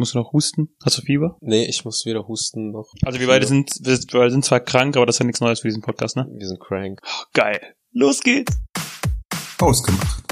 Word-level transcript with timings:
Musst 0.00 0.14
du 0.14 0.18
noch 0.18 0.32
husten? 0.32 0.74
Hast 0.82 0.96
du 0.96 1.02
Fieber? 1.02 1.36
Nee, 1.42 1.66
ich 1.66 1.84
muss 1.84 2.06
weder 2.06 2.26
husten 2.26 2.70
noch. 2.70 2.90
Also 3.02 3.20
wir 3.20 3.26
beide 3.26 3.46
sind, 3.46 3.70
wir 3.82 3.98
wir 3.98 4.20
beide 4.20 4.30
sind 4.30 4.46
zwar 4.46 4.60
krank, 4.60 4.96
aber 4.96 5.04
das 5.04 5.16
ist 5.16 5.18
ja 5.18 5.26
nichts 5.26 5.42
Neues 5.42 5.60
für 5.60 5.68
diesen 5.68 5.82
Podcast, 5.82 6.16
ne? 6.16 6.26
Wir 6.38 6.48
sind 6.48 6.58
crank. 6.58 7.02
Oh, 7.04 7.24
geil. 7.34 7.60
Los 7.92 8.20
geht's. 8.20 8.56
Ausgemacht. 9.60 10.24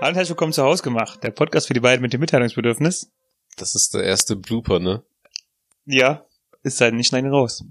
Hallo 0.00 0.08
und 0.08 0.14
herzlich 0.14 0.30
willkommen 0.30 0.54
zu 0.54 0.62
Hausgemacht, 0.62 1.22
der 1.22 1.32
Podcast 1.32 1.66
für 1.66 1.74
die 1.74 1.80
beiden 1.80 2.00
mit 2.00 2.14
dem 2.14 2.20
Mitteilungsbedürfnis. 2.20 3.12
Das 3.58 3.74
ist 3.74 3.92
der 3.92 4.04
erste 4.04 4.36
Blooper, 4.36 4.80
ne? 4.80 5.04
Ja, 5.84 6.24
ist 6.62 6.80
halt 6.80 6.94
nicht 6.94 7.08
schneiden 7.08 7.30
raus. 7.30 7.62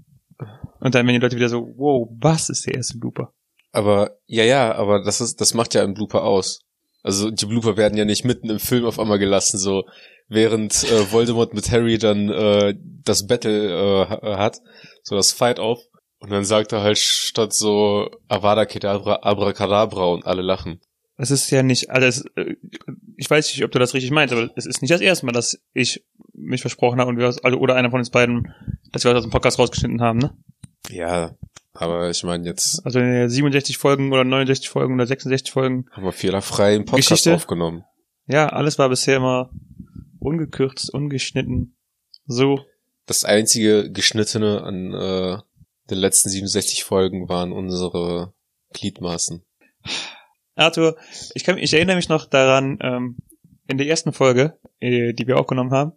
Und 0.78 0.94
dann, 0.94 1.04
wenn 1.04 1.14
die 1.14 1.20
Leute 1.20 1.34
wieder 1.34 1.48
so, 1.48 1.66
wow, 1.78 2.08
was 2.12 2.48
ist 2.48 2.64
der 2.68 2.74
erste 2.74 2.96
Blooper? 2.96 3.32
Aber, 3.72 4.18
ja, 4.26 4.44
ja, 4.44 4.72
aber 4.76 5.02
das 5.02 5.20
ist, 5.20 5.40
das 5.40 5.52
macht 5.52 5.74
ja 5.74 5.82
einen 5.82 5.94
Blooper 5.94 6.22
aus. 6.22 6.60
Also, 7.08 7.30
die 7.30 7.46
Blooper 7.46 7.76
werden 7.78 7.96
ja 7.96 8.04
nicht 8.04 8.24
mitten 8.24 8.50
im 8.50 8.58
Film 8.58 8.84
auf 8.84 8.98
einmal 9.00 9.18
gelassen, 9.18 9.56
so, 9.58 9.84
während 10.28 10.84
äh, 10.84 11.10
Voldemort 11.10 11.54
mit 11.54 11.70
Harry 11.70 11.96
dann 11.96 12.28
äh, 12.28 12.74
das 13.02 13.26
Battle 13.26 13.70
äh, 13.70 14.06
ha- 14.10 14.38
hat, 14.38 14.60
so 15.02 15.16
das 15.16 15.32
Fight 15.32 15.58
auf. 15.58 15.80
Und 16.18 16.30
dann 16.30 16.44
sagt 16.44 16.72
er 16.72 16.82
halt 16.82 16.98
statt 16.98 17.54
so 17.54 18.10
Avada 18.28 18.66
Kedavra, 18.66 19.20
Abracadabra 19.22 20.04
und 20.04 20.26
alle 20.26 20.42
lachen. 20.42 20.80
Das 21.16 21.30
ist 21.30 21.50
ja 21.50 21.62
nicht 21.62 21.88
alles, 21.90 22.24
äh, 22.36 22.56
ich 23.16 23.30
weiß 23.30 23.48
nicht, 23.48 23.64
ob 23.64 23.70
du 23.70 23.78
das 23.78 23.94
richtig 23.94 24.10
meinst, 24.10 24.34
aber 24.34 24.50
es 24.54 24.66
ist 24.66 24.82
nicht 24.82 24.90
das 24.92 25.00
erste 25.00 25.24
Mal, 25.24 25.32
dass 25.32 25.58
ich 25.72 26.04
mich 26.34 26.60
versprochen 26.60 27.00
habe 27.00 27.08
und 27.08 27.16
wir 27.16 27.26
aus, 27.26 27.42
also, 27.42 27.58
oder 27.58 27.74
einer 27.74 27.90
von 27.90 28.00
uns 28.00 28.10
beiden, 28.10 28.52
dass 28.92 29.04
wir 29.04 29.16
aus 29.16 29.22
dem 29.22 29.30
Podcast 29.30 29.58
rausgeschnitten 29.58 30.02
haben, 30.02 30.18
ne? 30.18 30.36
Ja, 30.90 31.32
aber 31.80 32.10
ich 32.10 32.24
meine, 32.24 32.44
jetzt 32.44 32.84
Also 32.84 32.98
in 32.98 33.12
den 33.12 33.30
67 33.30 33.78
Folgen 33.78 34.12
oder 34.12 34.24
69 34.24 34.68
Folgen 34.68 34.94
oder 34.94 35.06
66 35.06 35.52
Folgen. 35.52 35.86
haben 35.92 36.04
wir 36.04 36.12
fehlerfrei 36.12 36.74
einen 36.74 36.84
Podcast 36.84 37.08
Geschichte? 37.08 37.34
aufgenommen. 37.34 37.84
Ja, 38.26 38.48
alles 38.48 38.78
war 38.78 38.88
bisher 38.88 39.16
immer 39.16 39.50
ungekürzt, 40.18 40.92
ungeschnitten. 40.92 41.76
So. 42.26 42.60
Das 43.06 43.24
einzige 43.24 43.90
Geschnittene 43.90 44.62
an 44.62 44.92
äh, 44.92 45.38
den 45.88 45.98
letzten 45.98 46.28
67 46.28 46.84
Folgen 46.84 47.28
waren 47.28 47.52
unsere 47.52 48.34
Gliedmaßen. 48.72 49.42
Arthur, 50.56 50.96
ich 51.34 51.44
kann, 51.44 51.56
ich 51.56 51.72
erinnere 51.72 51.96
mich 51.96 52.08
noch 52.08 52.26
daran, 52.26 52.78
ähm, 52.82 53.16
in 53.68 53.78
der 53.78 53.86
ersten 53.86 54.12
Folge, 54.12 54.58
äh, 54.80 55.12
die 55.12 55.26
wir 55.26 55.38
aufgenommen 55.38 55.70
haben, 55.70 55.92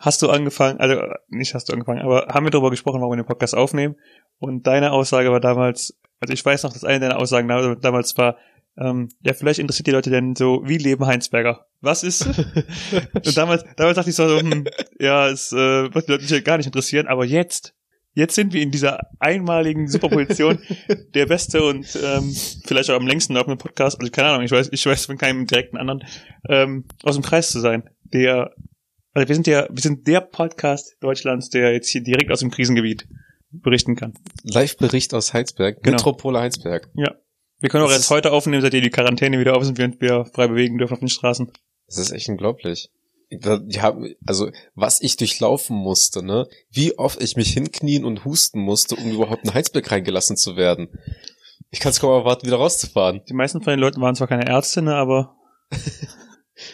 hast 0.00 0.22
du 0.22 0.30
angefangen, 0.30 0.78
also 0.80 1.00
nicht 1.28 1.54
hast 1.54 1.68
du 1.68 1.72
angefangen, 1.72 2.00
aber 2.02 2.28
haben 2.32 2.46
wir 2.46 2.50
darüber 2.50 2.70
gesprochen, 2.70 3.00
warum 3.00 3.12
wir 3.12 3.22
den 3.22 3.26
Podcast 3.26 3.56
aufnehmen. 3.56 3.96
Und 4.38 4.66
deine 4.66 4.92
Aussage 4.92 5.30
war 5.30 5.40
damals, 5.40 5.98
also 6.20 6.32
ich 6.32 6.44
weiß 6.44 6.62
noch, 6.62 6.72
dass 6.72 6.84
eine 6.84 7.00
deiner 7.00 7.18
Aussagen 7.18 7.48
dam- 7.48 7.80
damals 7.80 8.16
war, 8.16 8.36
ähm, 8.80 9.08
ja, 9.22 9.34
vielleicht 9.34 9.58
interessiert 9.58 9.88
die 9.88 9.92
Leute 9.92 10.10
denn 10.10 10.36
so, 10.36 10.62
wie 10.64 10.78
leben 10.78 11.04
Heinsberger? 11.04 11.66
Was 11.80 12.04
ist? 12.04 12.26
Und 13.12 13.36
damals, 13.36 13.64
damals 13.76 13.96
dachte 13.96 14.10
ich 14.10 14.16
so, 14.16 14.38
hm, 14.38 14.66
ja, 15.00 15.28
es 15.28 15.52
äh, 15.52 15.92
wird 15.92 16.06
die 16.06 16.12
Leute 16.12 16.32
mich 16.32 16.44
gar 16.44 16.56
nicht 16.58 16.66
interessieren, 16.66 17.08
aber 17.08 17.24
jetzt, 17.24 17.74
jetzt 18.14 18.36
sind 18.36 18.52
wir 18.52 18.62
in 18.62 18.70
dieser 18.70 19.00
einmaligen 19.18 19.88
Superposition, 19.88 20.60
der 21.14 21.26
beste 21.26 21.64
und 21.64 21.98
ähm, 22.04 22.32
vielleicht 22.66 22.90
auch 22.90 22.96
am 22.96 23.06
längsten 23.08 23.34
laufende 23.34 23.56
Podcast, 23.56 23.98
also 23.98 24.12
keine 24.12 24.28
Ahnung, 24.28 24.44
ich 24.44 24.52
weiß, 24.52 24.68
ich 24.70 24.86
weiß 24.86 25.06
von 25.06 25.18
keinem 25.18 25.46
direkten 25.46 25.76
anderen, 25.76 26.04
ähm, 26.48 26.84
aus 27.02 27.16
dem 27.16 27.24
Kreis 27.24 27.50
zu 27.50 27.58
sein. 27.58 27.82
Der, 28.04 28.54
also 29.18 29.28
wir 29.28 29.34
sind 29.34 29.46
der, 29.46 29.68
wir 29.70 29.82
sind 29.82 30.06
der 30.06 30.20
Podcast 30.20 30.96
Deutschlands, 31.00 31.50
der 31.50 31.72
jetzt 31.72 31.88
hier 31.88 32.02
direkt 32.02 32.30
aus 32.30 32.40
dem 32.40 32.50
Krisengebiet 32.50 33.06
berichten 33.50 33.96
kann. 33.96 34.14
Live-Bericht 34.44 35.14
aus 35.14 35.32
Heinsberg, 35.32 35.82
Genau. 35.82 35.96
Metropole 35.96 36.38
Heinsberg. 36.40 36.88
Wir 36.94 37.68
können 37.70 37.82
auch 37.82 37.88
Das 37.88 37.96
erst 37.96 38.04
ist- 38.06 38.10
heute 38.10 38.32
aufnehmen, 38.32 38.62
seitdem 38.62 38.82
die 38.82 38.90
Quarantäne 38.90 39.40
wieder 39.40 39.56
auf 39.56 39.64
sind, 39.64 39.78
während 39.78 40.00
wir 40.00 40.24
frei 40.26 40.46
bewegen 40.48 40.78
dürfen 40.78 40.92
auf 40.94 41.00
den 41.00 41.08
Straßen. 41.08 41.50
Das 41.86 41.98
ist 41.98 42.12
echt 42.12 42.28
unglaublich. 42.28 42.90
Haben, 43.78 44.14
also 44.26 44.50
was 44.74 45.02
ich 45.02 45.16
durchlaufen 45.16 45.76
musste, 45.76 46.24
ne? 46.24 46.46
Wie 46.70 46.96
oft 46.98 47.20
ich 47.22 47.36
mich 47.36 47.52
hinknien 47.52 48.04
und 48.04 48.24
husten 48.24 48.60
musste, 48.60 48.94
um 48.96 49.10
überhaupt 49.10 49.44
in 49.44 49.52
Heinsberg 49.54 49.90
reingelassen 49.90 50.36
zu 50.36 50.56
werden. 50.56 50.88
Ich 51.70 51.80
kann 51.80 51.90
es 51.90 52.00
kaum 52.00 52.12
erwarten, 52.12 52.46
wieder 52.46 52.56
rauszufahren. 52.56 53.20
Die 53.28 53.34
meisten 53.34 53.60
von 53.60 53.72
den 53.72 53.80
Leuten 53.80 54.00
waren 54.00 54.14
zwar 54.14 54.28
keine 54.28 54.48
Ärzte, 54.48 54.80
ne, 54.80 54.94
aber 54.94 55.34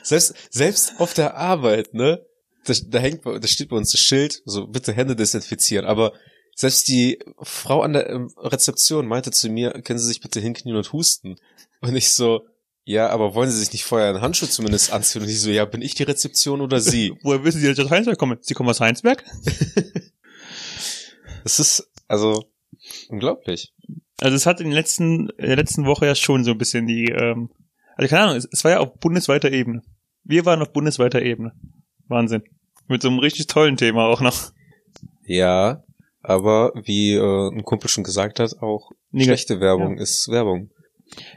Selbst, 0.02 0.34
selbst 0.50 0.94
auf 0.98 1.12
der 1.14 1.36
Arbeit, 1.36 1.92
ne? 1.94 2.24
Da, 2.64 2.74
da 2.86 2.98
hängt, 2.98 3.24
da 3.26 3.46
steht 3.46 3.68
bei 3.68 3.76
uns 3.76 3.92
das 3.92 4.00
Schild, 4.00 4.42
so 4.44 4.66
bitte 4.66 4.92
Hände 4.92 5.16
desinfizieren. 5.16 5.86
Aber 5.86 6.12
selbst 6.54 6.88
die 6.88 7.18
Frau 7.42 7.82
an 7.82 7.94
der 7.94 8.08
ähm, 8.08 8.32
Rezeption 8.36 9.06
meinte 9.06 9.30
zu 9.30 9.48
mir, 9.48 9.72
können 9.82 9.98
Sie 9.98 10.06
sich 10.06 10.20
bitte 10.20 10.40
hinknien 10.40 10.76
und 10.76 10.92
husten? 10.92 11.36
Und 11.80 11.94
ich 11.96 12.10
so, 12.10 12.46
ja, 12.84 13.08
aber 13.08 13.34
wollen 13.34 13.50
Sie 13.50 13.58
sich 13.58 13.72
nicht 13.72 13.84
vorher 13.84 14.08
einen 14.08 14.20
Handschuh 14.20 14.46
zumindest 14.46 14.92
anziehen? 14.92 15.22
Und 15.22 15.28
ich 15.28 15.40
so, 15.40 15.50
ja, 15.50 15.64
bin 15.64 15.82
ich 15.82 15.94
die 15.94 16.04
Rezeption 16.04 16.60
oder 16.60 16.80
Sie? 16.80 17.14
woher 17.22 17.44
wissen 17.44 17.60
Sie, 17.60 17.66
dass 17.66 17.78
ich 17.78 17.84
aus 17.84 17.90
Heinsberg 17.90 18.18
komme? 18.18 18.38
Sie 18.40 18.54
kommen 18.54 18.68
aus 18.68 18.80
Heinsberg? 18.80 19.24
Das 21.44 21.60
ist, 21.60 21.90
also, 22.08 22.46
unglaublich. 23.10 23.74
Also 24.18 24.34
es 24.34 24.46
hat 24.46 24.60
in, 24.60 24.68
den 24.68 24.72
letzten, 24.72 25.28
in 25.28 25.48
der 25.48 25.56
letzten 25.56 25.84
Woche 25.84 26.06
ja 26.06 26.14
schon 26.14 26.42
so 26.42 26.52
ein 26.52 26.58
bisschen 26.58 26.86
die, 26.86 27.10
ähm, 27.10 27.50
also 27.96 28.08
keine 28.08 28.22
Ahnung, 28.22 28.36
es, 28.36 28.48
es 28.50 28.64
war 28.64 28.70
ja 28.70 28.80
auf 28.80 28.94
bundesweiter 28.98 29.52
Ebene. 29.52 29.82
Wir 30.22 30.46
waren 30.46 30.62
auf 30.62 30.72
bundesweiter 30.72 31.20
Ebene. 31.20 31.52
Wahnsinn. 32.08 32.42
Mit 32.86 33.02
so 33.02 33.08
einem 33.08 33.18
richtig 33.18 33.46
tollen 33.46 33.76
Thema 33.76 34.06
auch 34.06 34.20
noch. 34.20 34.52
Ja, 35.24 35.82
aber 36.22 36.72
wie 36.84 37.14
äh, 37.14 37.48
ein 37.50 37.64
Kumpel 37.64 37.88
schon 37.88 38.04
gesagt 38.04 38.40
hat, 38.40 38.60
auch 38.60 38.90
Nega- 39.10 39.24
schlechte 39.24 39.60
Werbung 39.60 39.98
ist 39.98 40.28
Werbung. 40.28 40.70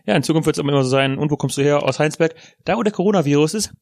Ja, 0.06 0.16
in 0.16 0.24
Zukunft 0.24 0.46
wird 0.46 0.58
es 0.58 0.62
immer 0.62 0.84
so 0.84 0.90
sein, 0.90 1.18
und 1.18 1.30
wo 1.32 1.36
kommst 1.38 1.58
du 1.58 1.62
her? 1.62 1.84
Aus 1.84 2.00
Heinsberg? 2.00 2.36
Da, 2.66 2.78
wo 2.78 2.84
der 2.84 2.94
Coronavirus 2.94 3.54
ist? 3.54 3.74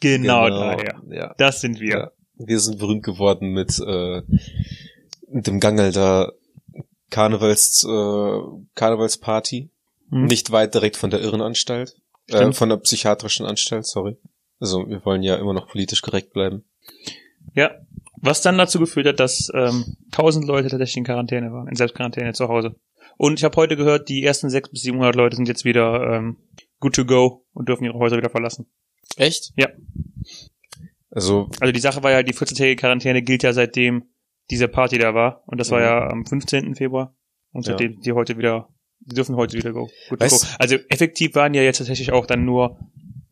Genau, 0.00 0.48
daher. 0.48 1.00
Ja. 1.10 1.34
Das 1.38 1.60
sind 1.60 1.80
wir. 1.80 1.90
Ja. 1.90 2.10
Wir 2.36 2.60
sind 2.60 2.78
berühmt 2.78 3.02
geworden 3.02 3.52
mit, 3.52 3.78
äh, 3.80 4.22
dem 5.28 5.60
Gangel 5.60 5.92
der 5.92 6.32
Karnevals, 7.10 7.84
äh, 7.84 8.40
Karnevalsparty. 8.74 9.70
Hm. 10.10 10.24
Nicht 10.24 10.50
weit 10.52 10.74
direkt 10.74 10.96
von 10.96 11.10
der 11.10 11.20
Irrenanstalt. 11.20 11.96
Äh, 12.28 12.52
von 12.52 12.68
der 12.68 12.76
psychiatrischen 12.78 13.44
Anstalt, 13.46 13.86
sorry. 13.86 14.16
Also 14.60 14.88
wir 14.88 15.04
wollen 15.04 15.22
ja 15.22 15.36
immer 15.36 15.52
noch 15.54 15.66
politisch 15.68 16.02
korrekt 16.02 16.32
bleiben. 16.32 16.64
Ja. 17.54 17.70
Was 18.22 18.42
dann 18.42 18.58
dazu 18.58 18.78
geführt 18.78 19.06
hat, 19.06 19.18
dass 19.20 19.50
ähm, 19.54 19.96
1000 20.12 20.46
Leute 20.46 20.68
tatsächlich 20.68 20.98
in 20.98 21.04
Quarantäne 21.04 21.50
waren, 21.52 21.68
in 21.68 21.74
Selbstquarantäne 21.74 22.34
zu 22.34 22.48
Hause. 22.48 22.76
Und 23.16 23.38
ich 23.38 23.44
habe 23.44 23.56
heute 23.56 23.76
gehört, 23.76 24.08
die 24.10 24.22
ersten 24.22 24.50
600 24.50 24.70
bis 24.72 24.82
700 24.82 25.14
Leute 25.16 25.36
sind 25.36 25.48
jetzt 25.48 25.64
wieder 25.64 26.14
ähm, 26.16 26.36
good 26.80 26.94
to 26.94 27.04
go 27.06 27.46
und 27.54 27.68
dürfen 27.68 27.84
ihre 27.84 27.98
Häuser 27.98 28.16
wieder 28.18 28.28
verlassen. 28.30 28.66
Echt? 29.16 29.52
Ja. 29.56 29.68
Also, 31.10 31.48
Also 31.60 31.72
die 31.72 31.80
Sache 31.80 32.02
war 32.02 32.10
ja, 32.10 32.22
die 32.22 32.34
14-tägige 32.34 32.76
Quarantäne 32.76 33.22
gilt 33.22 33.42
ja 33.42 33.52
seitdem 33.52 34.04
diese 34.50 34.68
Party 34.68 34.98
da 34.98 35.14
war. 35.14 35.42
Und 35.46 35.58
das 35.58 35.70
war 35.70 35.78
Mhm. 35.78 35.84
ja 35.84 36.08
am 36.10 36.26
15. 36.26 36.74
Februar. 36.74 37.14
Und 37.52 37.66
Ja. 37.66 37.72
seitdem 37.72 38.00
die 38.00 38.12
heute 38.12 38.36
wieder, 38.38 38.68
die 39.00 39.14
dürfen 39.14 39.36
heute 39.36 39.56
wieder 39.56 39.72
go. 39.72 39.88
Good 40.08 40.20
to 40.20 40.28
go. 40.28 40.36
Also 40.58 40.76
effektiv 40.88 41.34
waren 41.34 41.54
ja 41.54 41.62
jetzt 41.62 41.78
tatsächlich 41.78 42.12
auch 42.12 42.26
dann 42.26 42.44
nur 42.44 42.78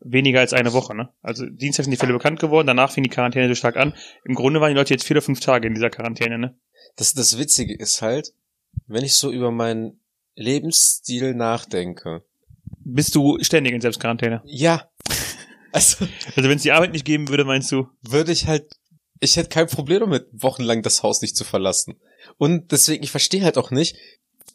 weniger 0.01 0.39
als 0.39 0.53
eine 0.53 0.73
Woche, 0.73 0.95
ne? 0.95 1.09
Also 1.21 1.45
Dienstag 1.45 1.83
sind 1.83 1.91
die 1.91 1.97
Fälle 1.97 2.13
bekannt 2.13 2.39
geworden, 2.39 2.67
danach 2.67 2.91
fing 2.91 3.03
die 3.03 3.09
Quarantäne 3.09 3.47
so 3.47 3.55
stark 3.55 3.77
an. 3.77 3.93
Im 4.23 4.35
Grunde 4.35 4.61
waren 4.61 4.69
die 4.69 4.77
Leute 4.77 4.93
jetzt 4.93 5.05
vier 5.05 5.17
oder 5.17 5.21
fünf 5.21 5.39
Tage 5.39 5.67
in 5.67 5.73
dieser 5.73 5.89
Quarantäne, 5.89 6.37
ne? 6.37 6.55
das, 6.95 7.13
das 7.13 7.37
Witzige 7.37 7.75
ist 7.75 8.01
halt, 8.01 8.33
wenn 8.87 9.03
ich 9.03 9.15
so 9.15 9.31
über 9.31 9.51
meinen 9.51 9.99
Lebensstil 10.35 11.33
nachdenke. 11.33 12.23
Bist 12.83 13.15
du 13.15 13.37
ständig 13.41 13.73
in 13.73 13.81
Selbstquarantäne? 13.81 14.41
Ja. 14.45 14.89
Also, 15.71 16.07
Also 16.35 16.49
wenn 16.49 16.57
es 16.57 16.63
die 16.63 16.71
Arbeit 16.71 16.93
nicht 16.93 17.05
geben 17.05 17.27
würde, 17.27 17.45
meinst 17.45 17.71
du? 17.71 17.89
würde 18.01 18.31
ich 18.31 18.47
halt, 18.47 18.73
ich 19.19 19.37
hätte 19.37 19.49
kein 19.49 19.67
Problem 19.67 19.99
damit, 19.99 20.25
wochenlang 20.31 20.81
das 20.81 21.03
Haus 21.03 21.21
nicht 21.21 21.37
zu 21.37 21.43
verlassen. 21.43 21.99
Und 22.39 22.71
deswegen, 22.71 23.03
ich 23.03 23.11
verstehe 23.11 23.43
halt 23.43 23.55
auch 23.55 23.69
nicht, 23.69 23.95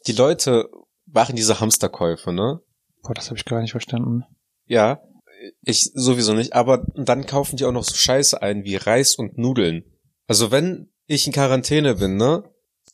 die 0.07 0.11
Leute 0.11 0.69
machen 1.05 1.37
diese 1.37 1.61
Hamsterkäufe, 1.61 2.33
ne? 2.33 2.59
Boah, 3.01 3.13
das 3.13 3.27
habe 3.27 3.37
ich 3.37 3.45
gar 3.45 3.61
nicht 3.61 3.71
verstanden. 3.71 4.25
Ja, 4.65 5.01
ich 5.63 5.91
sowieso 5.93 6.33
nicht, 6.33 6.53
aber 6.53 6.85
dann 6.95 7.25
kaufen 7.25 7.57
die 7.57 7.65
auch 7.65 7.71
noch 7.71 7.83
so 7.83 7.95
Scheiße 7.95 8.41
ein 8.41 8.63
wie 8.63 8.75
Reis 8.75 9.15
und 9.15 9.37
Nudeln. 9.37 9.83
Also 10.27 10.51
wenn 10.51 10.89
ich 11.07 11.27
in 11.27 11.33
Quarantäne 11.33 11.95
bin, 11.95 12.17
ne? 12.17 12.43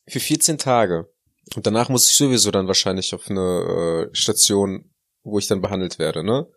Für 0.07 0.19
14 0.19 0.57
Tage. 0.57 1.09
Und 1.55 1.65
danach 1.67 1.89
muss 1.89 2.09
ich 2.09 2.15
sowieso 2.15 2.51
dann 2.51 2.67
wahrscheinlich 2.67 3.13
auf 3.13 3.29
eine 3.29 4.09
äh, 4.11 4.15
Station, 4.15 4.91
wo 5.23 5.39
ich 5.39 5.47
dann 5.47 5.61
behandelt 5.61 5.99
werde, 5.99 6.23
ne? 6.23 6.47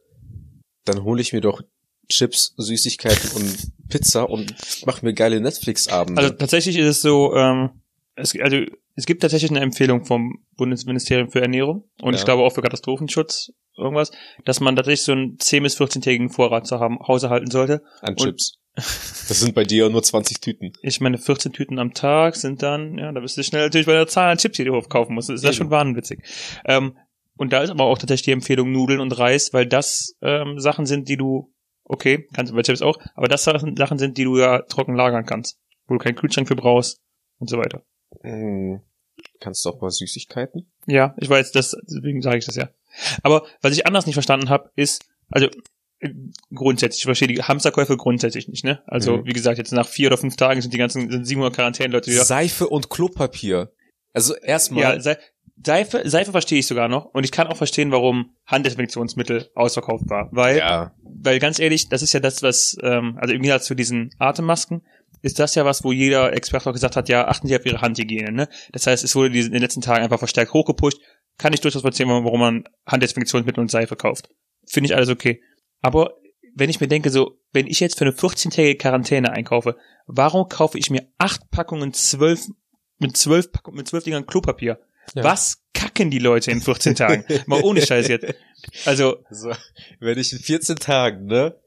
Dann 0.84 1.04
hole 1.04 1.20
ich 1.20 1.32
mir 1.32 1.40
doch 1.40 1.62
Chips, 2.08 2.54
Süßigkeiten 2.58 3.30
und 3.36 3.72
Pizza 3.88 4.28
und 4.28 4.54
mache 4.84 5.04
mir 5.04 5.14
geile 5.14 5.40
Netflix-Abende. 5.40 6.20
Also 6.20 6.34
tatsächlich 6.34 6.76
ist 6.76 6.86
es 6.88 7.02
so, 7.02 7.34
ähm, 7.34 7.82
es, 8.16 8.38
also 8.38 8.58
es 8.94 9.06
gibt 9.06 9.22
tatsächlich 9.22 9.50
eine 9.50 9.60
Empfehlung 9.60 10.04
vom 10.04 10.44
Bundesministerium 10.56 11.30
für 11.30 11.40
Ernährung 11.40 11.88
und 12.02 12.12
Ja. 12.12 12.18
ich 12.18 12.24
glaube 12.24 12.42
auch 12.42 12.52
für 12.52 12.62
Katastrophenschutz 12.62 13.52
irgendwas, 13.76 14.12
dass 14.44 14.60
man 14.60 14.76
tatsächlich 14.76 15.02
so 15.02 15.12
einen 15.12 15.38
10 15.38 15.62
bis 15.62 15.80
14-tägigen 15.80 16.30
Vorrat 16.30 16.66
zu 16.66 16.80
haben, 16.80 16.98
Hause 17.00 17.30
halten 17.30 17.50
sollte. 17.50 17.82
an 18.00 18.16
Chips. 18.16 18.58
Das 19.28 19.40
sind 19.40 19.54
bei 19.54 19.64
dir 19.64 19.88
nur 19.88 20.02
20 20.02 20.40
Tüten. 20.40 20.72
Ich 20.82 21.00
meine, 21.00 21.16
14 21.16 21.52
Tüten 21.52 21.78
am 21.78 21.94
Tag 21.94 22.36
sind 22.36 22.62
dann, 22.62 22.98
ja, 22.98 23.12
da 23.12 23.20
bist 23.20 23.36
du 23.36 23.42
schnell 23.44 23.62
natürlich 23.62 23.86
bei 23.86 23.92
der 23.92 24.08
Zahl 24.08 24.32
an 24.32 24.38
Chips, 24.38 24.56
die 24.56 24.64
du 24.64 24.78
kaufen 24.82 25.14
musst. 25.14 25.28
Das 25.28 25.36
ist 25.36 25.44
ja 25.44 25.52
schon 25.52 25.70
wahnwitzig. 25.70 26.20
Ähm, 26.64 26.98
und 27.36 27.52
da 27.52 27.62
ist 27.62 27.70
aber 27.70 27.84
auch 27.84 27.98
tatsächlich 27.98 28.24
die 28.24 28.32
Empfehlung 28.32 28.72
Nudeln 28.72 29.00
und 29.00 29.16
Reis, 29.18 29.52
weil 29.52 29.66
das 29.66 30.16
ähm, 30.22 30.58
Sachen 30.60 30.86
sind, 30.86 31.08
die 31.08 31.16
du, 31.16 31.52
okay, 31.84 32.28
kannst 32.34 32.52
du 32.52 32.56
bei 32.56 32.62
Chips 32.62 32.82
auch, 32.82 32.98
aber 33.14 33.28
das 33.28 33.44
Sachen, 33.44 33.76
Sachen 33.76 33.98
sind, 33.98 34.18
die 34.18 34.24
du 34.24 34.38
ja 34.38 34.62
trocken 34.62 34.94
lagern 34.94 35.24
kannst, 35.24 35.58
wo 35.86 35.94
du 35.94 36.00
keinen 36.00 36.16
Kühlschrank 36.16 36.48
für 36.48 36.56
brauchst 36.56 37.00
und 37.38 37.48
so 37.48 37.58
weiter. 37.58 37.82
Hm, 38.22 38.80
kannst 39.40 39.64
du 39.64 39.70
auch 39.70 39.80
mal 39.80 39.90
Süßigkeiten? 39.90 40.70
Ja, 40.86 41.14
ich 41.18 41.28
weiß, 41.28 41.52
das, 41.52 41.76
deswegen 41.88 42.22
sage 42.22 42.38
ich 42.38 42.46
das 42.46 42.56
ja. 42.56 42.68
Aber 43.22 43.44
was 43.62 43.72
ich 43.72 43.86
anders 43.86 44.06
nicht 44.06 44.14
verstanden 44.14 44.48
habe, 44.50 44.70
ist, 44.76 45.04
also 45.30 45.48
äh, 46.00 46.10
grundsätzlich, 46.54 47.00
ich 47.00 47.04
verstehe 47.04 47.28
die 47.28 47.42
Hamsterkäufe 47.42 47.96
grundsätzlich 47.96 48.48
nicht, 48.48 48.64
ne? 48.64 48.82
Also, 48.86 49.18
Mhm. 49.18 49.26
wie 49.26 49.32
gesagt, 49.32 49.58
jetzt 49.58 49.72
nach 49.72 49.88
vier 49.88 50.08
oder 50.08 50.18
fünf 50.18 50.36
Tagen 50.36 50.60
sind 50.60 50.72
die 50.74 50.78
ganzen, 50.78 51.10
sind 51.10 51.24
700 51.26 51.54
Quarantäne-Leute 51.54 52.10
wieder. 52.10 52.24
Seife 52.24 52.68
und 52.68 52.90
Klopapier. 52.90 53.72
Also 54.12 54.34
erstmal. 54.36 54.82
Ja, 54.82 55.00
Se 55.00 55.18
Seife, 55.64 56.02
Seife 56.08 56.32
verstehe 56.32 56.58
ich 56.58 56.66
sogar 56.66 56.88
noch. 56.88 57.06
Und 57.06 57.22
ich 57.22 57.30
kann 57.30 57.46
auch 57.46 57.56
verstehen, 57.56 57.92
warum 57.92 58.34
Handdesinfektionsmittel 58.46 59.50
ausverkauft 59.54 60.04
war. 60.10 60.28
Weil, 60.32 60.58
ja. 60.58 60.92
weil 61.04 61.38
ganz 61.38 61.60
ehrlich, 61.60 61.88
das 61.88 62.02
ist 62.02 62.12
ja 62.12 62.18
das, 62.18 62.42
was, 62.42 62.76
ähm, 62.82 63.16
also 63.20 63.32
im 63.32 63.40
Gegensatz 63.40 63.66
zu 63.66 63.74
diesen 63.76 64.10
Atemmasken, 64.18 64.82
ist 65.22 65.38
das 65.38 65.54
ja 65.54 65.64
was, 65.64 65.84
wo 65.84 65.92
jeder 65.92 66.32
Experte 66.32 66.68
auch 66.68 66.72
gesagt 66.74 66.96
hat, 66.96 67.08
ja, 67.08 67.28
achten 67.28 67.46
Sie 67.46 67.56
auf 67.56 67.64
Ihre 67.64 67.80
Handhygiene, 67.80 68.32
ne? 68.32 68.48
Das 68.72 68.86
heißt, 68.86 69.04
es 69.04 69.14
wurde 69.14 69.38
in 69.38 69.52
den 69.52 69.62
letzten 69.62 69.80
Tagen 69.80 70.02
einfach 70.02 70.18
verstärkt 70.18 70.52
hochgepusht. 70.52 70.98
Kann 71.38 71.52
ich 71.52 71.60
durchaus 71.60 71.82
verstehen, 71.82 72.08
warum 72.08 72.40
man 72.40 72.64
Handdesinfektionsmittel 72.86 73.60
und 73.60 73.70
Seife 73.70 73.96
kauft. 73.96 74.28
Finde 74.66 74.88
ich 74.88 74.96
alles 74.96 75.08
okay. 75.08 75.42
Aber 75.80 76.14
wenn 76.54 76.70
ich 76.70 76.80
mir 76.80 76.88
denke, 76.88 77.10
so, 77.10 77.38
wenn 77.52 77.66
ich 77.66 77.80
jetzt 77.80 77.98
für 77.98 78.04
eine 78.04 78.14
14-tägige 78.14 78.78
Quarantäne 78.78 79.32
einkaufe, 79.32 79.76
warum 80.06 80.48
kaufe 80.48 80.78
ich 80.78 80.90
mir 80.90 81.06
acht 81.18 81.50
Packungen 81.50 81.92
zwölf, 81.92 82.46
mit 82.98 83.16
zwölf 83.16 83.50
Packungen, 83.50 83.78
mit 83.78 83.88
zwölf 83.88 84.04
Dingern 84.04 84.26
Klopapier? 84.26 84.78
Ja. 85.14 85.24
Was 85.24 85.62
kacken 85.74 86.10
die 86.10 86.18
Leute 86.20 86.50
in 86.50 86.60
14 86.60 86.94
Tagen? 86.94 87.24
Mal 87.46 87.62
ohne 87.62 87.84
Scheiß 87.84 88.08
jetzt. 88.08 88.34
Also, 88.86 89.18
Also, 89.28 89.52
wenn 90.00 90.18
ich 90.18 90.32
in 90.32 90.38
14 90.38 90.76
Tagen, 90.76 91.26
ne, 91.26 91.60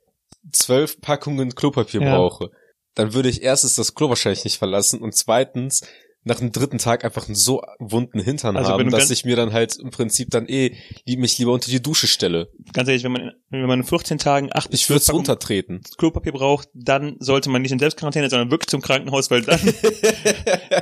zwölf 0.51 0.99
Packungen 1.01 1.53
Klopapier 1.53 2.01
Ja. 2.01 2.15
brauche, 2.15 2.49
dann 2.95 3.13
würde 3.13 3.29
ich 3.29 3.43
erstens 3.43 3.75
das 3.75 3.93
Klo 3.93 4.09
wahrscheinlich 4.09 4.43
nicht 4.45 4.57
verlassen 4.57 5.01
und 5.01 5.13
zweitens 5.15 5.85
nach 6.27 6.37
dem 6.39 6.51
dritten 6.51 6.77
Tag 6.77 7.03
einfach 7.03 7.25
einen 7.27 7.35
so 7.35 7.63
wunden 7.79 8.19
Hintern 8.19 8.55
Also, 8.57 8.73
haben, 8.73 8.89
dass 8.91 9.09
ich 9.09 9.25
mir 9.25 9.35
dann 9.35 9.53
halt 9.53 9.77
im 9.77 9.89
Prinzip 9.89 10.29
dann 10.29 10.47
eh 10.47 10.75
lieb- 11.05 11.19
mich 11.19 11.37
lieber 11.39 11.53
unter 11.53 11.71
die 11.71 11.81
Dusche 11.81 12.05
stelle. 12.07 12.49
ganz 12.73 12.87
ehrlich, 12.87 13.03
wenn 13.03 13.13
man, 13.13 13.31
wenn 13.49 13.65
man 13.65 13.79
in 13.79 13.85
14 13.85 14.19
Tagen 14.19 14.49
acht 14.53 14.69
bis 14.69 14.81
Ich 14.81 14.89
würde 14.89 14.99
12 14.99 15.01
es 15.01 15.07
Packungen 15.07 15.25
runtertreten. 15.25 15.81
Klopapier 15.97 16.33
braucht, 16.33 16.69
dann 16.73 17.15
sollte 17.19 17.49
man 17.49 17.63
nicht 17.63 17.71
in 17.71 17.79
Selbstquarantäne, 17.79 18.29
sondern 18.29 18.51
wirklich 18.51 18.69
zum 18.69 18.81
Krankenhaus, 18.81 19.31
weil 19.31 19.41
dann, 19.41 19.59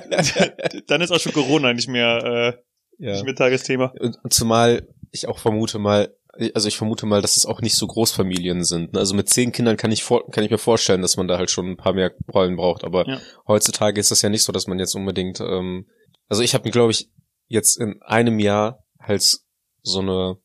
dann 0.87 1.01
ist 1.01 1.11
auch 1.11 1.19
schon 1.19 1.33
Corona 1.33 1.73
nicht 1.73 1.89
mehr, 1.89 2.55
äh, 2.99 3.05
ja. 3.05 3.13
nicht 3.13 3.25
mehr 3.25 3.35
Tagesthema. 3.35 3.93
Und, 3.99 4.17
und 4.23 4.33
zumal 4.33 4.87
ich 5.11 5.27
auch 5.27 5.39
vermute 5.39 5.79
mal, 5.79 6.13
also 6.53 6.67
ich 6.67 6.77
vermute 6.77 7.05
mal, 7.05 7.21
dass 7.21 7.37
es 7.37 7.45
auch 7.45 7.61
nicht 7.61 7.75
so 7.75 7.87
Großfamilien 7.87 8.63
sind. 8.63 8.93
ne? 8.93 8.99
Also 8.99 9.15
mit 9.15 9.29
zehn 9.29 9.51
Kindern 9.51 9.77
kann 9.77 9.91
ich 9.91 10.03
vor, 10.03 10.29
kann 10.31 10.43
ich 10.43 10.51
mir 10.51 10.57
vorstellen, 10.57 11.01
dass 11.01 11.17
man 11.17 11.27
da 11.27 11.37
halt 11.37 11.49
schon 11.51 11.67
ein 11.71 11.77
paar 11.77 11.93
mehr 11.93 12.11
Rollen 12.33 12.55
braucht. 12.55 12.83
Aber 12.83 13.07
Ja. 13.07 13.19
heutzutage 13.47 13.99
ist 13.99 14.11
das 14.11 14.21
ja 14.21 14.29
nicht 14.29 14.43
so, 14.43 14.51
dass 14.51 14.67
man 14.67 14.79
jetzt 14.79 14.95
unbedingt. 14.95 15.39
Ähm, 15.39 15.87
also 16.27 16.41
ich 16.43 16.53
habe 16.53 16.65
mir, 16.65 16.71
glaube 16.71 16.91
ich, 16.91 17.09
jetzt 17.47 17.79
in 17.79 18.01
einem 18.01 18.39
Jahr 18.39 18.83
halt 18.99 19.21
so 19.81 19.99
eine 19.99 20.37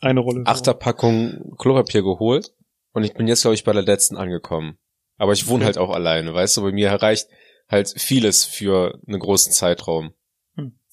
Eine 0.00 0.20
Rolle. 0.20 0.42
Achterpackung 0.46 1.54
Klopapier 1.58 2.02
geholt 2.02 2.52
und 2.92 3.04
ich 3.04 3.14
bin 3.14 3.28
jetzt, 3.28 3.42
glaube 3.42 3.54
ich, 3.54 3.64
bei 3.64 3.72
der 3.72 3.82
letzten 3.82 4.16
angekommen. 4.16 4.78
Aber 5.18 5.32
ich 5.32 5.46
wohne 5.46 5.56
Okay. 5.58 5.64
halt 5.66 5.78
auch 5.78 5.90
alleine, 5.90 6.32
weißt 6.32 6.56
du, 6.56 6.62
bei 6.62 6.72
mir 6.72 6.90
reicht 6.90 7.28
halt 7.68 7.92
vieles 7.96 8.44
für 8.44 8.98
einen 9.06 9.20
großen 9.20 9.52
Zeitraum. 9.52 10.14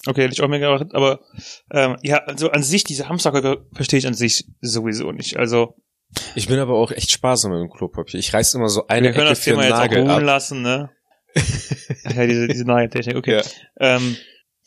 Okay, 0.07 0.23
hätte 0.23 0.33
ich 0.33 0.41
auch 0.41 0.47
mir 0.47 0.59
gedacht, 0.59 0.87
aber 0.93 1.19
ähm, 1.71 1.97
ja, 2.01 2.17
also 2.25 2.49
an 2.51 2.63
sich, 2.63 2.83
diese 2.83 3.09
Hamsterkäufe 3.09 3.65
verstehe 3.73 3.99
ich 3.99 4.07
an 4.07 4.13
sich 4.13 4.45
sowieso 4.61 5.11
nicht. 5.11 5.37
Also 5.37 5.75
Ich 6.35 6.47
bin 6.47 6.59
aber 6.59 6.75
auch 6.75 6.91
echt 6.91 7.11
sparsam 7.11 7.51
mit 7.51 7.61
dem 7.61 7.69
Klopapier. 7.69 8.19
Ich 8.19 8.33
reiß 8.33 8.53
immer 8.53 8.69
so 8.69 8.87
eine 8.87 9.07
wir 9.07 9.11
können 9.11 9.25
Ecke 9.25 9.29
das 9.31 9.39
für 9.39 9.49
Thema 9.51 9.63
jetzt 9.63 9.73
auch 9.73 9.77
Nagel 9.79 9.99
ruhen 9.99 10.09
ab. 10.11 10.21
lassen, 10.23 10.61
ne? 10.61 10.89
Ach 12.05 12.11
ja, 12.15 12.25
diese, 12.25 12.47
diese 12.47 12.65
Nageltechnik, 12.65 13.15
okay. 13.15 13.41
Ja. 13.79 13.95
Ähm, 13.97 14.17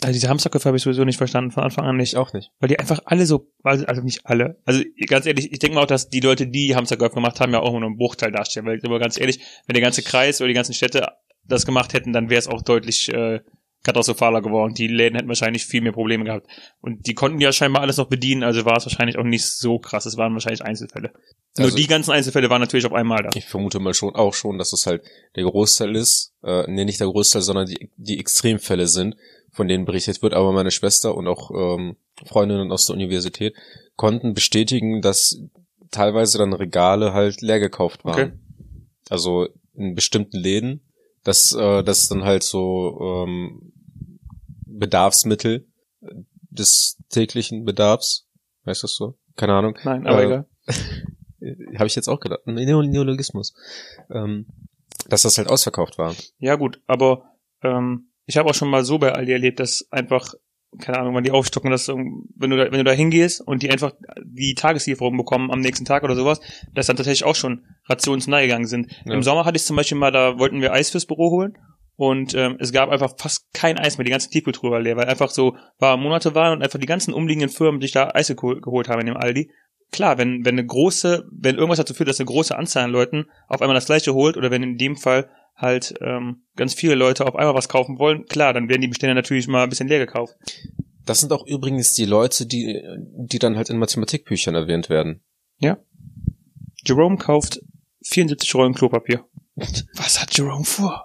also 0.03 0.13
diese 0.15 0.29
Hamsterkäufe 0.29 0.67
habe 0.67 0.77
ich 0.77 0.83
sowieso 0.83 1.05
nicht 1.05 1.19
verstanden, 1.19 1.51
von 1.51 1.63
Anfang 1.63 1.85
an 1.85 1.97
nicht. 1.97 2.13
Ich 2.13 2.17
auch 2.17 2.33
nicht. 2.33 2.51
Weil 2.59 2.69
die 2.69 2.79
einfach 2.79 3.01
alle 3.05 3.27
so, 3.27 3.53
also, 3.63 3.85
also 3.87 4.03
nicht 4.03 4.25
alle. 4.25 4.59
Also 4.65 4.83
ganz 5.07 5.27
ehrlich, 5.27 5.53
ich 5.53 5.59
denke 5.59 5.75
mal 5.75 5.83
auch, 5.83 5.87
dass 5.87 6.09
die 6.09 6.21
Leute, 6.21 6.47
die 6.47 6.75
Hamsterkäufe 6.75 7.15
gemacht 7.15 7.41
haben, 7.41 7.53
ja 7.53 7.61
auch 7.61 7.73
nur 7.73 7.83
einen 7.83 7.97
Bruchteil 7.99 8.33
darstellen. 8.33 8.67
Weil 8.67 8.81
aber 8.83 8.99
ganz 8.99 9.21
ehrlich, 9.21 9.41
wenn 9.67 9.75
der 9.75 9.83
ganze 9.83 10.03
Kreis 10.03 10.41
oder 10.41 10.49
die 10.49 10.55
ganzen 10.55 10.75
Städte 10.75 11.07
das 11.45 11.67
gemacht 11.67 11.93
hätten, 11.93 12.13
dann 12.13 12.31
wäre 12.31 12.39
es 12.39 12.49
auch 12.49 12.63
deutlich 12.63 13.13
äh, 13.13 13.41
katastrophaler 13.83 14.43
geworden. 14.43 14.75
Die 14.75 14.87
Läden 14.87 15.17
hätten 15.17 15.29
wahrscheinlich 15.29 15.65
viel 15.65 15.81
mehr 15.81 15.93
Probleme 15.93 16.25
gehabt. 16.25 16.47
Und 16.81 17.07
die 17.07 17.15
konnten 17.15 17.41
ja 17.41 17.53
scheinbar 17.53 17.83
alles 17.83 17.97
noch 17.97 18.09
bedienen, 18.09 18.43
also 18.43 18.65
war 18.65 18.77
es 18.77 18.85
wahrscheinlich 18.85 19.19
auch 19.19 19.25
nicht 19.25 19.47
so 19.47 19.79
krass. 19.79 20.07
Es 20.07 20.17
waren 20.17 20.33
wahrscheinlich 20.35 20.63
Einzelfälle. 20.63 21.13
Nur 21.57 21.67
Also- 21.67 21.77
die 21.77 21.87
ganzen 21.87 22.13
Einzelfälle 22.13 22.51
waren 22.51 22.61
natürlich 22.61 22.87
auf 22.87 22.93
einmal 22.93 23.23
da. 23.23 23.31
Ich 23.35 23.47
vermute 23.47 23.81
mal 23.81 23.95
schon 23.95 24.15
auch 24.15 24.35
schon, 24.35 24.59
dass 24.59 24.73
es 24.73 24.87
halt 24.87 25.03
der 25.35 25.45
Großteil 25.45 25.97
ist, 25.97 26.35
äh, 26.43 26.65
nee, 26.71 26.85
nicht 26.85 27.01
der 27.01 27.09
Großteil, 27.09 27.43
sondern 27.43 27.67
die, 27.67 27.91
die 27.97 28.19
Extremfälle 28.21 28.87
sind, 28.87 29.17
von 29.53 29.67
denen 29.67 29.85
berichtet 29.85 30.23
wird. 30.23 30.35
Aber 30.35 30.53
meine 30.53 30.71
Schwester 30.71 31.15
und 31.17 31.27
auch 31.27 31.51
ähm, 31.51 31.97
Freundinnen 32.27 32.71
aus 32.71 32.87
der 32.87 32.95
Universität 32.95 33.55
konnten 33.97 34.35
bestätigen, 34.35 35.01
dass 35.03 35.41
teilweise 35.91 36.39
dann 36.39 36.53
Regale 36.53 37.13
halt 37.15 37.41
leer 37.41 37.59
gekauft 37.59 38.05
waren. 38.05 38.15
Okay. 38.15 38.33
Also 39.09 39.49
in 39.75 39.95
bestimmten 39.95 40.37
Läden, 40.39 40.83
dass 41.25 41.53
äh, 41.53 41.83
das 41.83 42.09
dann 42.09 42.25
halt 42.25 42.43
so 42.43 42.99
ähm, 43.01 43.73
Bedarfsmittel 44.67 45.67
des 46.51 46.99
täglichen 47.11 47.65
Bedarfs, 47.65 48.27
heißt 48.67 48.83
das 48.83 48.95
so? 48.95 49.19
Keine 49.37 49.55
Ahnung. 49.55 49.79
Nein, 49.85 50.07
aber 50.07 50.23
Äh, 50.23 50.27
egal. 50.27 50.47
Habe 51.77 51.87
ich 51.87 51.97
jetzt 51.97 52.09
auch 52.09 52.21
gedacht. 52.21 52.47
Neologismus. 52.47 53.55
Ähm, 54.11 54.47
dass 55.09 55.23
das 55.23 55.39
halt 55.39 55.49
ausverkauft 55.49 55.99
war. 55.99 56.15
Ja 56.39 56.57
gut, 56.57 56.81
aber 56.87 57.25
ähm, 57.63 58.11
ich 58.27 58.37
habe 58.37 58.49
auch 58.49 58.55
schon 58.55 58.69
mal 58.69 58.85
so 58.85 58.99
bei 58.99 59.13
Aldi 59.13 59.33
erlebt, 59.33 59.61
dass 59.61 59.87
einfach, 59.91 60.35
keine 60.81 60.99
Ahnung, 60.99 61.17
wenn 61.17 61.25
die 61.25 61.31
aufstocken, 61.31 61.71
dass 61.71 61.89
wenn 61.89 62.51
du 62.51 62.57
da, 62.57 62.65
wenn 62.65 62.79
du 62.79 62.85
da 62.85 62.93
hingehst 62.93 63.41
und 63.41 63.63
die 63.63 63.71
einfach 63.71 63.93
die 64.23 64.55
Tageslieferung 64.55 65.17
bekommen 65.17 65.51
am 65.51 65.61
nächsten 65.61 65.85
Tag 65.85 66.05
oder 66.05 66.15
sowas, 66.15 66.41
dass 66.75 66.87
dann 66.87 66.97
tatsächlich 66.97 67.25
auch 67.25 67.35
schon 67.35 67.65
Rationen 67.91 68.21
zu 68.21 68.31
nahe 68.31 68.43
gegangen 68.43 68.67
sind. 68.67 68.91
Ja. 69.05 69.15
Im 69.15 69.23
Sommer 69.23 69.45
hatte 69.45 69.57
ich 69.57 69.65
zum 69.65 69.77
Beispiel 69.77 69.99
mal, 69.99 70.13
da 70.13 70.39
wollten 70.39 70.63
wir 70.63 70.73
Eis 70.73 70.91
fürs 70.91 71.07
Büro 71.07 71.31
holen 71.31 71.59
und 71.97 72.35
ähm, 72.35 72.57
es 72.61 72.73
gab 72.73 72.89
einfach 72.89 73.15
fast 73.19 73.53
kein 73.53 73.79
Eis 73.79 73.99
mehr, 73.99 74.05
die 74.05 74.11
ganze 74.11 74.31
Tiefkühltruhe 74.31 74.71
war 74.71 74.81
leer, 74.81 74.97
weil 74.97 75.07
einfach 75.07 75.31
so 75.31 75.57
war 75.79 75.97
Monate 75.97 76.35
waren 76.35 76.57
und 76.57 76.63
einfach 76.63 76.79
die 76.79 76.87
ganzen 76.87 77.13
umliegenden 77.13 77.51
Firmen 77.51 77.81
sich 77.81 77.93
da 77.93 78.11
Eis 78.15 78.31
gehol- 78.31 78.61
geholt 78.61 78.89
haben 78.89 79.01
in 79.01 79.07
dem 79.07 79.17
Aldi. 79.17 79.51
Klar, 79.93 80.19
wenn, 80.19 80.45
wenn 80.45 80.55
eine 80.55 80.65
große, 80.65 81.27
wenn 81.33 81.57
irgendwas 81.57 81.79
dazu 81.79 81.95
führt, 81.95 82.09
dass 82.09 82.21
eine 82.21 82.27
große 82.27 82.57
Anzahl 82.57 82.85
an 82.85 82.93
Leuten 82.93 83.27
auf 83.49 83.61
einmal 83.61 83.75
das 83.75 83.87
gleiche 83.87 84.15
holt 84.15 84.37
oder 84.37 84.51
wenn 84.53 84.63
in 84.63 84.79
dem 84.79 84.97
Fall 84.97 85.29
halt 85.57 85.95
ähm, 86.01 86.45
ganz 86.57 86.75
viele 86.75 86.95
Leute 86.95 87.27
auf 87.27 87.35
einmal 87.35 87.55
was 87.55 87.69
kaufen 87.69 87.99
wollen, 87.99 88.25
klar, 88.27 88.53
dann 88.55 88.69
werden 88.69 88.81
die 88.81 88.89
Bestände 88.89 89.15
natürlich 89.15 89.49
mal 89.49 89.65
ein 89.65 89.69
bisschen 89.69 89.89
leer 89.89 89.99
gekauft. 89.99 90.37
Das 91.05 91.21
sind 91.21 91.33
auch 91.33 91.45
übrigens 91.45 91.93
die 91.95 92.05
Leute, 92.05 92.47
die, 92.47 92.81
die 93.27 93.39
dann 93.41 93.57
halt 93.57 93.69
in 93.69 93.79
Mathematikbüchern 93.79 94.55
erwähnt 94.55 94.89
werden. 94.89 95.23
Jerome 96.87 97.19
kauft 97.19 97.61
74 98.05 98.55
Rollen 98.55 98.75
Klopapier. 98.75 99.25
Was 99.95 100.21
hat 100.21 100.37
Jerome 100.37 100.65
vor? 100.65 101.05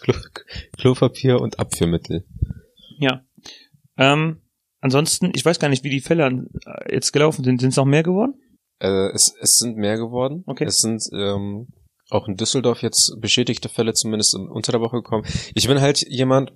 Klo 0.00 0.14
Klopapier 0.78 1.40
und 1.40 1.58
Abführmittel. 1.58 2.24
Ja. 2.98 3.24
Ähm, 3.96 4.40
ansonsten, 4.80 5.32
ich 5.34 5.44
weiß 5.44 5.58
gar 5.58 5.68
nicht, 5.68 5.84
wie 5.84 5.90
die 5.90 6.00
Fälle 6.00 6.46
äh, 6.66 6.94
jetzt 6.94 7.12
gelaufen 7.12 7.44
sind. 7.44 7.60
Sind 7.60 7.70
es 7.70 7.76
noch 7.76 7.84
mehr 7.84 8.02
geworden? 8.02 8.34
Äh, 8.80 9.10
es, 9.12 9.34
es 9.40 9.58
sind 9.58 9.76
mehr 9.76 9.96
geworden. 9.96 10.44
Okay. 10.46 10.64
Es 10.64 10.80
sind 10.80 11.02
ähm, 11.12 11.68
auch 12.10 12.28
in 12.28 12.36
Düsseldorf 12.36 12.82
jetzt 12.82 13.16
beschädigte 13.20 13.68
Fälle 13.68 13.94
zumindest 13.94 14.34
in- 14.34 14.48
unter 14.48 14.72
der 14.72 14.80
Woche 14.80 14.96
gekommen. 14.96 15.24
Ich 15.54 15.66
bin 15.66 15.80
halt 15.80 16.02
jemand, 16.08 16.52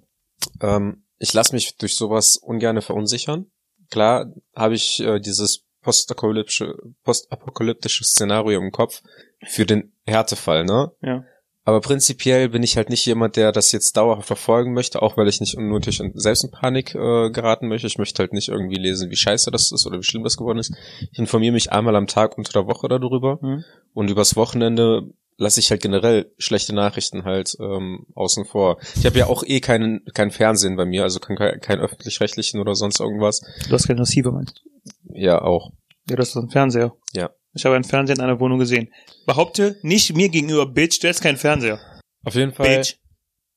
ähm, 0.60 1.04
ich 1.18 1.32
lasse 1.32 1.54
mich 1.54 1.76
durch 1.78 1.94
sowas 1.94 2.36
ungerne 2.36 2.82
verunsichern. 2.82 3.46
Klar 3.90 4.32
habe 4.54 4.74
ich 4.74 5.00
äh, 5.00 5.20
dieses 5.20 5.64
postapokalyptische, 5.86 6.74
postapokalyptische 7.04 8.04
Szenario 8.04 8.60
im 8.60 8.72
Kopf 8.72 9.02
für 9.44 9.64
den 9.66 9.92
Härtefall, 10.06 10.64
ne? 10.64 10.90
Ja. 11.02 11.24
Aber 11.64 11.80
prinzipiell 11.80 12.48
bin 12.48 12.62
ich 12.62 12.76
halt 12.76 12.90
nicht 12.90 13.04
jemand, 13.06 13.34
der 13.34 13.50
das 13.50 13.72
jetzt 13.72 13.96
dauerhaft 13.96 14.26
verfolgen 14.28 14.72
möchte, 14.72 15.02
auch 15.02 15.16
weil 15.16 15.26
ich 15.26 15.40
nicht 15.40 15.56
unnötig 15.56 15.98
in, 15.98 16.12
selbst 16.14 16.44
in 16.44 16.52
Panik 16.52 16.94
äh, 16.94 17.30
geraten 17.30 17.66
möchte. 17.66 17.88
Ich 17.88 17.98
möchte 17.98 18.22
halt 18.22 18.32
nicht 18.32 18.48
irgendwie 18.48 18.76
lesen, 18.76 19.10
wie 19.10 19.16
scheiße 19.16 19.50
das 19.50 19.72
ist 19.72 19.84
oder 19.84 19.98
wie 19.98 20.04
schlimm 20.04 20.22
das 20.22 20.36
geworden 20.36 20.58
ist. 20.58 20.72
Ich 21.10 21.18
informiere 21.18 21.52
mich 21.52 21.72
einmal 21.72 21.96
am 21.96 22.06
Tag 22.06 22.38
unter 22.38 22.52
der 22.52 22.66
Woche 22.68 22.86
darüber 22.88 23.38
Mhm. 23.42 23.64
und 23.94 24.08
übers 24.10 24.36
Wochenende 24.36 25.10
lasse 25.38 25.58
ich 25.60 25.70
halt 25.70 25.82
generell 25.82 26.30
schlechte 26.38 26.72
Nachrichten 26.72 27.24
halt 27.24 27.56
ähm, 27.60 28.06
außen 28.14 28.44
vor. 28.44 28.78
Ich 28.94 29.04
habe 29.04 29.18
ja 29.18 29.26
auch 29.26 29.42
eh 29.44 29.58
keinen 29.60 30.04
kein 30.14 30.30
Fernsehen 30.30 30.76
bei 30.76 30.86
mir, 30.86 31.02
also 31.02 31.18
kein, 31.18 31.36
kein 31.60 31.80
öffentlich-rechtlichen 31.80 32.60
oder 32.60 32.74
sonst 32.76 33.00
irgendwas. 33.00 33.40
Du 33.68 33.72
hast 33.74 33.88
kein 33.88 33.98
Receiver, 33.98 34.30
meinst 34.30 34.62
du? 34.64 34.70
Ja, 35.18 35.42
auch. 35.42 35.72
Ja, 36.08 36.16
du 36.16 36.22
hast 36.22 36.36
einen 36.36 36.50
Fernseher. 36.50 36.94
Ja. 37.12 37.30
Ich 37.52 37.64
habe 37.64 37.74
einen 37.74 37.84
Fernseher 37.84 38.16
in 38.16 38.22
einer 38.22 38.38
Wohnung 38.38 38.58
gesehen. 38.58 38.92
Behaupte 39.26 39.78
nicht 39.82 40.14
mir 40.14 40.28
gegenüber, 40.28 40.66
Bitch, 40.66 41.02
du 41.02 41.08
hast 41.08 41.20
keinen 41.20 41.38
Fernseher. 41.38 41.80
Auf 42.24 42.34
jeden 42.34 42.52
Fall. 42.52 42.76
Bitch. 42.76 42.96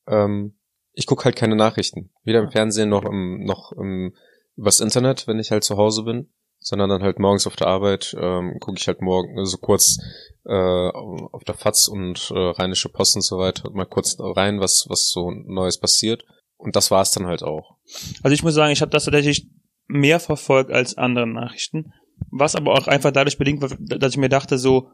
Ähm, 0.08 0.56
ich 0.92 1.06
gucke 1.06 1.24
halt 1.24 1.36
keine 1.36 1.56
Nachrichten. 1.56 2.10
Weder 2.24 2.40
im 2.40 2.50
Fernsehen 2.50 2.88
noch 2.88 3.04
im, 3.04 3.44
noch 3.44 3.72
im 3.72 4.14
übers 4.56 4.80
Internet, 4.80 5.26
wenn 5.26 5.38
ich 5.38 5.50
halt 5.50 5.64
zu 5.64 5.76
Hause 5.76 6.02
bin, 6.02 6.32
sondern 6.58 6.90
dann 6.90 7.02
halt 7.02 7.18
morgens 7.18 7.46
auf 7.46 7.56
der 7.56 7.68
Arbeit 7.68 8.14
ähm, 8.18 8.58
gucke 8.60 8.78
ich 8.78 8.86
halt 8.86 9.00
morgen 9.00 9.34
so 9.36 9.40
also 9.40 9.58
kurz 9.58 9.98
äh, 10.44 10.52
auf 10.52 11.44
der 11.44 11.54
FAZ 11.54 11.88
und 11.88 12.30
äh, 12.34 12.38
Rheinische 12.38 12.88
Post 12.88 13.16
und 13.16 13.22
so 13.22 13.38
weiter 13.38 13.70
mal 13.70 13.86
kurz 13.86 14.16
rein, 14.18 14.60
was 14.60 14.86
was 14.88 15.08
so 15.08 15.30
Neues 15.30 15.78
passiert. 15.78 16.24
Und 16.56 16.76
das 16.76 16.90
war 16.90 17.02
es 17.02 17.10
dann 17.12 17.26
halt 17.26 17.42
auch. 17.42 17.76
Also 18.22 18.34
ich 18.34 18.42
muss 18.42 18.54
sagen, 18.54 18.72
ich 18.72 18.82
habe 18.82 18.90
das 18.90 19.04
tatsächlich 19.04 19.48
mehr 19.86 20.20
verfolgt 20.20 20.70
als 20.70 20.96
andere 20.98 21.26
Nachrichten, 21.26 21.92
was 22.30 22.54
aber 22.54 22.72
auch 22.72 22.86
einfach 22.86 23.10
dadurch 23.10 23.38
bedingt, 23.38 23.62
dass 23.80 24.12
ich 24.12 24.18
mir 24.18 24.28
dachte, 24.28 24.58
so 24.58 24.90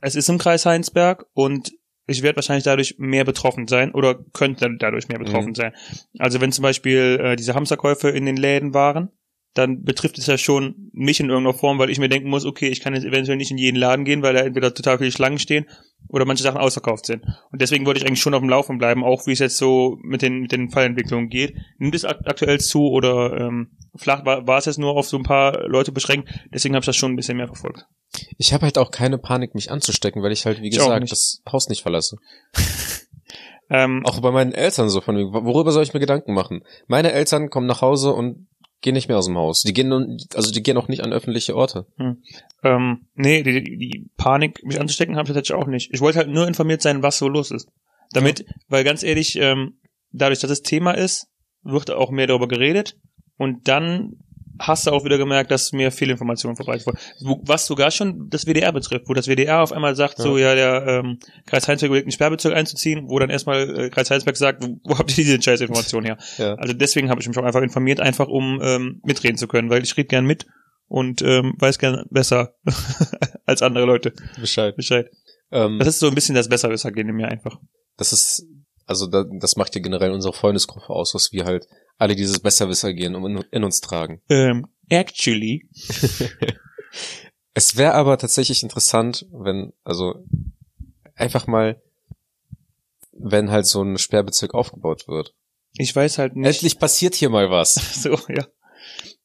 es 0.00 0.14
ist 0.14 0.28
im 0.28 0.38
Kreis 0.38 0.66
Heinsberg 0.66 1.26
und 1.34 1.72
ich 2.06 2.22
werde 2.22 2.36
wahrscheinlich 2.36 2.64
dadurch 2.64 2.96
mehr 2.98 3.24
betroffen 3.24 3.68
sein 3.68 3.92
oder 3.92 4.18
könnte 4.32 4.68
dadurch 4.78 5.08
mehr 5.08 5.18
betroffen 5.18 5.50
mhm. 5.50 5.54
sein. 5.54 5.72
Also 6.18 6.40
wenn 6.40 6.52
zum 6.52 6.62
Beispiel 6.62 7.20
äh, 7.22 7.36
diese 7.36 7.54
Hamsterkäufe 7.54 8.08
in 8.08 8.26
den 8.26 8.36
Läden 8.36 8.74
waren, 8.74 9.10
dann 9.54 9.82
betrifft 9.82 10.18
es 10.18 10.26
ja 10.26 10.38
schon 10.38 10.90
mich 10.92 11.20
in 11.20 11.28
irgendeiner 11.28 11.56
Form, 11.56 11.78
weil 11.78 11.90
ich 11.90 11.98
mir 11.98 12.08
denken 12.08 12.28
muss, 12.28 12.44
okay, 12.44 12.68
ich 12.68 12.80
kann 12.80 12.94
jetzt 12.94 13.04
eventuell 13.04 13.36
nicht 13.36 13.50
in 13.50 13.58
jeden 13.58 13.76
Laden 13.76 14.04
gehen, 14.04 14.22
weil 14.22 14.34
da 14.34 14.40
entweder 14.40 14.74
total 14.74 14.98
viele 14.98 15.12
Schlangen 15.12 15.38
stehen 15.38 15.66
oder 16.08 16.24
manche 16.24 16.42
Sachen 16.42 16.58
ausverkauft 16.58 17.06
sind. 17.06 17.24
Und 17.52 17.60
deswegen 17.60 17.86
wollte 17.86 18.00
ich 18.00 18.06
eigentlich 18.06 18.20
schon 18.20 18.34
auf 18.34 18.40
dem 18.40 18.48
Laufen 18.48 18.78
bleiben, 18.78 19.04
auch 19.04 19.26
wie 19.26 19.32
es 19.32 19.38
jetzt 19.38 19.56
so 19.56 19.98
mit 20.02 20.22
den, 20.22 20.40
mit 20.40 20.52
den 20.52 20.70
Fallentwicklungen 20.70 21.28
geht. 21.28 21.54
Nimmt 21.78 21.94
es 21.94 22.04
aktuell 22.04 22.58
zu 22.60 22.88
oder 22.88 23.36
ähm, 23.38 23.70
flach 23.94 24.24
war, 24.24 24.46
war 24.46 24.58
es 24.58 24.64
jetzt 24.64 24.78
nur 24.78 24.96
auf 24.96 25.08
so 25.08 25.16
ein 25.16 25.22
paar 25.22 25.68
Leute 25.68 25.92
beschränkt, 25.92 26.28
deswegen 26.52 26.74
habe 26.74 26.82
ich 26.82 26.86
das 26.86 26.96
schon 26.96 27.12
ein 27.12 27.16
bisschen 27.16 27.36
mehr 27.36 27.46
verfolgt. 27.46 27.86
Ich 28.38 28.52
habe 28.52 28.64
halt 28.64 28.78
auch 28.78 28.90
keine 28.90 29.18
Panik, 29.18 29.54
mich 29.54 29.70
anzustecken, 29.70 30.22
weil 30.22 30.32
ich 30.32 30.46
halt, 30.46 30.60
wie 30.60 30.68
ich 30.68 30.76
gesagt, 30.76 31.12
das 31.12 31.42
Haus 31.50 31.68
nicht 31.68 31.82
verlasse. 31.82 32.16
ähm, 33.70 34.04
auch 34.04 34.20
bei 34.20 34.30
meinen 34.30 34.52
Eltern 34.52 34.88
so 34.88 35.00
von 35.00 35.16
worüber 35.16 35.70
soll 35.70 35.84
ich 35.84 35.94
mir 35.94 36.00
Gedanken 36.00 36.34
machen? 36.34 36.64
Meine 36.86 37.12
Eltern 37.12 37.50
kommen 37.50 37.66
nach 37.66 37.82
Hause 37.82 38.12
und 38.12 38.48
gehen 38.80 38.94
nicht 38.94 39.08
mehr 39.08 39.18
aus 39.18 39.26
dem 39.26 39.36
Haus. 39.36 39.62
Die 39.62 39.72
gehen 39.72 40.18
also 40.34 40.50
die 40.50 40.62
gehen 40.62 40.76
auch 40.76 40.88
nicht 40.88 41.02
an 41.02 41.12
öffentliche 41.12 41.54
Orte. 41.56 41.86
Hm. 41.96 42.22
Ähm, 42.62 43.06
nee, 43.14 43.42
die, 43.42 43.62
die 43.62 44.10
Panik, 44.16 44.64
mich 44.64 44.80
anzustecken, 44.80 45.16
habe 45.16 45.28
ich 45.28 45.34
tatsächlich 45.34 45.62
auch 45.62 45.68
nicht. 45.68 45.92
Ich 45.92 46.00
wollte 46.00 46.18
halt 46.18 46.28
nur 46.28 46.46
informiert 46.48 46.82
sein, 46.82 47.02
was 47.02 47.18
so 47.18 47.28
los 47.28 47.50
ist. 47.50 47.68
Damit, 48.12 48.40
ja. 48.40 48.46
weil 48.68 48.84
ganz 48.84 49.02
ehrlich, 49.02 49.36
ähm, 49.36 49.78
dadurch, 50.12 50.40
dass 50.40 50.50
es 50.50 50.62
Thema 50.62 50.92
ist, 50.92 51.28
wird 51.62 51.90
auch 51.90 52.10
mehr 52.10 52.26
darüber 52.26 52.48
geredet 52.48 52.96
und 53.36 53.68
dann 53.68 54.16
hast 54.60 54.86
du 54.86 54.90
auch 54.90 55.04
wieder 55.04 55.18
gemerkt, 55.18 55.50
dass 55.50 55.72
mir 55.72 55.90
viel 55.90 56.10
Informationen 56.10 56.54
verbreitet 56.54 56.86
wurde. 56.86 56.98
Was 57.44 57.66
sogar 57.66 57.90
schon 57.90 58.28
das 58.28 58.46
WDR 58.46 58.72
betrifft, 58.72 59.08
wo 59.08 59.14
das 59.14 59.26
WDR 59.26 59.62
auf 59.62 59.72
einmal 59.72 59.96
sagt, 59.96 60.18
ja. 60.18 60.24
so 60.24 60.38
ja, 60.38 60.54
der 60.54 60.86
ähm, 60.86 61.18
Kreis 61.46 61.66
Heinsberg 61.66 61.88
überlegt, 61.88 62.06
einen 62.06 62.12
Sperrbezirk 62.12 62.54
einzuziehen, 62.54 63.08
wo 63.08 63.18
dann 63.18 63.30
erstmal 63.30 63.78
äh, 63.78 63.90
Kreis 63.90 64.10
Heinsberg 64.10 64.36
sagt, 64.36 64.62
wo, 64.62 64.78
wo 64.84 64.98
habt 64.98 65.10
ihr 65.10 65.24
diese 65.24 65.40
scheiß 65.40 65.62
Information 65.62 66.04
her? 66.04 66.18
Ja. 66.36 66.54
Also 66.54 66.74
deswegen 66.74 67.10
habe 67.10 67.20
ich 67.20 67.28
mich 67.28 67.36
auch 67.38 67.44
einfach 67.44 67.62
informiert, 67.62 68.00
einfach 68.00 68.28
um 68.28 68.60
ähm, 68.62 69.00
mitreden 69.04 69.38
zu 69.38 69.48
können, 69.48 69.70
weil 69.70 69.82
ich 69.82 69.96
rede 69.96 70.08
gern 70.08 70.26
mit 70.26 70.46
und 70.86 71.22
ähm, 71.22 71.54
weiß 71.58 71.78
gern 71.78 72.04
besser 72.10 72.54
als 73.46 73.62
andere 73.62 73.86
Leute. 73.86 74.12
Bescheid. 74.38 74.76
Bescheid. 74.76 75.10
Ähm, 75.50 75.78
das 75.78 75.88
ist 75.88 75.98
so 76.00 76.08
ein 76.08 76.14
bisschen 76.14 76.34
das 76.34 76.48
Besserwisser-Gehen 76.48 77.08
in 77.08 77.16
mir 77.16 77.28
einfach. 77.28 77.56
Das 77.96 78.12
ist, 78.12 78.44
also 78.86 79.06
da, 79.06 79.24
das 79.40 79.56
macht 79.56 79.74
ja 79.74 79.80
generell 79.80 80.10
unsere 80.10 80.34
Freundesgruppe 80.34 80.90
aus, 80.90 81.14
was 81.14 81.32
wir 81.32 81.44
halt 81.44 81.66
alle 82.00 82.16
dieses 82.16 82.40
Besserwisser-Gehen 82.40 83.14
in, 83.14 83.44
in 83.50 83.64
uns 83.64 83.80
tragen. 83.80 84.22
Ähm, 84.30 84.66
actually. 84.88 85.68
es 87.54 87.76
wäre 87.76 87.92
aber 87.92 88.16
tatsächlich 88.16 88.62
interessant, 88.62 89.26
wenn, 89.30 89.74
also 89.84 90.24
einfach 91.14 91.46
mal, 91.46 91.80
wenn 93.12 93.50
halt 93.50 93.66
so 93.66 93.82
ein 93.82 93.98
Sperrbezirk 93.98 94.54
aufgebaut 94.54 95.08
wird. 95.08 95.34
Ich 95.74 95.94
weiß 95.94 96.16
halt 96.16 96.36
nicht. 96.36 96.46
Endlich 96.46 96.78
passiert 96.78 97.14
hier 97.14 97.28
mal 97.28 97.50
was. 97.50 97.74
so, 98.02 98.18
ja. 98.28 98.46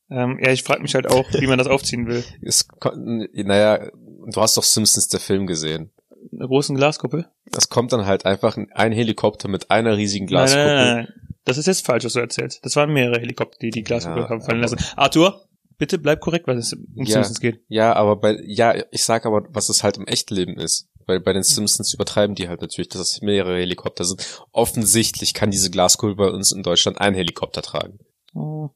Ähm, 0.09 0.37
ja, 0.43 0.51
ich 0.51 0.63
frage 0.63 0.81
mich 0.81 0.95
halt 0.95 1.07
auch, 1.07 1.25
wie 1.31 1.47
man 1.47 1.57
das 1.57 1.67
aufziehen 1.67 2.07
will. 2.07 2.25
Es, 2.41 2.67
naja, 2.93 3.89
du 3.93 4.41
hast 4.41 4.57
doch 4.57 4.63
Simpsons 4.63 5.07
der 5.07 5.21
Film 5.21 5.47
gesehen. 5.47 5.91
Eine 6.33 6.47
großen 6.47 6.75
Glaskuppel? 6.75 7.29
Das 7.45 7.69
kommt 7.69 7.93
dann 7.93 8.05
halt 8.05 8.25
einfach 8.25 8.57
ein 8.57 8.91
Helikopter 8.91 9.47
mit 9.47 9.71
einer 9.71 9.95
riesigen 9.95 10.27
Glaskuppel. 10.27 10.65
Nein, 10.65 10.75
nein, 10.75 10.95
nein. 10.95 11.34
Das 11.45 11.57
ist 11.57 11.67
jetzt 11.67 11.85
falsch, 11.85 12.03
was 12.03 12.13
du 12.13 12.19
erzählst. 12.19 12.65
Das 12.65 12.75
waren 12.75 12.91
mehrere 12.91 13.19
Helikopter, 13.19 13.57
die 13.59 13.69
die 13.69 13.83
Glaskuppel 13.83 14.23
ja, 14.23 14.29
haben 14.29 14.41
fallen 14.41 14.61
lassen. 14.61 14.79
Arthur, 14.95 15.47
bitte 15.77 15.99
bleib 15.99 16.19
korrekt, 16.19 16.47
was 16.47 16.57
es 16.57 16.73
um 16.73 17.05
ja, 17.05 17.13
Simpsons 17.13 17.39
geht. 17.39 17.61
Ja, 17.67 17.93
aber 17.93 18.15
bei, 18.15 18.41
ja, 18.45 18.73
ich 18.91 19.03
sag 19.03 19.25
aber, 19.25 19.45
was 19.49 19.69
es 19.69 19.83
halt 19.83 19.97
im 19.97 20.07
Echtleben 20.07 20.57
ist. 20.57 20.89
Weil 21.07 21.19
bei 21.19 21.33
den 21.33 21.43
Simpsons 21.43 21.93
übertreiben 21.93 22.35
die 22.35 22.49
halt 22.49 22.61
natürlich, 22.61 22.89
dass 22.89 23.01
es 23.01 23.21
mehrere 23.21 23.59
Helikopter 23.59 24.05
sind. 24.05 24.43
Offensichtlich 24.51 25.35
kann 25.35 25.51
diese 25.51 25.69
Glaskuppel 25.69 26.15
bei 26.15 26.29
uns 26.29 26.51
in 26.51 26.63
Deutschland 26.63 26.99
einen 26.99 27.15
Helikopter 27.15 27.61
tragen. 27.61 27.99
Oh. 28.33 28.69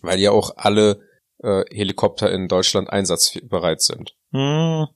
Weil 0.00 0.18
ja 0.18 0.30
auch 0.30 0.56
alle 0.56 1.00
äh, 1.42 1.62
Helikopter 1.70 2.32
in 2.32 2.48
Deutschland 2.48 2.88
einsatzbereit 2.88 3.82
sind. 3.82 4.16
Oh. 4.32 4.86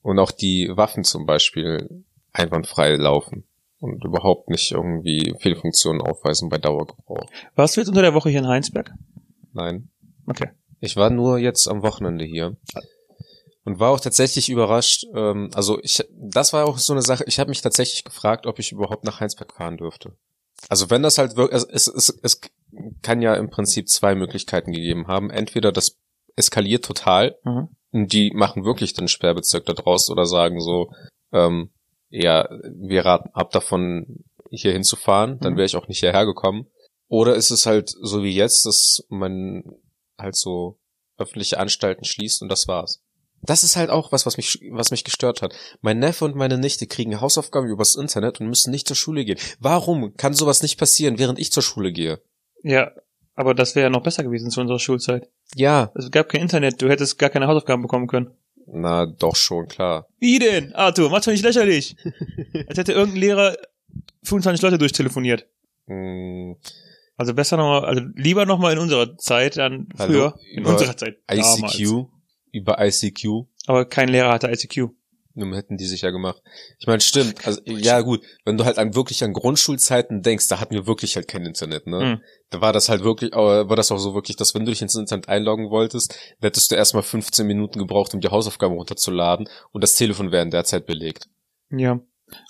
Und 0.00 0.18
auch 0.18 0.30
die 0.30 0.70
Waffen 0.74 1.04
zum 1.04 1.26
Beispiel 1.26 2.04
einwandfrei 2.32 2.96
laufen 2.96 3.44
und 3.84 4.04
überhaupt 4.04 4.48
nicht 4.48 4.72
irgendwie 4.72 5.34
Fehlfunktionen 5.38 6.00
aufweisen 6.00 6.48
bei 6.48 6.58
Dauergebrauch. 6.58 7.26
Warst 7.54 7.76
du 7.76 7.80
jetzt 7.80 7.88
unter 7.88 8.02
der 8.02 8.14
Woche 8.14 8.30
hier 8.30 8.40
in 8.40 8.48
Heinsberg? 8.48 8.90
Nein. 9.52 9.90
Okay. 10.26 10.48
Ich 10.80 10.96
war 10.96 11.10
nur 11.10 11.38
jetzt 11.38 11.68
am 11.68 11.82
Wochenende 11.82 12.24
hier 12.24 12.56
und 13.64 13.80
war 13.80 13.90
auch 13.90 14.00
tatsächlich 14.00 14.48
überrascht. 14.48 15.04
Ähm, 15.14 15.50
also 15.54 15.78
ich, 15.82 16.02
das 16.10 16.52
war 16.52 16.66
auch 16.66 16.78
so 16.78 16.92
eine 16.92 17.02
Sache. 17.02 17.24
Ich 17.26 17.38
habe 17.38 17.50
mich 17.50 17.62
tatsächlich 17.62 18.04
gefragt, 18.04 18.46
ob 18.46 18.58
ich 18.58 18.72
überhaupt 18.72 19.04
nach 19.04 19.20
Heinsberg 19.20 19.52
fahren 19.52 19.76
dürfte. 19.76 20.16
Also 20.68 20.90
wenn 20.90 21.02
das 21.02 21.18
halt 21.18 21.36
wirklich, 21.36 21.62
es, 21.62 21.88
es, 21.88 21.88
es, 21.88 22.18
es 22.22 22.40
kann 23.02 23.22
ja 23.22 23.34
im 23.34 23.50
Prinzip 23.50 23.88
zwei 23.88 24.14
Möglichkeiten 24.14 24.72
gegeben 24.72 25.08
haben. 25.08 25.30
Entweder 25.30 25.72
das 25.72 25.98
eskaliert 26.36 26.84
total 26.84 27.36
mhm. 27.44 27.68
und 27.92 28.12
die 28.12 28.32
machen 28.34 28.64
wirklich 28.64 28.94
den 28.94 29.08
Sperrbezirk 29.08 29.66
da 29.66 29.72
draus 29.72 30.10
oder 30.10 30.26
sagen 30.26 30.60
so, 30.60 30.90
ähm, 31.32 31.70
ja, 32.14 32.48
wir 32.62 33.04
raten 33.04 33.30
ab 33.32 33.50
davon, 33.50 34.24
hier 34.50 34.72
hinzufahren, 34.72 35.40
dann 35.40 35.54
mhm. 35.54 35.56
wäre 35.56 35.66
ich 35.66 35.76
auch 35.76 35.88
nicht 35.88 35.98
hierher 35.98 36.24
gekommen. 36.26 36.66
Oder 37.08 37.34
ist 37.34 37.50
es 37.50 37.66
halt 37.66 37.90
so 37.90 38.22
wie 38.22 38.34
jetzt, 38.34 38.66
dass 38.66 39.04
man 39.08 39.64
halt 40.16 40.36
so 40.36 40.78
öffentliche 41.18 41.58
Anstalten 41.58 42.04
schließt 42.04 42.40
und 42.42 42.48
das 42.48 42.68
war's. 42.68 43.02
Das 43.42 43.62
ist 43.62 43.76
halt 43.76 43.90
auch 43.90 44.12
was, 44.12 44.26
was 44.26 44.36
mich, 44.36 44.60
was 44.70 44.90
mich 44.90 45.04
gestört 45.04 45.42
hat. 45.42 45.54
Mein 45.80 45.98
Neffe 45.98 46.24
und 46.24 46.34
meine 46.34 46.56
Nichte 46.56 46.86
kriegen 46.86 47.20
Hausaufgaben 47.20 47.68
übers 47.68 47.96
Internet 47.96 48.40
und 48.40 48.48
müssen 48.48 48.70
nicht 48.70 48.86
zur 48.86 48.96
Schule 48.96 49.24
gehen. 49.24 49.38
Warum 49.58 50.16
kann 50.16 50.32
sowas 50.34 50.62
nicht 50.62 50.78
passieren, 50.78 51.18
während 51.18 51.38
ich 51.38 51.52
zur 51.52 51.62
Schule 51.62 51.92
gehe? 51.92 52.22
Ja, 52.62 52.92
aber 53.34 53.54
das 53.54 53.74
wäre 53.74 53.86
ja 53.86 53.90
noch 53.90 54.02
besser 54.02 54.22
gewesen 54.22 54.50
zu 54.50 54.60
unserer 54.60 54.78
Schulzeit. 54.78 55.28
Ja. 55.56 55.92
Es 55.94 56.10
gab 56.10 56.28
kein 56.28 56.40
Internet, 56.42 56.80
du 56.80 56.88
hättest 56.88 57.18
gar 57.18 57.28
keine 57.30 57.48
Hausaufgaben 57.48 57.82
bekommen 57.82 58.06
können. 58.06 58.34
Na, 58.66 59.06
doch 59.06 59.36
schon, 59.36 59.68
klar. 59.68 60.08
Wie 60.18 60.38
denn? 60.38 60.74
Arthur, 60.74 61.10
mach 61.10 61.20
doch 61.20 61.32
nicht 61.32 61.44
lächerlich. 61.44 61.96
Als 62.68 62.78
hätte 62.78 62.92
irgendein 62.92 63.20
Lehrer 63.20 63.56
25 64.24 64.62
Leute 64.62 64.78
durchtelefoniert. 64.78 65.46
Mm. 65.86 66.52
Also 67.16 67.34
besser 67.34 67.56
nochmal, 67.56 67.84
also 67.84 68.02
lieber 68.14 68.46
nochmal 68.46 68.72
in 68.72 68.78
unserer 68.78 69.16
Zeit, 69.18 69.56
dann 69.56 69.88
früher. 69.96 70.32
Hallo, 70.32 70.40
in 70.52 70.64
unserer 70.66 70.96
Zeit. 70.96 71.18
ICQ? 71.30 71.42
Damals. 71.42 71.78
Über 72.50 72.84
ICQ? 72.84 73.46
Aber 73.66 73.84
kein 73.84 74.08
Lehrer 74.08 74.32
hatte 74.32 74.48
ICQ. 74.48 74.90
Nun 75.36 75.52
hätten 75.52 75.76
die 75.76 75.86
sich 75.86 76.02
ja 76.02 76.10
gemacht. 76.10 76.40
Ich 76.78 76.86
meine, 76.86 77.00
stimmt. 77.00 77.44
Also, 77.44 77.60
ja, 77.64 78.00
gut. 78.02 78.22
Wenn 78.44 78.56
du 78.56 78.64
halt 78.64 78.78
an 78.78 78.94
wirklich 78.94 79.24
an 79.24 79.32
Grundschulzeiten 79.32 80.22
denkst, 80.22 80.46
da 80.46 80.60
hatten 80.60 80.74
wir 80.74 80.86
wirklich 80.86 81.16
halt 81.16 81.26
kein 81.26 81.44
Internet, 81.44 81.88
ne? 81.88 81.98
Mhm. 81.98 82.22
Da 82.50 82.60
war 82.60 82.72
das 82.72 82.88
halt 82.88 83.02
wirklich, 83.02 83.34
aber 83.34 83.68
war 83.68 83.74
das 83.74 83.90
auch 83.90 83.98
so 83.98 84.14
wirklich, 84.14 84.36
dass 84.36 84.54
wenn 84.54 84.64
du 84.64 84.70
dich 84.70 84.80
ins 84.80 84.94
Internet 84.94 85.28
einloggen 85.28 85.70
wolltest, 85.70 86.16
hättest 86.40 86.70
du 86.70 86.76
erstmal 86.76 87.02
15 87.02 87.46
Minuten 87.46 87.80
gebraucht, 87.80 88.14
um 88.14 88.20
die 88.20 88.28
Hausaufgaben 88.28 88.76
runterzuladen 88.76 89.48
und 89.72 89.82
das 89.82 89.96
Telefon 89.96 90.30
wäre 90.30 90.44
in 90.44 90.50
der 90.50 90.64
Zeit 90.64 90.86
belegt. 90.86 91.28
Ja. 91.70 92.00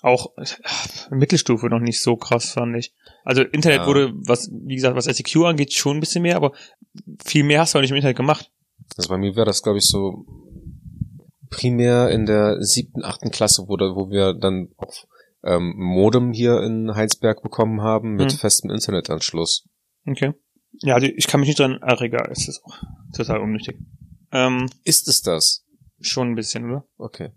Auch 0.03 0.33
ach, 0.37 1.11
Mittelstufe 1.11 1.67
noch 1.67 1.81
nicht 1.81 2.03
so 2.03 2.17
krass, 2.17 2.53
fand 2.53 2.77
ich. 2.77 2.93
Also 3.25 3.43
Internet 3.43 3.81
ja. 3.81 3.87
wurde, 3.87 4.13
was, 4.15 4.51
wie 4.53 4.75
gesagt, 4.75 4.95
was 4.95 5.07
ICQ 5.07 5.37
angeht, 5.45 5.73
schon 5.73 5.97
ein 5.97 6.01
bisschen 6.01 6.23
mehr, 6.23 6.37
aber 6.37 6.53
viel 7.25 7.45
mehr 7.45 7.61
hast 7.61 7.75
du 7.75 7.79
auch 7.79 7.83
nicht 7.83 7.91
im 7.91 7.97
Internet 7.97 8.17
gemacht. 8.17 8.51
Also 8.97 9.09
bei 9.09 9.17
mir 9.17 9.35
wäre 9.35 9.47
das, 9.47 9.63
glaube 9.63 9.79
ich, 9.79 9.87
so 9.87 10.27
primär 11.57 12.11
in 12.11 12.27
der 12.27 12.63
siebten, 12.63 13.05
achten 13.05 13.31
Klasse, 13.31 13.65
wo, 13.69 13.77
da, 13.77 13.95
wo 13.95 14.11
wir 14.11 14.35
dann 14.35 14.69
auf 14.77 15.07
ähm, 15.45 15.75
Modem 15.77 16.33
hier 16.33 16.61
in 16.63 16.95
Heinsberg 16.95 17.43
bekommen 17.43 17.83
haben 17.83 18.15
mit 18.15 18.33
hm. 18.33 18.39
festem 18.39 18.71
Internetanschluss. 18.71 19.67
Okay. 20.07 20.33
Ja, 20.81 20.95
also 20.95 21.07
ich 21.07 21.27
kann 21.27 21.41
mich 21.41 21.49
nicht 21.49 21.61
dran, 21.61 21.79
ach 21.83 22.01
egal, 22.01 22.29
es 22.33 22.49
ist 22.49 22.63
auch 22.65 22.77
total 23.15 23.41
unnötig. 23.41 23.79
Ähm, 24.33 24.69
ist 24.85 25.07
es 25.09 25.23
das? 25.23 25.65
Schon 26.01 26.33
ein 26.33 26.35
bisschen, 26.35 26.65
oder? 26.65 26.85
Okay. 26.99 27.31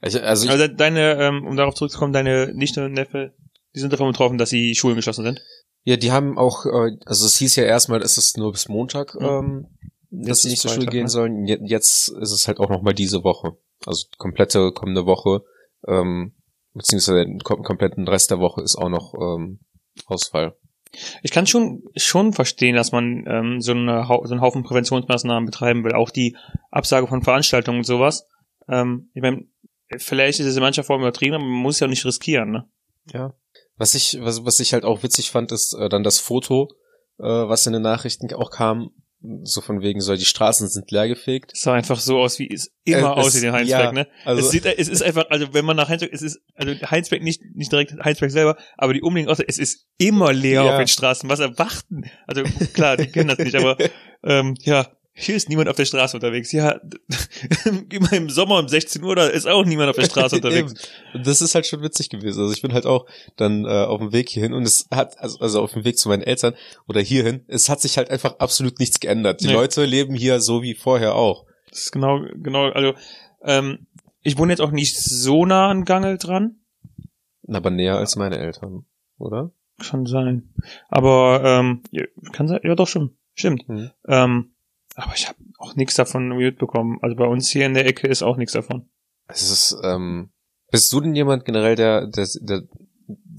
Also, 0.00 0.20
also, 0.20 0.48
also 0.48 0.68
deine, 0.68 1.16
ähm, 1.20 1.46
um 1.46 1.56
darauf 1.56 1.74
zurückzukommen, 1.74 2.12
deine 2.12 2.52
Nichte 2.54 2.84
und 2.84 2.92
Neffe, 2.92 3.34
die 3.74 3.80
sind 3.80 3.92
davon 3.92 4.10
betroffen, 4.10 4.38
dass 4.38 4.50
die 4.50 4.74
Schulen 4.74 4.96
geschlossen 4.96 5.24
sind? 5.24 5.42
Ja, 5.84 5.96
die 5.96 6.12
haben 6.12 6.38
auch, 6.38 6.66
äh, 6.66 6.96
also 7.06 7.26
es 7.26 7.36
hieß 7.36 7.56
ja 7.56 7.64
erstmal, 7.64 8.02
es 8.02 8.18
ist 8.18 8.36
nur 8.36 8.52
bis 8.52 8.68
Montag, 8.68 9.14
mhm. 9.14 9.24
ähm, 9.24 9.66
dass 10.12 10.42
sie 10.42 10.50
nicht 10.50 10.60
zur 10.60 10.70
Schule 10.70 10.86
gehen 10.86 11.04
ne? 11.04 11.08
sollen. 11.08 11.46
Jetzt 11.46 12.08
ist 12.08 12.32
es 12.32 12.46
halt 12.46 12.60
auch 12.60 12.68
noch 12.68 12.82
mal 12.82 12.92
diese 12.92 13.24
Woche. 13.24 13.56
Also 13.86 14.06
die 14.12 14.18
komplette 14.18 14.70
kommende 14.72 15.06
Woche, 15.06 15.42
ähm, 15.88 16.34
beziehungsweise 16.74 17.24
den 17.24 17.40
kompletten 17.40 18.06
Rest 18.06 18.30
der 18.30 18.38
Woche 18.38 18.62
ist 18.62 18.76
auch 18.76 18.90
noch 18.90 19.14
ähm, 19.14 19.60
Ausfall. 20.06 20.56
Ich 21.22 21.30
kann 21.30 21.46
schon 21.46 21.82
schon 21.96 22.34
verstehen, 22.34 22.76
dass 22.76 22.92
man 22.92 23.24
ähm, 23.26 23.60
so, 23.60 23.72
eine, 23.72 24.04
so 24.06 24.32
einen 24.34 24.42
Haufen 24.42 24.62
Präventionsmaßnahmen 24.62 25.46
betreiben 25.46 25.82
will, 25.84 25.94
auch 25.94 26.10
die 26.10 26.36
Absage 26.70 27.06
von 27.06 27.22
Veranstaltungen 27.22 27.78
und 27.78 27.86
sowas. 27.86 28.28
Ähm, 28.68 29.10
ich 29.14 29.22
meine, 29.22 29.46
vielleicht 29.96 30.40
ist 30.40 30.46
es 30.46 30.56
in 30.56 30.62
mancher 30.62 30.84
Form 30.84 31.00
übertrieben, 31.00 31.34
aber 31.34 31.44
man 31.44 31.62
muss 31.62 31.80
ja 31.80 31.86
auch 31.86 31.90
nicht 31.90 32.04
riskieren, 32.04 32.50
ne? 32.50 32.68
Ja. 33.12 33.34
Was 33.76 33.94
ich, 33.94 34.18
was, 34.20 34.44
was 34.44 34.60
ich 34.60 34.74
halt 34.74 34.84
auch 34.84 35.02
witzig 35.02 35.30
fand, 35.30 35.50
ist 35.50 35.72
äh, 35.72 35.88
dann 35.88 36.04
das 36.04 36.18
Foto, 36.18 36.68
äh, 37.18 37.24
was 37.24 37.66
in 37.66 37.72
den 37.72 37.82
Nachrichten 37.82 38.32
auch 38.34 38.50
kam, 38.50 38.90
so 39.44 39.60
von 39.60 39.80
wegen, 39.82 40.00
so 40.00 40.14
die 40.16 40.24
Straßen 40.24 40.68
sind 40.68 40.90
leergefegt. 40.90 41.52
Es 41.54 41.60
sah 41.62 41.74
einfach 41.74 41.98
so 42.00 42.18
aus, 42.20 42.38
wie 42.38 42.52
es 42.52 42.72
immer 42.84 43.16
Äh, 43.16 43.20
es- 43.20 43.26
aussieht 43.26 43.44
in 43.44 43.52
Heinsberg, 43.52 43.84
ja, 43.84 43.92
ne? 43.92 44.08
also- 44.24 44.40
es, 44.40 44.50
sieht, 44.50 44.66
es 44.66 44.88
ist 44.88 45.02
einfach, 45.02 45.26
also 45.30 45.54
wenn 45.54 45.64
man 45.64 45.76
nach 45.76 45.88
Heinsberg, 45.88 46.12
es 46.12 46.22
ist, 46.22 46.40
also 46.56 46.72
Heinsberg 46.90 47.22
nicht, 47.22 47.42
nicht 47.54 47.70
direkt 47.70 47.92
Heinsberg 48.04 48.30
selber, 48.30 48.56
aber 48.76 48.94
die 48.94 49.02
umliegenden 49.02 49.30
Orte, 49.30 49.44
es 49.46 49.58
ist 49.58 49.86
immer 49.98 50.32
leer 50.32 50.64
Ja. 50.64 50.72
auf 50.72 50.78
den 50.78 50.88
Straßen. 50.88 51.28
Was 51.30 51.40
erwarten? 51.40 52.04
Also 52.26 52.42
klar, 52.74 52.96
die 52.96 53.06
kennen 53.06 53.28
das 53.28 53.38
nicht, 53.38 53.54
aber 53.54 53.76
ähm, 54.24 54.54
ja, 54.60 54.88
hier 55.14 55.36
ist 55.36 55.48
niemand 55.48 55.68
auf 55.68 55.76
der 55.76 55.84
Straße 55.84 56.16
unterwegs. 56.16 56.52
Ja, 56.52 56.80
immer 57.90 58.12
im 58.12 58.30
Sommer 58.30 58.58
um 58.58 58.68
16 58.68 59.02
Uhr, 59.02 59.14
da 59.14 59.26
ist 59.26 59.46
auch 59.46 59.64
niemand 59.64 59.90
auf 59.90 59.96
der 59.96 60.06
Straße 60.06 60.36
unterwegs. 60.36 60.74
Das 61.22 61.42
ist 61.42 61.54
halt 61.54 61.66
schon 61.66 61.82
witzig 61.82 62.08
gewesen. 62.08 62.40
Also 62.40 62.52
ich 62.52 62.62
bin 62.62 62.72
halt 62.72 62.86
auch 62.86 63.06
dann 63.36 63.64
äh, 63.64 63.68
auf 63.68 64.00
dem 64.00 64.12
Weg 64.12 64.30
hierhin 64.30 64.52
und 64.54 64.62
es 64.62 64.88
hat, 64.90 65.18
also, 65.18 65.38
also 65.40 65.60
auf 65.60 65.72
dem 65.72 65.84
Weg 65.84 65.98
zu 65.98 66.08
meinen 66.08 66.22
Eltern 66.22 66.54
oder 66.88 67.00
hierhin, 67.00 67.44
es 67.46 67.68
hat 67.68 67.80
sich 67.80 67.98
halt 67.98 68.10
einfach 68.10 68.38
absolut 68.38 68.78
nichts 68.78 69.00
geändert. 69.00 69.42
Die 69.42 69.48
Nee. 69.48 69.52
Leute 69.52 69.84
leben 69.84 70.14
hier 70.14 70.40
so 70.40 70.62
wie 70.62 70.74
vorher 70.74 71.14
auch. 71.14 71.44
Das 71.68 71.80
ist 71.80 71.92
genau, 71.92 72.22
genau, 72.36 72.70
also 72.70 72.94
ähm, 73.42 73.86
ich 74.22 74.38
wohne 74.38 74.52
jetzt 74.52 74.60
auch 74.60 74.70
nicht 74.70 74.96
so 74.96 75.44
nah 75.44 75.68
an 75.68 75.84
Gangel 75.84 76.16
dran. 76.16 76.56
Aber 77.48 77.70
näher 77.70 77.98
als 77.98 78.16
meine 78.16 78.38
Eltern, 78.38 78.86
oder? 79.18 79.52
Kann 79.78 80.06
sein. 80.06 80.54
Aber 80.88 81.42
ähm, 81.44 81.82
kann 82.32 82.48
sein, 82.48 82.60
ja 82.62 82.74
doch 82.74 82.88
schon. 82.88 83.16
Stimmt. 83.34 83.68
Mhm. 83.68 83.90
Ähm, 84.06 84.51
aber 84.94 85.14
ich 85.14 85.28
habe 85.28 85.38
auch 85.58 85.74
nichts 85.74 85.94
davon 85.94 86.28
mitbekommen. 86.28 86.98
Also 87.02 87.16
bei 87.16 87.26
uns 87.26 87.50
hier 87.50 87.66
in 87.66 87.74
der 87.74 87.86
Ecke 87.86 88.06
ist 88.06 88.22
auch 88.22 88.36
nichts 88.36 88.52
davon. 88.52 88.90
Es 89.28 89.50
ist, 89.50 89.76
ähm, 89.84 90.30
bist 90.70 90.92
du 90.92 91.00
denn 91.00 91.14
jemand 91.14 91.44
generell, 91.44 91.76
der, 91.76 92.06
der, 92.06 92.26
der 92.40 92.62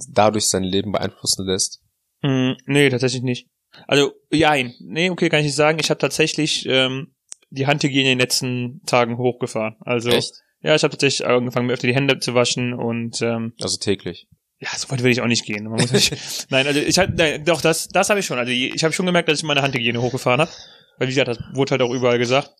dadurch 0.10 0.48
sein 0.50 0.64
Leben 0.64 0.92
beeinflussen 0.92 1.46
lässt? 1.46 1.82
Mm, 2.22 2.52
nee, 2.66 2.90
tatsächlich 2.90 3.24
nicht. 3.24 3.48
Also, 3.88 4.14
ja, 4.32 4.54
nee, 4.80 5.10
okay, 5.10 5.30
kann 5.30 5.40
ich 5.40 5.48
nicht 5.48 5.56
sagen. 5.56 5.80
Ich 5.80 5.90
habe 5.90 5.98
tatsächlich 5.98 6.66
ähm, 6.68 7.16
die 7.50 7.68
Handhygiene 7.68 8.12
in 8.12 8.18
den 8.18 8.20
letzten 8.20 8.82
Tagen 8.86 9.18
hochgefahren. 9.18 9.76
Also, 9.82 10.12
ja, 10.12 10.76
ich 10.76 10.84
habe 10.84 10.92
tatsächlich 10.92 11.28
angefangen, 11.28 11.68
mir 11.68 11.74
öfter 11.74 11.88
die 11.88 11.96
Hände 11.96 12.20
zu 12.20 12.34
waschen 12.36 12.74
und 12.74 13.22
ähm, 13.22 13.54
Also 13.62 13.78
täglich. 13.78 14.28
ja, 14.60 14.70
so 14.78 14.90
weit 14.90 15.04
will 15.04 15.12
ich 15.12 15.22
auch 15.22 15.28
nicht 15.28 15.46
gehen. 15.46 15.66
Man 15.66 15.82
muss 15.82 15.92
nicht, 15.92 16.48
nein, 16.50 16.66
also 16.68 16.80
ich 16.80 16.98
hab, 16.98 17.10
nein, 17.16 17.44
doch, 17.46 17.62
das, 17.62 17.88
das 17.90 18.10
habe 18.10 18.20
ich 18.20 18.26
schon. 18.26 18.38
Also 18.38 18.52
ich 18.52 18.84
habe 18.84 18.94
schon 18.94 19.06
gemerkt, 19.06 19.28
dass 19.30 19.40
ich 19.40 19.44
meine 19.44 19.62
Handhygiene 19.62 20.02
hochgefahren 20.02 20.42
habe. 20.42 20.52
Weil 20.98 21.08
wie 21.08 21.14
gesagt, 21.14 21.28
das 21.28 21.40
wurde 21.54 21.72
halt 21.72 21.82
auch 21.82 21.94
überall 21.94 22.18
gesagt. 22.18 22.52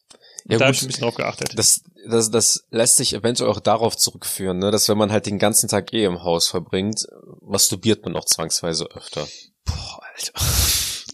Ja, 0.46 0.58
da 0.58 0.66
habe 0.66 0.76
ich 0.76 0.82
ein 0.82 0.88
bisschen 0.88 1.04
drauf 1.04 1.16
geachtet. 1.16 1.58
Das, 1.58 1.84
das, 2.10 2.30
das 2.30 2.66
lässt 2.70 2.98
sich 2.98 3.14
eventuell 3.14 3.50
auch 3.50 3.62
darauf 3.62 3.96
zurückführen, 3.96 4.60
ne, 4.60 4.72
dass 4.72 4.90
wenn 4.90 4.98
man 4.98 5.12
halt 5.12 5.26
den 5.26 5.40
ganzen 5.40 5.70
Tag 5.70 5.94
eh 5.94 6.04
im 6.04 6.24
Haus 6.24 6.50
verbringt, 6.50 7.06
masturbiert 7.42 8.04
man 8.04 8.16
auch 8.16 8.26
zwangsweise 8.26 8.86
öfter. 8.94 9.26
Boah, 9.66 10.02
Alter. 10.14 10.34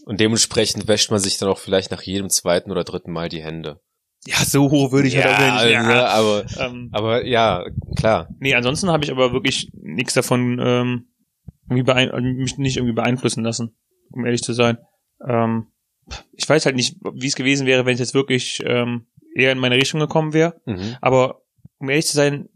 Und 0.06 0.18
dementsprechend 0.20 0.88
wäscht 0.88 1.12
man 1.12 1.20
sich 1.20 1.38
dann 1.38 1.48
auch 1.48 1.58
vielleicht 1.58 1.92
nach 1.92 2.02
jedem 2.02 2.28
zweiten 2.28 2.72
oder 2.72 2.82
dritten 2.82 3.12
Mal 3.12 3.28
die 3.28 3.42
Hände. 3.42 3.80
Ja, 4.26 4.36
so 4.44 4.70
hoch 4.70 4.90
würde 4.92 5.08
ich 5.08 5.16
halt 5.16 5.26
auch 5.26 5.64
nicht. 5.64 5.78
ne, 5.78 6.08
aber, 6.08 6.44
Ähm, 6.58 6.90
aber 6.92 7.24
ja, 7.24 7.64
klar. 7.96 8.28
nee, 8.38 8.54
ansonsten 8.54 8.90
habe 8.90 9.04
ich 9.04 9.10
aber 9.10 9.32
wirklich 9.32 9.70
nichts 9.72 10.14
davon 10.14 10.58
ähm, 10.60 11.06
irgendwie 11.70 12.34
mich 12.34 12.58
nicht 12.58 12.76
irgendwie 12.76 12.94
beeinflussen 12.94 13.44
lassen, 13.44 13.76
um 14.10 14.26
ehrlich 14.26 14.42
zu 14.42 14.52
sein. 14.52 14.78
Ähm, 15.26 15.69
ich 16.32 16.48
weiß 16.48 16.66
halt 16.66 16.76
nicht, 16.76 16.96
wie 17.14 17.26
es 17.26 17.34
gewesen 17.34 17.66
wäre, 17.66 17.86
wenn 17.86 17.94
es 17.94 18.00
jetzt 18.00 18.14
wirklich 18.14 18.62
ähm, 18.64 19.06
eher 19.34 19.52
in 19.52 19.58
meine 19.58 19.76
Richtung 19.76 20.00
gekommen 20.00 20.32
wäre. 20.32 20.60
Mhm. 20.66 20.96
Aber 21.00 21.42
um 21.78 21.88
ehrlich 21.88 22.06
zu 22.06 22.16
sein, 22.16 22.48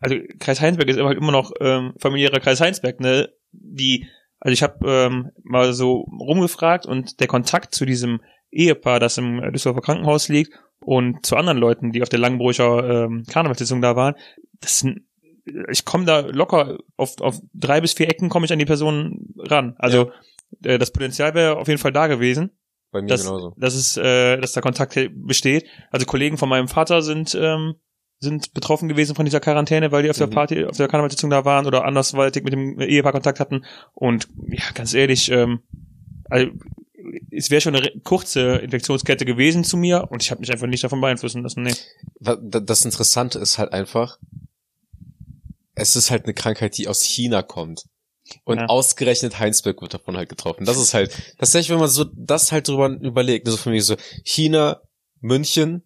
also 0.00 0.16
Kreis 0.38 0.60
Heinsberg 0.60 0.88
ist 0.88 1.00
halt 1.00 1.18
immer 1.18 1.32
noch 1.32 1.52
ähm, 1.60 1.92
familiärer 1.98 2.40
Kreis 2.40 2.60
Heinsberg, 2.60 3.00
ne? 3.00 3.30
Die, 3.52 4.06
also 4.38 4.52
ich 4.52 4.62
habe 4.62 4.78
ähm, 4.88 5.30
mal 5.42 5.72
so 5.72 6.06
rumgefragt 6.18 6.86
und 6.86 7.20
der 7.20 7.26
Kontakt 7.26 7.74
zu 7.74 7.84
diesem 7.84 8.20
Ehepaar, 8.50 9.00
das 9.00 9.18
im 9.18 9.40
Düsseldorfer 9.52 9.84
Krankenhaus 9.84 10.28
liegt, 10.28 10.52
und 10.80 11.26
zu 11.26 11.36
anderen 11.36 11.58
Leuten, 11.58 11.92
die 11.92 12.02
auf 12.02 12.08
der 12.08 12.18
Langenbrucher 12.18 13.04
ähm, 13.04 13.24
Karnevalssitzung 13.28 13.82
da 13.82 13.96
waren, 13.96 14.14
das 14.60 14.78
sind, 14.78 15.02
ich 15.70 15.84
komme 15.84 16.06
da 16.06 16.20
locker 16.20 16.78
auf, 16.96 17.20
auf 17.20 17.40
drei 17.52 17.80
bis 17.80 17.92
vier 17.92 18.08
Ecken 18.08 18.30
komme 18.30 18.46
ich 18.46 18.52
an 18.52 18.58
die 18.58 18.64
Person 18.64 19.34
ran. 19.36 19.74
Also 19.78 20.10
äh, 20.64 20.78
das 20.78 20.90
Potenzial 20.90 21.34
wäre 21.34 21.58
auf 21.58 21.68
jeden 21.68 21.80
Fall 21.80 21.92
da 21.92 22.06
gewesen 22.06 22.50
Bei 22.92 23.02
mir 23.02 23.08
das, 23.08 23.24
genauso. 23.24 23.54
dass 23.56 23.74
es, 23.74 23.96
äh, 23.96 24.38
dass 24.38 24.52
da 24.52 24.60
Kontakt 24.60 24.98
besteht. 25.14 25.66
Also 25.90 26.06
Kollegen 26.06 26.38
von 26.38 26.48
meinem 26.48 26.68
Vater 26.68 27.02
sind 27.02 27.36
ähm, 27.40 27.74
sind 28.20 28.52
betroffen 28.52 28.88
gewesen 28.88 29.14
von 29.16 29.24
dieser 29.24 29.40
Quarantäne, 29.40 29.92
weil 29.92 30.02
die 30.02 30.10
auf 30.10 30.18
der 30.18 30.26
Mhm. 30.26 30.32
Party, 30.32 30.64
auf 30.66 30.76
der 30.76 30.88
Karnevalssitzung 30.88 31.30
da 31.30 31.44
waren 31.46 31.66
oder 31.66 31.84
andersweitig 31.84 32.44
mit 32.44 32.52
dem 32.52 32.78
Ehepaar 32.78 33.12
Kontakt 33.12 33.40
hatten. 33.40 33.64
Und 33.94 34.28
ja, 34.48 34.64
ganz 34.74 34.92
ehrlich, 34.92 35.30
ähm, 35.30 35.60
also, 36.28 36.50
es 37.30 37.50
wäre 37.50 37.62
schon 37.62 37.74
eine 37.74 37.90
kurze 38.04 38.56
Infektionskette 38.56 39.24
gewesen 39.24 39.64
zu 39.64 39.78
mir 39.78 40.08
und 40.10 40.22
ich 40.22 40.30
habe 40.30 40.40
mich 40.40 40.52
einfach 40.52 40.66
nicht 40.66 40.84
davon 40.84 41.00
beeinflussen 41.00 41.42
lassen. 41.42 41.62
Nee. 41.62 41.74
Das 42.20 42.84
Interessante 42.84 43.38
ist 43.38 43.58
halt 43.58 43.72
einfach, 43.72 44.18
es 45.74 45.96
ist 45.96 46.10
halt 46.10 46.24
eine 46.24 46.34
Krankheit, 46.34 46.76
die 46.76 46.88
aus 46.88 47.02
China 47.02 47.42
kommt. 47.42 47.84
Und 48.44 48.58
Ja. 48.58 48.66
ausgerechnet 48.66 49.38
Heinsberg 49.38 49.80
wird 49.82 49.94
davon 49.94 50.16
halt 50.16 50.28
getroffen. 50.28 50.64
Das 50.64 50.76
ist 50.78 50.94
halt, 50.94 51.10
tatsächlich, 51.38 51.70
wenn 51.70 51.78
man 51.80 51.88
so 51.88 52.04
das 52.14 52.52
halt 52.52 52.68
drüber 52.68 52.88
überlegt, 52.88 53.46
also 53.46 53.56
für 53.58 53.70
mich 53.70 53.84
so 53.84 53.96
China, 54.24 54.80
München 55.20 55.82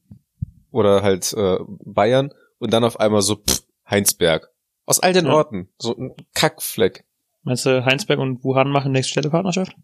oder 0.71 1.03
halt 1.03 1.33
äh, 1.33 1.57
Bayern 1.85 2.33
und 2.59 2.73
dann 2.73 2.85
auf 2.85 3.01
einmal 3.01 3.23
so 3.23 3.37
pff, 3.37 3.63
Heinsberg. 3.89 4.51
Aus 4.87 5.01
all 5.01 5.13
den 5.13 5.27
Ja. 5.27 5.33
Orten. 5.33 5.69
So 5.79 5.97
ein 5.97 6.13
Kackfleck. 6.35 7.05
Meinst 7.43 7.67
du, 7.67 7.85
Heinsberg 7.85 8.19
und 8.19 8.43
Wuhan 8.45 8.71
machen 8.71 8.93
nächste 8.93 9.13
Städtepartnerschaft? 9.13 9.75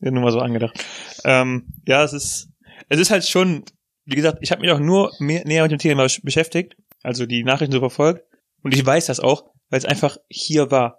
Ja, 0.00 0.10
nur 0.10 0.22
mal 0.22 0.32
so 0.32 0.40
angedacht. 0.40 0.84
Ähm, 1.24 1.68
ja, 1.86 2.04
es 2.04 2.12
ist, 2.12 2.48
es 2.88 3.00
ist 3.00 3.10
halt 3.10 3.26
schon, 3.26 3.64
wie 4.04 4.16
gesagt, 4.16 4.38
ich 4.40 4.50
habe 4.52 4.60
mich 4.60 4.70
auch 4.70 4.78
nur 4.78 5.12
mehr, 5.18 5.44
näher 5.44 5.62
mit 5.62 5.72
dem 5.72 5.78
Thema 5.78 6.04
besch- 6.04 6.24
beschäftigt, 6.24 6.76
also 7.02 7.26
die 7.26 7.42
Nachrichten 7.44 7.72
so 7.72 7.80
verfolgt. 7.80 8.24
Und 8.62 8.74
ich 8.74 8.84
weiß 8.84 9.06
das 9.06 9.20
auch, 9.20 9.50
weil 9.70 9.78
es 9.78 9.84
einfach 9.84 10.16
hier 10.28 10.70
war. 10.70 10.98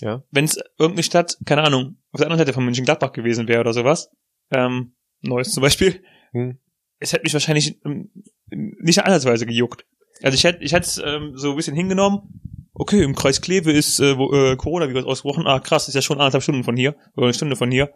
Ja. 0.00 0.22
Wenn 0.30 0.44
es 0.44 0.58
irgendeine 0.78 1.02
Stadt, 1.02 1.38
keine 1.44 1.62
Ahnung, 1.62 1.98
auf 2.12 2.18
der 2.18 2.26
anderen 2.26 2.38
Seite 2.38 2.52
von 2.52 2.64
München-Gladbach 2.64 3.12
gewesen 3.12 3.48
wäre 3.48 3.60
oder 3.60 3.72
sowas, 3.72 4.10
ähm, 4.50 4.94
Neues 5.22 5.52
zum 5.52 5.62
Beispiel, 5.62 6.02
Hm. 6.32 6.58
es 6.98 7.12
hätte 7.12 7.24
mich 7.24 7.32
wahrscheinlich 7.32 7.78
ähm, 7.84 8.10
nicht 8.50 9.04
ansatzweise 9.04 9.46
gejuckt. 9.46 9.84
Also 10.22 10.34
ich 10.34 10.44
hätte 10.44 10.62
ich 10.62 10.72
hätte 10.72 10.86
es 10.86 11.02
ähm, 11.04 11.32
so 11.34 11.50
ein 11.50 11.56
bisschen 11.56 11.74
hingenommen, 11.74 12.70
okay, 12.72 13.02
im 13.02 13.14
Kreis 13.14 13.40
Kleve 13.40 13.72
ist 13.72 14.00
äh, 14.00 14.16
wo, 14.16 14.32
äh, 14.32 14.56
Coronavirus 14.56 15.04
ausgebrochen, 15.04 15.46
ah 15.46 15.60
krass, 15.60 15.88
ist 15.88 15.94
ja 15.94 16.02
schon 16.02 16.18
anderthalb 16.18 16.42
Stunden 16.42 16.64
von 16.64 16.76
hier, 16.76 16.96
oder 17.16 17.26
eine 17.26 17.34
Stunde 17.34 17.56
von 17.56 17.70
hier. 17.70 17.92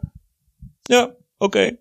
Ja, 0.89 1.15
okay. 1.39 1.79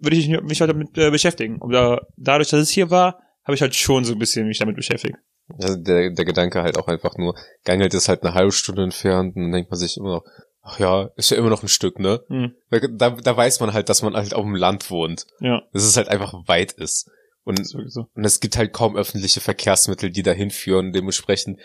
Würde 0.00 0.16
ich 0.16 0.28
mich 0.28 0.60
halt 0.60 0.70
damit 0.70 0.96
äh, 0.98 1.10
beschäftigen. 1.10 1.60
Aber 1.62 2.08
dadurch, 2.16 2.48
dass 2.48 2.60
es 2.60 2.70
hier 2.70 2.90
war, 2.90 3.22
habe 3.44 3.54
ich 3.54 3.62
halt 3.62 3.74
schon 3.74 4.04
so 4.04 4.12
ein 4.12 4.18
bisschen 4.18 4.46
mich 4.46 4.58
damit 4.58 4.76
beschäftigt. 4.76 5.16
Also 5.58 5.76
der, 5.76 6.10
der 6.10 6.24
Gedanke 6.24 6.62
halt 6.62 6.78
auch 6.78 6.88
einfach 6.88 7.16
nur, 7.18 7.34
Gangelt 7.64 7.94
ist 7.94 8.08
halt 8.08 8.22
eine 8.22 8.34
halbe 8.34 8.52
Stunde 8.52 8.82
entfernt 8.82 9.36
und 9.36 9.42
dann 9.42 9.52
denkt 9.52 9.70
man 9.70 9.78
sich 9.78 9.96
immer 9.96 10.10
noch, 10.10 10.24
ach 10.62 10.78
ja, 10.78 11.10
ist 11.16 11.30
ja 11.30 11.36
immer 11.36 11.50
noch 11.50 11.62
ein 11.62 11.68
Stück, 11.68 11.98
ne? 11.98 12.22
Hm, 12.28 12.54
Da, 12.70 13.10
da, 13.10 13.36
weiß 13.36 13.60
man 13.60 13.72
halt, 13.72 13.88
dass 13.88 14.02
man 14.02 14.14
halt 14.14 14.34
auf 14.34 14.44
dem 14.44 14.54
Land 14.54 14.90
wohnt. 14.90 15.26
ja, 15.40 15.62
Dass 15.72 15.82
es 15.84 15.96
halt 15.96 16.08
einfach 16.08 16.32
weit 16.46 16.72
ist. 16.72 17.10
Und, 17.44 17.66
sowieso. 17.66 18.06
und 18.14 18.24
es 18.24 18.38
gibt 18.38 18.56
halt 18.56 18.72
kaum 18.72 18.96
öffentliche 18.96 19.40
Verkehrsmittel, 19.40 20.10
die 20.10 20.22
dahin 20.22 20.50
führen. 20.52 20.92
Dementsprechend 20.92 21.58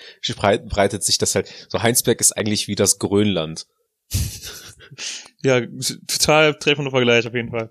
breitet 0.70 1.04
sich 1.04 1.20
das 1.20 1.36
halt. 1.36 1.48
So 1.70 1.84
Heinsberg 1.84 2.20
ist 2.20 2.32
eigentlich 2.36 2.68
wie 2.68 2.76
das 2.76 2.98
Grönland. 3.00 3.68
Ja, 5.44 5.60
total 6.08 6.56
treffender 6.58 6.92
Vergleich 6.92 7.28
auf 7.28 7.34
jeden 7.34 7.52
Fall. 7.52 7.70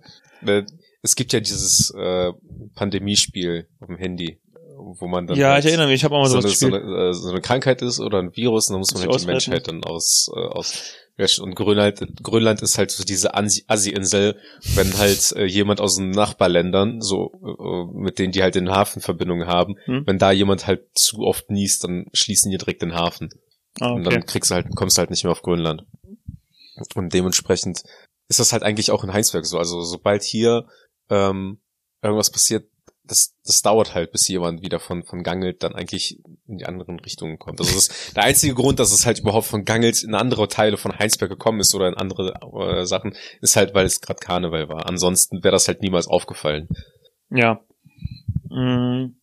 Es 1.02 1.16
gibt 1.16 1.32
ja 1.32 1.40
dieses 1.40 1.90
äh, 1.96 2.32
Pandemiespiel 2.74 3.68
auf 3.80 3.88
dem 3.88 3.96
Handy, 3.96 4.38
wo 4.76 5.06
man 5.06 5.26
dann 5.26 5.36
Ja, 5.36 5.52
halt 5.52 5.64
ich 5.64 5.70
erinnere 5.70 5.88
mich, 5.88 5.96
ich 5.96 6.04
habe 6.04 6.14
auch 6.14 6.22
mal 6.22 6.28
so, 6.28 6.40
so, 6.40 6.66
eine, 6.66 7.08
äh, 7.08 7.12
so 7.12 7.30
eine 7.30 7.40
Krankheit 7.40 7.82
ist 7.82 8.00
oder 8.00 8.18
ein 8.18 8.34
Virus, 8.36 8.68
und 8.68 8.74
dann 8.74 8.80
muss 8.80 8.92
man 8.94 9.02
halt 9.02 9.22
die. 9.22 9.26
Menschheit 9.26 9.68
dann 9.68 9.82
aus, 9.84 10.30
äh, 10.34 10.38
aus. 10.38 10.92
Und 11.40 11.54
Grönland, 11.54 12.22
Grönland 12.22 12.60
ist 12.60 12.76
halt 12.76 12.90
so 12.90 13.02
diese 13.02 13.34
Assi-Insel, 13.34 14.36
wenn 14.74 14.98
halt 14.98 15.32
äh, 15.32 15.46
jemand 15.46 15.80
aus 15.80 15.96
den 15.96 16.10
Nachbarländern, 16.10 17.00
so 17.00 17.32
äh, 17.42 17.98
mit 17.98 18.18
denen 18.18 18.32
die 18.32 18.42
halt 18.42 18.54
in 18.56 18.70
Hafenverbindungen 18.70 19.46
haben, 19.48 19.76
Hm. 19.86 20.02
wenn 20.06 20.18
da 20.18 20.30
jemand 20.30 20.66
halt 20.66 20.82
zu 20.94 21.20
oft 21.20 21.50
niest, 21.50 21.84
dann 21.84 22.06
schließen 22.12 22.50
die 22.50 22.58
direkt 22.58 22.82
den 22.82 22.94
Hafen. 22.94 23.30
Ah, 23.80 23.92
Und 23.92 24.06
okay. 24.06 24.16
dann 24.16 24.26
kriegst 24.26 24.50
du 24.50 24.54
halt, 24.56 24.66
kommst 24.74 24.98
du 24.98 25.00
halt 25.00 25.10
nicht 25.10 25.24
mehr 25.24 25.30
auf 25.32 25.40
Grönland. 25.42 25.86
Und 26.94 27.14
dementsprechend 27.14 27.82
ist 28.28 28.40
das 28.40 28.52
halt 28.52 28.62
eigentlich 28.62 28.90
auch 28.90 29.02
in 29.02 29.12
Heinsberg 29.12 29.46
so. 29.46 29.56
Also 29.56 29.80
sobald 29.82 30.22
hier 30.22 30.66
ähm, 31.08 31.60
irgendwas 32.02 32.30
passiert, 32.30 32.68
das, 33.06 33.36
das 33.44 33.62
dauert 33.62 33.94
halt, 33.94 34.12
bis 34.12 34.28
jemand 34.28 34.62
wieder 34.62 34.80
von, 34.80 35.04
von 35.04 35.22
Gangelt 35.22 35.62
dann 35.62 35.74
eigentlich 35.74 36.18
in 36.46 36.58
die 36.58 36.66
anderen 36.66 36.98
Richtungen 37.00 37.38
kommt. 37.38 37.60
Also 37.60 37.74
das 37.74 37.88
ist 37.88 38.16
der 38.16 38.24
einzige 38.24 38.54
Grund, 38.54 38.78
dass 38.78 38.92
es 38.92 39.06
halt 39.06 39.20
überhaupt 39.20 39.46
von 39.46 39.64
Gangels 39.64 40.02
in 40.02 40.14
andere 40.14 40.48
Teile 40.48 40.76
von 40.76 40.98
Heinsberg 40.98 41.30
gekommen 41.30 41.60
ist 41.60 41.74
oder 41.74 41.88
in 41.88 41.94
andere 41.94 42.34
äh, 42.80 42.84
Sachen, 42.84 43.14
ist 43.40 43.56
halt, 43.56 43.74
weil 43.74 43.86
es 43.86 44.00
gerade 44.00 44.20
Karneval 44.20 44.68
war. 44.68 44.86
Ansonsten 44.86 45.42
wäre 45.42 45.52
das 45.52 45.68
halt 45.68 45.82
niemals 45.82 46.08
aufgefallen. 46.08 46.68
Ja. 47.30 47.60
Mm, 48.48 49.16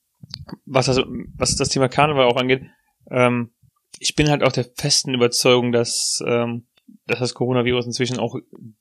Was, 0.65 0.89
also, 0.89 1.05
was 1.35 1.55
das 1.55 1.69
Thema 1.69 1.89
Karneval 1.89 2.25
auch 2.25 2.37
angeht, 2.37 2.63
ähm, 3.09 3.51
ich 3.99 4.15
bin 4.15 4.29
halt 4.29 4.43
auch 4.43 4.51
der 4.51 4.65
festen 4.75 5.13
Überzeugung, 5.13 5.71
dass, 5.71 6.23
ähm, 6.25 6.67
dass 7.05 7.19
das 7.19 7.33
Coronavirus 7.33 7.85
inzwischen 7.85 8.19
auch 8.19 8.35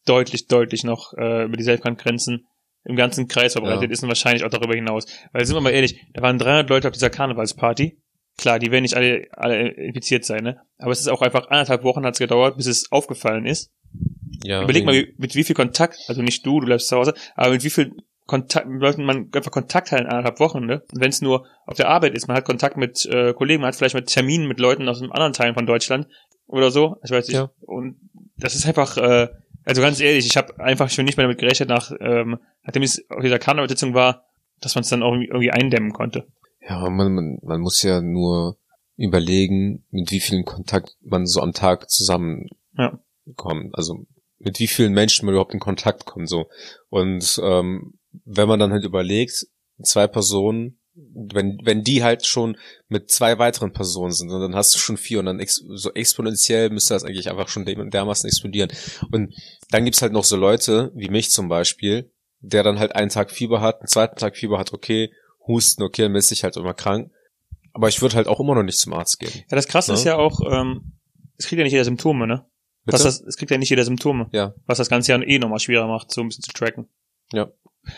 deutlich, 0.04 0.46
deutlich 0.46 0.84
noch 0.84 1.12
äh, 1.14 1.44
über 1.44 1.56
die 1.56 1.64
Selbstgrenzen 1.64 2.46
im 2.84 2.96
ganzen 2.96 3.28
Kreis 3.28 3.52
verbreitet 3.52 3.84
Ja. 3.84 3.90
ist 3.90 4.02
und 4.02 4.08
wahrscheinlich 4.08 4.44
auch 4.44 4.50
darüber 4.50 4.74
hinaus. 4.74 5.06
Weil 5.32 5.44
sind 5.44 5.56
wir 5.56 5.60
mal 5.60 5.70
ehrlich, 5.70 6.00
da 6.14 6.22
waren 6.22 6.38
300 6.38 6.68
Leute 6.68 6.88
auf 6.88 6.92
dieser 6.94 7.10
Karnevalsparty. 7.10 7.98
Klar, 8.38 8.58
die 8.58 8.70
werden 8.70 8.82
nicht 8.82 8.96
alle, 8.96 9.26
alle 9.32 9.68
infiziert 9.68 10.24
sein, 10.24 10.42
ne? 10.42 10.60
Aber 10.78 10.90
es 10.92 11.00
ist 11.00 11.08
auch 11.08 11.20
einfach 11.22 11.48
anderthalb 11.50 11.84
Wochen 11.84 12.04
hat's 12.04 12.18
gedauert, 12.18 12.56
bis 12.56 12.66
es 12.66 12.90
aufgefallen 12.90 13.44
ist. 13.46 13.70
Ja, 14.44 14.62
Überleg 14.64 14.84
mal, 14.84 14.94
wie- 14.94 15.14
mit 15.18 15.34
wie 15.34 15.44
viel 15.44 15.54
Kontakt, 15.54 15.98
also 16.08 16.22
nicht 16.22 16.44
du, 16.46 16.58
du 16.60 16.66
bleibst 16.66 16.88
zu 16.88 16.96
Hause, 16.96 17.14
aber 17.36 17.50
mit 17.50 17.62
wie 17.62 17.70
viel 17.70 17.92
Kontakt, 18.26 18.66
mit 18.66 18.80
Leuten 18.80 19.04
man 19.04 19.28
einfach 19.34 19.50
Kontakt 19.50 19.92
hat 19.92 20.00
in 20.00 20.06
anderthalb 20.06 20.40
Wochen, 20.40 20.64
ne? 20.64 20.82
Und 20.92 21.00
wenn 21.00 21.10
es 21.10 21.20
nur 21.20 21.46
auf 21.66 21.76
der 21.76 21.88
Arbeit 21.88 22.14
ist, 22.14 22.26
man 22.26 22.36
hat 22.36 22.44
Kontakt 22.44 22.76
mit 22.78 23.04
äh, 23.06 23.34
Kollegen, 23.34 23.60
man 23.60 23.68
hat 23.68 23.76
vielleicht 23.76 23.94
mit 23.94 24.06
Terminen 24.06 24.48
mit 24.48 24.58
Leuten 24.58 24.88
aus 24.88 25.00
einem 25.02 25.12
anderen 25.12 25.34
Teil 25.34 25.52
von 25.54 25.66
Deutschland 25.66 26.06
oder 26.46 26.70
so, 26.70 26.96
ich 27.04 27.10
weiß 27.10 27.28
nicht. 27.28 27.36
Ja. 27.36 27.50
Und 27.60 27.96
das 28.38 28.54
ist 28.54 28.66
einfach, 28.66 28.96
äh, 28.96 29.28
also 29.64 29.82
ganz 29.82 30.00
ehrlich, 30.00 30.26
ich 30.26 30.36
habe 30.36 30.58
einfach 30.60 30.90
schon 30.90 31.04
nicht 31.04 31.16
mehr 31.16 31.26
damit 31.26 31.38
gerechnet, 31.38 31.68
nach, 31.68 31.92
ähm, 32.00 32.38
nachdem 32.62 32.82
es 32.82 33.08
auf 33.10 33.22
dieser 33.22 33.38
Karnevalssitzung 33.38 33.94
war, 33.94 34.26
dass 34.60 34.74
man 34.74 34.82
es 34.82 34.88
dann 34.88 35.02
auch 35.02 35.14
irgendwie- 35.14 35.50
eindämmen 35.50 35.92
konnte. 35.92 36.26
Ja, 36.60 36.88
man, 36.88 37.12
man, 37.14 37.38
man 37.42 37.60
muss 37.60 37.82
ja 37.82 38.00
nur 38.00 38.58
überlegen, 38.96 39.84
mit 39.90 40.10
wie 40.10 40.20
vielen 40.20 40.44
Kontakt 40.44 40.96
man 41.00 41.26
so 41.26 41.40
am 41.40 41.52
Tag 41.52 41.90
zusammenkommt. 41.90 42.50
Ja. 42.76 43.70
Also 43.72 44.06
mit 44.38 44.58
wie 44.58 44.66
vielen 44.66 44.92
Menschen 44.92 45.26
man 45.26 45.34
überhaupt 45.34 45.54
in 45.54 45.60
Kontakt 45.60 46.04
kommt. 46.04 46.28
so 46.28 46.46
Und 46.88 47.40
ähm, 47.42 47.94
wenn 48.24 48.48
man 48.48 48.60
dann 48.60 48.72
halt 48.72 48.84
überlegt, 48.84 49.46
zwei 49.82 50.06
Personen, 50.06 50.78
wenn, 50.94 51.58
wenn 51.64 51.82
die 51.84 52.02
halt 52.02 52.26
schon 52.26 52.56
mit 52.88 53.10
zwei 53.10 53.38
weiteren 53.38 53.72
Personen 53.72 54.12
sind, 54.12 54.28
dann 54.28 54.54
hast 54.54 54.74
du 54.74 54.78
schon 54.78 54.96
vier 54.98 55.20
und 55.20 55.26
dann 55.26 55.40
ex 55.40 55.56
so 55.74 55.92
exponentiell 55.94 56.68
müsste 56.70 56.94
das 56.94 57.04
eigentlich 57.04 57.30
einfach 57.30 57.48
schon 57.48 57.64
dem- 57.64 57.90
dermaßen 57.90 58.28
explodieren. 58.28 58.70
Und 59.10 59.34
dann 59.70 59.84
gibt's 59.84 60.02
halt 60.02 60.12
noch 60.12 60.24
so 60.24 60.36
Leute, 60.36 60.92
wie 60.94 61.08
mich 61.08 61.30
zum 61.30 61.48
Beispiel, 61.48 62.10
der 62.40 62.62
dann 62.62 62.78
halt 62.78 62.94
einen 62.94 63.08
Tag 63.10 63.30
Fieber 63.30 63.60
hat, 63.60 63.80
einen 63.80 63.88
zweiten 63.88 64.16
Tag 64.16 64.36
Fieber 64.36 64.58
hat, 64.58 64.72
okay, 64.72 65.12
Husten, 65.46 65.82
okay, 65.82 66.02
dann 66.02 66.14
ist 66.14 66.30
ich 66.30 66.44
halt 66.44 66.56
immer 66.56 66.74
krank. 66.74 67.10
Aber 67.72 67.88
ich 67.88 68.02
würde 68.02 68.16
halt 68.16 68.28
auch 68.28 68.38
immer 68.38 68.54
noch 68.54 68.62
nicht 68.62 68.78
zum 68.78 68.92
Arzt 68.92 69.18
gehen. 69.18 69.32
Ja, 69.48 69.56
das 69.56 69.66
krasse 69.68 69.92
Ja. 69.92 69.94
ist 69.98 70.04
ja 70.04 70.16
auch, 70.16 70.40
ähm, 70.50 70.92
es 71.38 71.46
kriegt 71.46 71.58
ja 71.58 71.64
nicht 71.64 71.72
jeder 71.72 71.84
Symptome, 71.84 72.26
ne? 72.26 72.44
Was 72.84 73.02
das, 73.04 73.20
es 73.20 73.36
kriegt 73.36 73.50
ja 73.50 73.58
nicht 73.58 73.70
jeder 73.70 73.84
Symptome. 73.84 74.28
Ja. 74.32 74.54
Was 74.66 74.78
das 74.78 74.88
Ganze 74.90 75.12
ja 75.12 75.22
eh 75.22 75.38
nochmal 75.38 75.60
schwerer 75.60 75.86
macht, 75.86 76.12
so 76.12 76.20
ein 76.20 76.28
bisschen 76.28 76.42
zu 76.42 76.52
tracken. 76.52 76.88
Ja. 77.32 77.50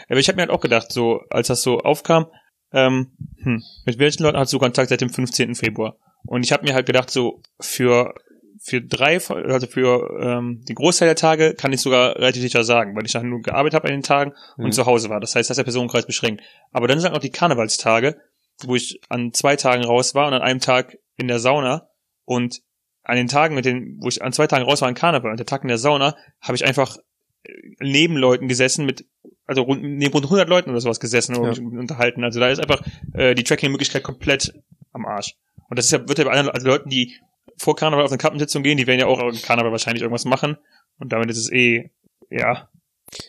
Aber 0.09 0.19
ich 0.21 0.29
habe 0.29 0.37
mir 0.37 0.43
halt 0.43 0.51
auch 0.51 0.61
gedacht, 0.61 0.93
so, 0.93 1.21
als 1.31 1.49
das 1.49 1.63
so 1.63 1.81
aufkam, 1.81 2.27
ähm, 2.75 3.13
hm, 3.43 3.63
mit 3.87 3.99
welchen 3.99 4.23
Leuten 4.25 4.37
hast 4.37 4.53
du 4.53 4.59
Kontakt 4.59 4.89
seit 4.91 5.01
dem 5.01 5.11
15. 5.11 5.55
Februar? 5.55 5.97
Und 6.27 6.45
ich 6.45 6.53
habe 6.53 6.65
mir 6.65 6.75
halt 6.75 6.87
gedacht, 6.87 7.11
so, 7.11 7.41
für, 7.61 8.15
für 8.61 8.81
drei, 8.81 9.19
also 9.27 9.67
für 9.67 10.19
ähm, 10.21 10.65
die 10.69 10.75
Großteil 10.75 11.09
der 11.09 11.17
Tage 11.17 11.55
kann 11.55 11.73
ich 11.73 11.81
sogar 11.81 12.17
relativ 12.17 12.43
sicher 12.43 12.65
sagen, 12.65 12.97
weil 12.97 13.05
ich 13.07 13.13
dann 13.13 13.29
nur 13.29 13.43
gearbeitet 13.43 13.75
habe 13.75 13.89
an 13.89 13.95
den 13.95 14.03
Tagen 14.03 14.33
Mhm. 14.57 14.65
und 14.65 14.73
zu 14.73 14.87
Hause 14.87 15.09
war. 15.11 15.21
Das 15.21 15.35
heißt, 15.35 15.49
das 15.49 15.55
ist 15.55 15.59
der 15.59 15.65
Personenkreis 15.65 16.07
beschränkt. 16.07 16.43
Aber 16.73 16.89
dann 16.89 16.99
sind 16.99 17.07
halt 17.07 17.15
noch 17.15 17.21
die 17.23 17.31
Karnevalstage, 17.31 18.17
wo 18.65 18.75
ich 18.75 19.01
an 19.09 19.33
zwei 19.33 19.57
Tagen 19.57 19.85
raus 19.85 20.15
war 20.15 20.27
und 20.29 20.35
an 20.35 20.43
einem 20.43 20.61
Tag 20.61 20.97
in 21.17 21.29
der 21.29 21.39
Sauna 21.41 21.89
und 22.25 22.63
an 23.03 23.17
den 23.17 23.29
Tagen 23.29 23.55
mit 23.55 23.67
den, 23.67 23.99
wo 24.01 24.09
ich 24.09 24.23
an 24.23 24.33
zwei 24.33 24.47
Tagen 24.47 24.65
raus 24.65 24.81
war 24.81 24.89
in 24.89 24.95
Karneval 24.95 25.31
und 25.31 25.37
der 25.39 25.47
Tag 25.47 25.63
in 25.63 25.69
der 25.69 25.79
Sauna, 25.79 26.17
habe 26.41 26.57
ich 26.57 26.65
einfach 26.65 26.97
äh, 27.43 27.53
neben 27.81 28.17
Leuten 28.17 28.49
gesessen 28.49 28.87
mit, 28.87 29.05
also 29.47 29.63
rund, 29.63 29.83
neben 29.83 30.13
rund 30.13 30.25
100 30.27 30.49
Leuten 30.49 30.71
oder 30.71 30.81
sowas 30.81 31.01
gesessen 31.01 31.37
und 31.37 31.59
Ja. 31.59 31.79
unterhalten. 31.81 32.25
Also 32.25 32.41
da 32.41 32.49
ist 32.49 32.61
einfach 32.61 32.83
äh, 33.13 33.35
die 33.35 33.45
Tracking-Möglichkeit 33.45 34.03
komplett 34.03 34.55
am 34.93 35.05
Arsch. 35.07 35.37
Und 35.69 35.79
das 35.79 35.87
ist 35.87 35.93
ja, 35.93 36.09
wird 36.09 36.19
ja 36.19 36.25
bei 36.25 36.31
anderen, 36.31 36.51
also 36.51 36.67
Leuten, 36.67 36.89
die 36.89 37.15
vor 37.57 37.77
Karneval 37.77 38.05
auf 38.05 38.11
eine 38.11 38.19
Kappensitzung 38.19 38.63
gehen, 38.63 38.79
die 38.79 38.87
werden 38.87 39.01
ja 39.01 39.07
auch 39.07 39.21
im 39.21 39.41
Karneval 39.41 39.73
wahrscheinlich 39.73 40.03
irgendwas 40.03 40.25
machen. 40.25 40.57
Und 40.99 41.13
damit 41.13 41.31
ist 41.31 41.39
es 41.39 41.53
eh, 41.53 41.91
ja, 42.31 42.69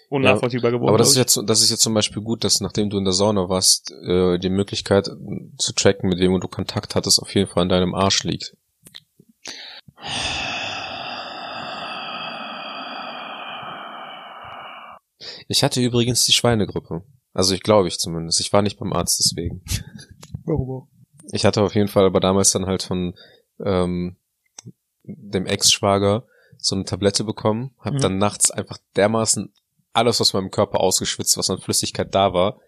unnachvollziehbar 0.10 0.72
geworden. 0.72 0.90
Aber 0.90 0.98
das 0.98 1.10
ist 1.12 1.18
jetzt, 1.18 1.40
das 1.46 1.62
ist 1.62 1.70
jetzt 1.70 1.82
zum 1.82 1.94
Beispiel 1.94 2.22
gut, 2.22 2.44
dass 2.44 2.62
nachdem 2.62 2.90
du 2.90 2.98
in 2.98 3.04
der 3.04 3.14
Sauna 3.14 3.50
warst, 3.50 3.92
äh, 3.92 4.38
die 4.40 4.50
Möglichkeit 4.50 5.10
zu 5.58 5.74
tracken, 5.74 6.10
mit 6.10 6.20
wem 6.20 6.40
du 6.40 6.48
Kontakt 6.48 6.96
hattest, 6.96 7.20
auf 7.22 7.34
jeden 7.34 7.50
Fall 7.50 7.64
an 7.64 7.70
deinem 7.70 7.94
Arsch 7.94 8.24
liegt. 8.24 8.56
Ich 15.48 15.64
hatte 15.64 15.82
übrigens 15.82 16.24
die 16.26 16.32
Schweinegrippe. 16.34 17.04
Also 17.34 17.54
ich 17.54 17.62
glaube 17.62 17.88
ich 17.88 17.98
zumindest. 18.00 18.40
Ich 18.40 18.52
war 18.54 18.62
nicht 18.62 18.80
beim 18.80 18.94
Arzt 18.94 19.20
deswegen. 19.20 19.62
ich. 19.66 19.84
Warum 20.46 20.70
auch? 20.70 20.88
Ich 21.32 21.46
hatte 21.46 21.62
auf 21.64 21.76
jeden 21.76 21.88
Fall 21.88 22.06
aber 22.06 22.20
damals 22.20 22.52
dann 22.52 22.66
halt 22.66 22.84
von 22.84 23.14
ähm, 23.64 24.16
dem 25.04 25.46
Ex-Schwager 25.46 26.26
so 26.58 26.76
eine 26.76 26.86
Tablette 26.86 27.24
bekommen, 27.24 27.72
hab 27.80 27.94
Mhm. 27.96 28.00
dann 28.00 28.18
nachts 28.18 28.50
einfach 28.52 28.78
dermaßen 28.96 29.54
alles 29.94 30.20
aus 30.22 30.34
meinem 30.34 30.52
Körper 30.52 30.80
ausgeschwitzt, 30.82 31.38
was 31.38 31.50
an 31.50 31.60
Flüssigkeit 31.60 32.14
da 32.14 32.34
war. 32.34 32.60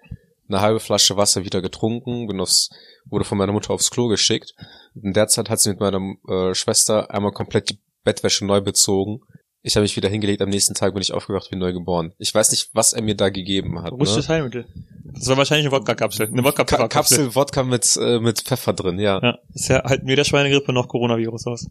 Eine 0.49 0.61
halbe 0.61 0.79
Flasche 0.79 1.17
Wasser 1.17 1.43
wieder 1.43 1.61
getrunken, 1.61 2.27
bin 2.27 2.39
aufs, 2.39 2.69
wurde 3.05 3.25
von 3.25 3.37
meiner 3.37 3.51
Mutter 3.53 3.73
aufs 3.73 3.91
Klo 3.91 4.07
geschickt. 4.07 4.53
In 4.95 5.13
der 5.13 5.27
Zeit 5.27 5.49
hat 5.49 5.59
sie 5.59 5.69
mit 5.69 5.79
meiner 5.79 5.99
äh, 6.29 6.53
Schwester 6.55 7.11
einmal 7.11 7.31
komplett 7.33 7.69
die 7.69 7.79
Bettwäsche 8.03 8.45
neu 8.45 8.61
bezogen. 8.61 9.19
Ich 9.67 9.75
habe 9.75 9.83
mich 9.83 9.97
wieder 9.97 10.07
hingelegt, 10.07 10.41
am 10.41 10.47
nächsten 10.47 10.75
Tag 10.75 10.93
bin 10.93 11.01
ich 11.01 11.11
aufgewacht 11.11 11.51
wie 11.51 11.57
neu 11.57 11.73
geboren. 11.73 12.13
Ich 12.19 12.33
weiß 12.33 12.51
nicht, 12.51 12.69
was 12.71 12.93
er 12.93 13.01
mir 13.01 13.15
da 13.15 13.27
gegeben 13.27 13.81
hat. 13.81 13.91
Russisches 13.91 14.29
Ne? 14.29 14.35
Heilmittel. 14.35 14.65
Das 15.03 15.27
war 15.27 15.35
wahrscheinlich 15.35 15.67
eine 15.67 15.75
Wodka-Kapsel. 15.75 16.27
Eine 16.27 16.41
wodka 16.45 16.63
Ka 16.63 16.87
kapsel 16.87 17.35
Wodka 17.35 17.63
mit, 17.63 17.97
äh, 18.01 18.19
mit 18.21 18.39
Pfeffer 18.39 18.71
drin, 18.71 18.97
ja. 18.97 19.19
Ja, 19.21 19.39
bisher 19.49 19.83
halten 19.83 20.07
weder 20.07 20.23
Schweinegrippe 20.23 20.71
noch 20.71 20.87
Coronavirus 20.87 21.47
aus. 21.47 21.67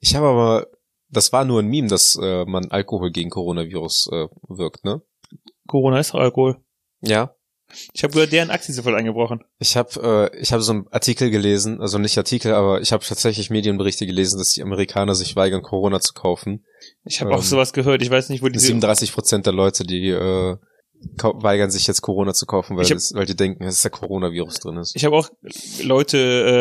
Ich 0.00 0.14
habe 0.14 0.28
aber, 0.28 0.68
das 1.10 1.34
war 1.34 1.44
nur 1.44 1.60
ein 1.60 1.66
Meme, 1.66 1.88
dass 1.88 2.16
äh, 2.16 2.46
man 2.46 2.70
Alkohol 2.70 3.10
gegen 3.10 3.28
Coronavirus 3.28 4.08
äh, 4.12 4.28
wirkt, 4.48 4.82
ne? 4.82 5.02
Corona 5.66 6.00
ist 6.00 6.14
Alkohol. 6.14 6.56
Ja. 7.02 7.34
Ich 7.92 8.02
habe 8.02 8.12
gehört, 8.12 8.32
deren 8.32 8.50
Aktien 8.50 8.74
sind 8.74 8.84
voll 8.84 8.94
eingebrochen. 8.94 9.42
Ich 9.58 9.76
habe 9.76 10.30
äh, 10.32 10.40
ich 10.40 10.52
habe 10.52 10.62
so 10.62 10.72
einen 10.72 10.86
Artikel 10.90 11.30
gelesen, 11.30 11.80
also 11.80 11.98
nicht 11.98 12.16
Artikel, 12.18 12.52
aber 12.54 12.80
ich 12.80 12.92
habe 12.92 13.04
tatsächlich 13.04 13.50
Medienberichte 13.50 14.06
gelesen, 14.06 14.38
dass 14.38 14.50
die 14.52 14.62
Amerikaner 14.62 15.14
sich 15.14 15.36
weigern, 15.36 15.62
Corona 15.62 16.00
zu 16.00 16.12
kaufen. 16.14 16.64
Ich 17.04 17.20
habe 17.20 17.30
Ähm, 17.30 17.36
auch 17.36 17.42
sowas 17.42 17.72
gehört. 17.72 18.02
Ich 18.02 18.10
weiß 18.10 18.28
nicht, 18.30 18.42
wo 18.42 18.48
die 18.48 18.58
37 18.58 19.12
Prozent 19.12 19.46
der 19.46 19.52
Leute, 19.52 19.84
die 19.84 20.08
äh, 20.08 20.56
weigern 21.22 21.70
sich 21.70 21.86
jetzt 21.86 22.02
Corona 22.02 22.34
zu 22.34 22.44
kaufen, 22.46 22.76
weil, 22.76 22.84
hab- 22.84 22.92
es, 22.96 23.14
weil 23.14 23.24
die 23.26 23.36
denken, 23.36 23.64
dass 23.64 23.82
der 23.82 23.90
Coronavirus 23.90 24.54
drin 24.60 24.76
ist. 24.76 24.94
Ich 24.96 25.04
habe 25.04 25.16
auch 25.16 25.30
Leute 25.82 26.18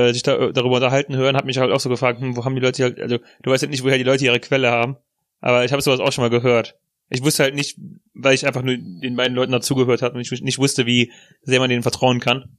äh, 0.10 0.14
sich 0.14 0.24
da, 0.24 0.52
darüber 0.52 0.76
unterhalten 0.76 1.16
hören, 1.16 1.36
habe 1.36 1.46
mich 1.48 1.58
halt 1.58 1.72
auch 1.72 1.80
so 1.80 1.90
gefragt, 1.90 2.22
hm, 2.22 2.36
wo 2.38 2.46
haben 2.46 2.56
die 2.56 2.62
Leute 2.62 2.84
halt, 2.84 3.00
also 3.00 3.18
du 3.44 3.52
weißt 3.52 3.64
halt 3.64 3.72
nicht, 3.72 3.84
woher 3.84 3.98
die 3.98 4.04
Leute 4.04 4.26
ihre 4.26 4.40
Quelle 4.40 4.72
haben, 4.72 4.98
aber 5.42 5.66
ich 5.66 5.72
habe 5.72 5.82
sowas 5.82 6.00
auch 6.00 6.12
schon 6.12 6.24
mal 6.24 6.30
gehört. 6.30 6.76
Ich 7.10 7.24
wusste 7.24 7.44
halt 7.44 7.56
nicht, 7.56 7.78
weil 8.14 8.36
ich 8.36 8.46
einfach 8.46 8.62
nur 8.62 8.78
den 8.78 9.16
beiden 9.16 9.36
Leuten 9.36 9.52
dazugehört 9.52 10.02
habe 10.02 10.16
und 10.16 10.22
ich 10.22 10.42
nicht 10.42 10.60
wusste, 10.60 10.86
wie 10.86 11.12
sehr 11.42 11.60
man 11.60 11.70
denen 11.70 11.82
vertrauen 11.82 12.20
kann. 12.20 12.58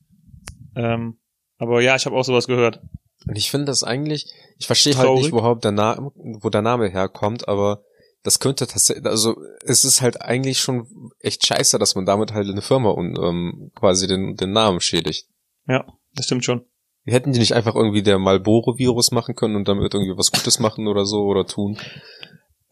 Ähm, 0.74 1.18
aber 1.58 1.80
ja, 1.82 1.94
ich 1.94 2.06
habe 2.06 2.16
auch 2.16 2.24
sowas 2.24 2.46
gehört. 2.46 2.80
Und 3.26 3.36
ich 3.36 3.50
finde 3.50 3.66
das 3.66 3.84
eigentlich, 3.84 4.26
ich 4.58 4.66
verstehe 4.66 4.96
halt 4.96 5.12
nicht, 5.12 5.32
worauf 5.32 5.60
der 5.60 5.72
Name, 5.72 6.10
wo 6.14 6.48
der 6.48 6.62
Name 6.62 6.88
herkommt, 6.88 7.48
aber 7.48 7.82
das 8.22 8.40
könnte 8.40 8.66
tatsächlich, 8.66 9.06
also 9.06 9.36
es 9.62 9.84
ist 9.84 10.00
halt 10.00 10.20
eigentlich 10.22 10.58
schon 10.58 10.86
echt 11.20 11.46
scheiße, 11.46 11.78
dass 11.78 11.94
man 11.94 12.06
damit 12.06 12.32
halt 12.32 12.48
eine 12.48 12.62
Firma 12.62 12.90
und 12.90 13.18
ähm, 13.18 13.70
quasi 13.74 14.06
den, 14.06 14.36
den 14.36 14.52
Namen 14.52 14.80
schädigt. 14.80 15.28
Ja, 15.66 15.86
das 16.14 16.26
stimmt 16.26 16.44
schon. 16.44 16.64
Hätten 17.06 17.32
die 17.32 17.38
nicht 17.38 17.54
einfach 17.54 17.74
irgendwie 17.74 18.02
der 18.02 18.18
Malboro-Virus 18.18 19.10
machen 19.10 19.34
können 19.34 19.56
und 19.56 19.68
damit 19.68 19.94
irgendwie 19.94 20.16
was 20.16 20.32
Gutes 20.32 20.58
machen 20.58 20.86
oder 20.86 21.06
so 21.06 21.24
oder 21.24 21.46
tun? 21.46 21.78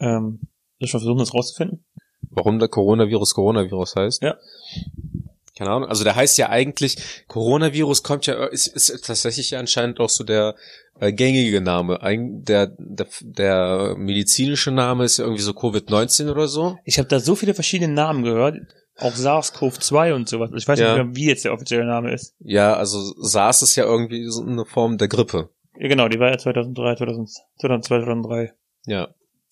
Ähm, 0.00 0.40
soll 0.78 0.86
ich 0.86 0.92
mal 0.94 1.00
versuchen, 1.00 1.18
das 1.18 1.34
rauszufinden? 1.34 1.84
Warum 2.30 2.58
der 2.58 2.68
Coronavirus 2.68 3.34
Coronavirus 3.34 3.96
heißt? 3.96 4.22
Ja. 4.22 4.36
Keine 5.56 5.70
Ahnung. 5.70 5.88
Also 5.88 6.04
der 6.04 6.14
heißt 6.14 6.38
ja 6.38 6.50
eigentlich, 6.50 7.24
Coronavirus 7.26 8.02
kommt 8.04 8.26
ja, 8.26 8.44
ist, 8.46 8.68
ist 8.68 9.04
tatsächlich 9.04 9.50
ja 9.50 9.58
anscheinend 9.58 9.98
auch 9.98 10.08
so 10.10 10.22
der 10.22 10.54
äh, 11.00 11.12
gängige 11.12 11.60
Name. 11.60 12.00
Ein, 12.00 12.44
der, 12.44 12.68
der, 12.78 13.06
der 13.22 13.94
medizinische 13.96 14.70
Name 14.70 15.04
ist 15.04 15.18
ja 15.18 15.24
irgendwie 15.24 15.42
so 15.42 15.52
Covid-19 15.52 16.30
oder 16.30 16.46
so. 16.46 16.76
Ich 16.84 16.98
habe 16.98 17.08
da 17.08 17.18
so 17.18 17.34
viele 17.34 17.54
verschiedene 17.54 17.92
Namen 17.92 18.22
gehört, 18.22 18.56
auch 18.98 19.14
SARS-CoV-2 19.14 20.12
und 20.14 20.28
sowas. 20.28 20.50
Ich 20.56 20.66
weiß 20.68 20.78
Ja. 20.78 20.94
nicht 20.94 21.04
mehr, 21.06 21.16
wie 21.16 21.26
jetzt 21.26 21.44
der 21.44 21.52
offizielle 21.52 21.86
Name 21.86 22.12
ist. 22.12 22.34
Ja, 22.38 22.74
also 22.74 23.00
SARS 23.20 23.62
ist 23.62 23.74
ja 23.74 23.84
irgendwie 23.84 24.28
so 24.28 24.42
eine 24.42 24.64
Form 24.64 24.96
der 24.98 25.08
Grippe. 25.08 25.48
Ja, 25.76 25.88
genau, 25.88 26.08
die 26.08 26.20
war 26.20 26.30
ja 26.30 26.38
2003, 26.38 26.96
2000, 26.96 27.30
2002, 27.60 27.98
2003. 28.04 28.52
Ja. 28.86 29.08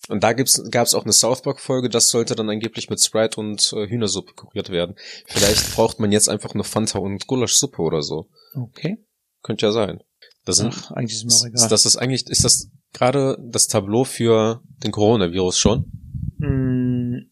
Und 0.09 0.23
da 0.23 0.33
gibt's, 0.33 0.61
gab's 0.71 0.93
auch 0.93 1.03
eine 1.03 1.13
South 1.13 1.41
Park-Folge, 1.41 1.89
das 1.89 2.09
sollte 2.09 2.35
dann 2.35 2.49
angeblich 2.49 2.89
mit 2.89 3.01
Sprite 3.01 3.39
und 3.39 3.73
äh, 3.73 3.87
Hühnersuppe 3.87 4.33
kuriert 4.33 4.69
werden. 4.69 4.95
Vielleicht 5.25 5.75
braucht 5.75 5.99
man 5.99 6.11
jetzt 6.11 6.29
einfach 6.29 6.53
eine 6.53 6.63
Fanta 6.63 6.99
und 6.99 7.27
Gulaschsuppe 7.27 7.81
oder 7.81 8.01
so. 8.01 8.29
Okay. 8.55 8.97
Könnte 9.41 9.65
ja 9.65 9.71
sein. 9.71 10.01
Das 10.45 10.57
sind, 10.57 10.73
Ach, 10.73 10.91
eigentlich 10.91 11.15
ist 11.15 11.25
mir 11.25 11.33
auch 11.33 11.45
ist, 11.45 11.45
egal. 11.45 11.69
das 11.69 11.85
ist 11.85 11.97
eigentlich, 11.97 12.27
ist 12.27 12.45
das 12.45 12.69
gerade 12.93 13.37
das 13.51 13.67
Tableau 13.67 14.05
für 14.05 14.61
den 14.83 14.91
Coronavirus 14.91 15.57
schon? 15.59 15.91
Hm, 16.39 17.29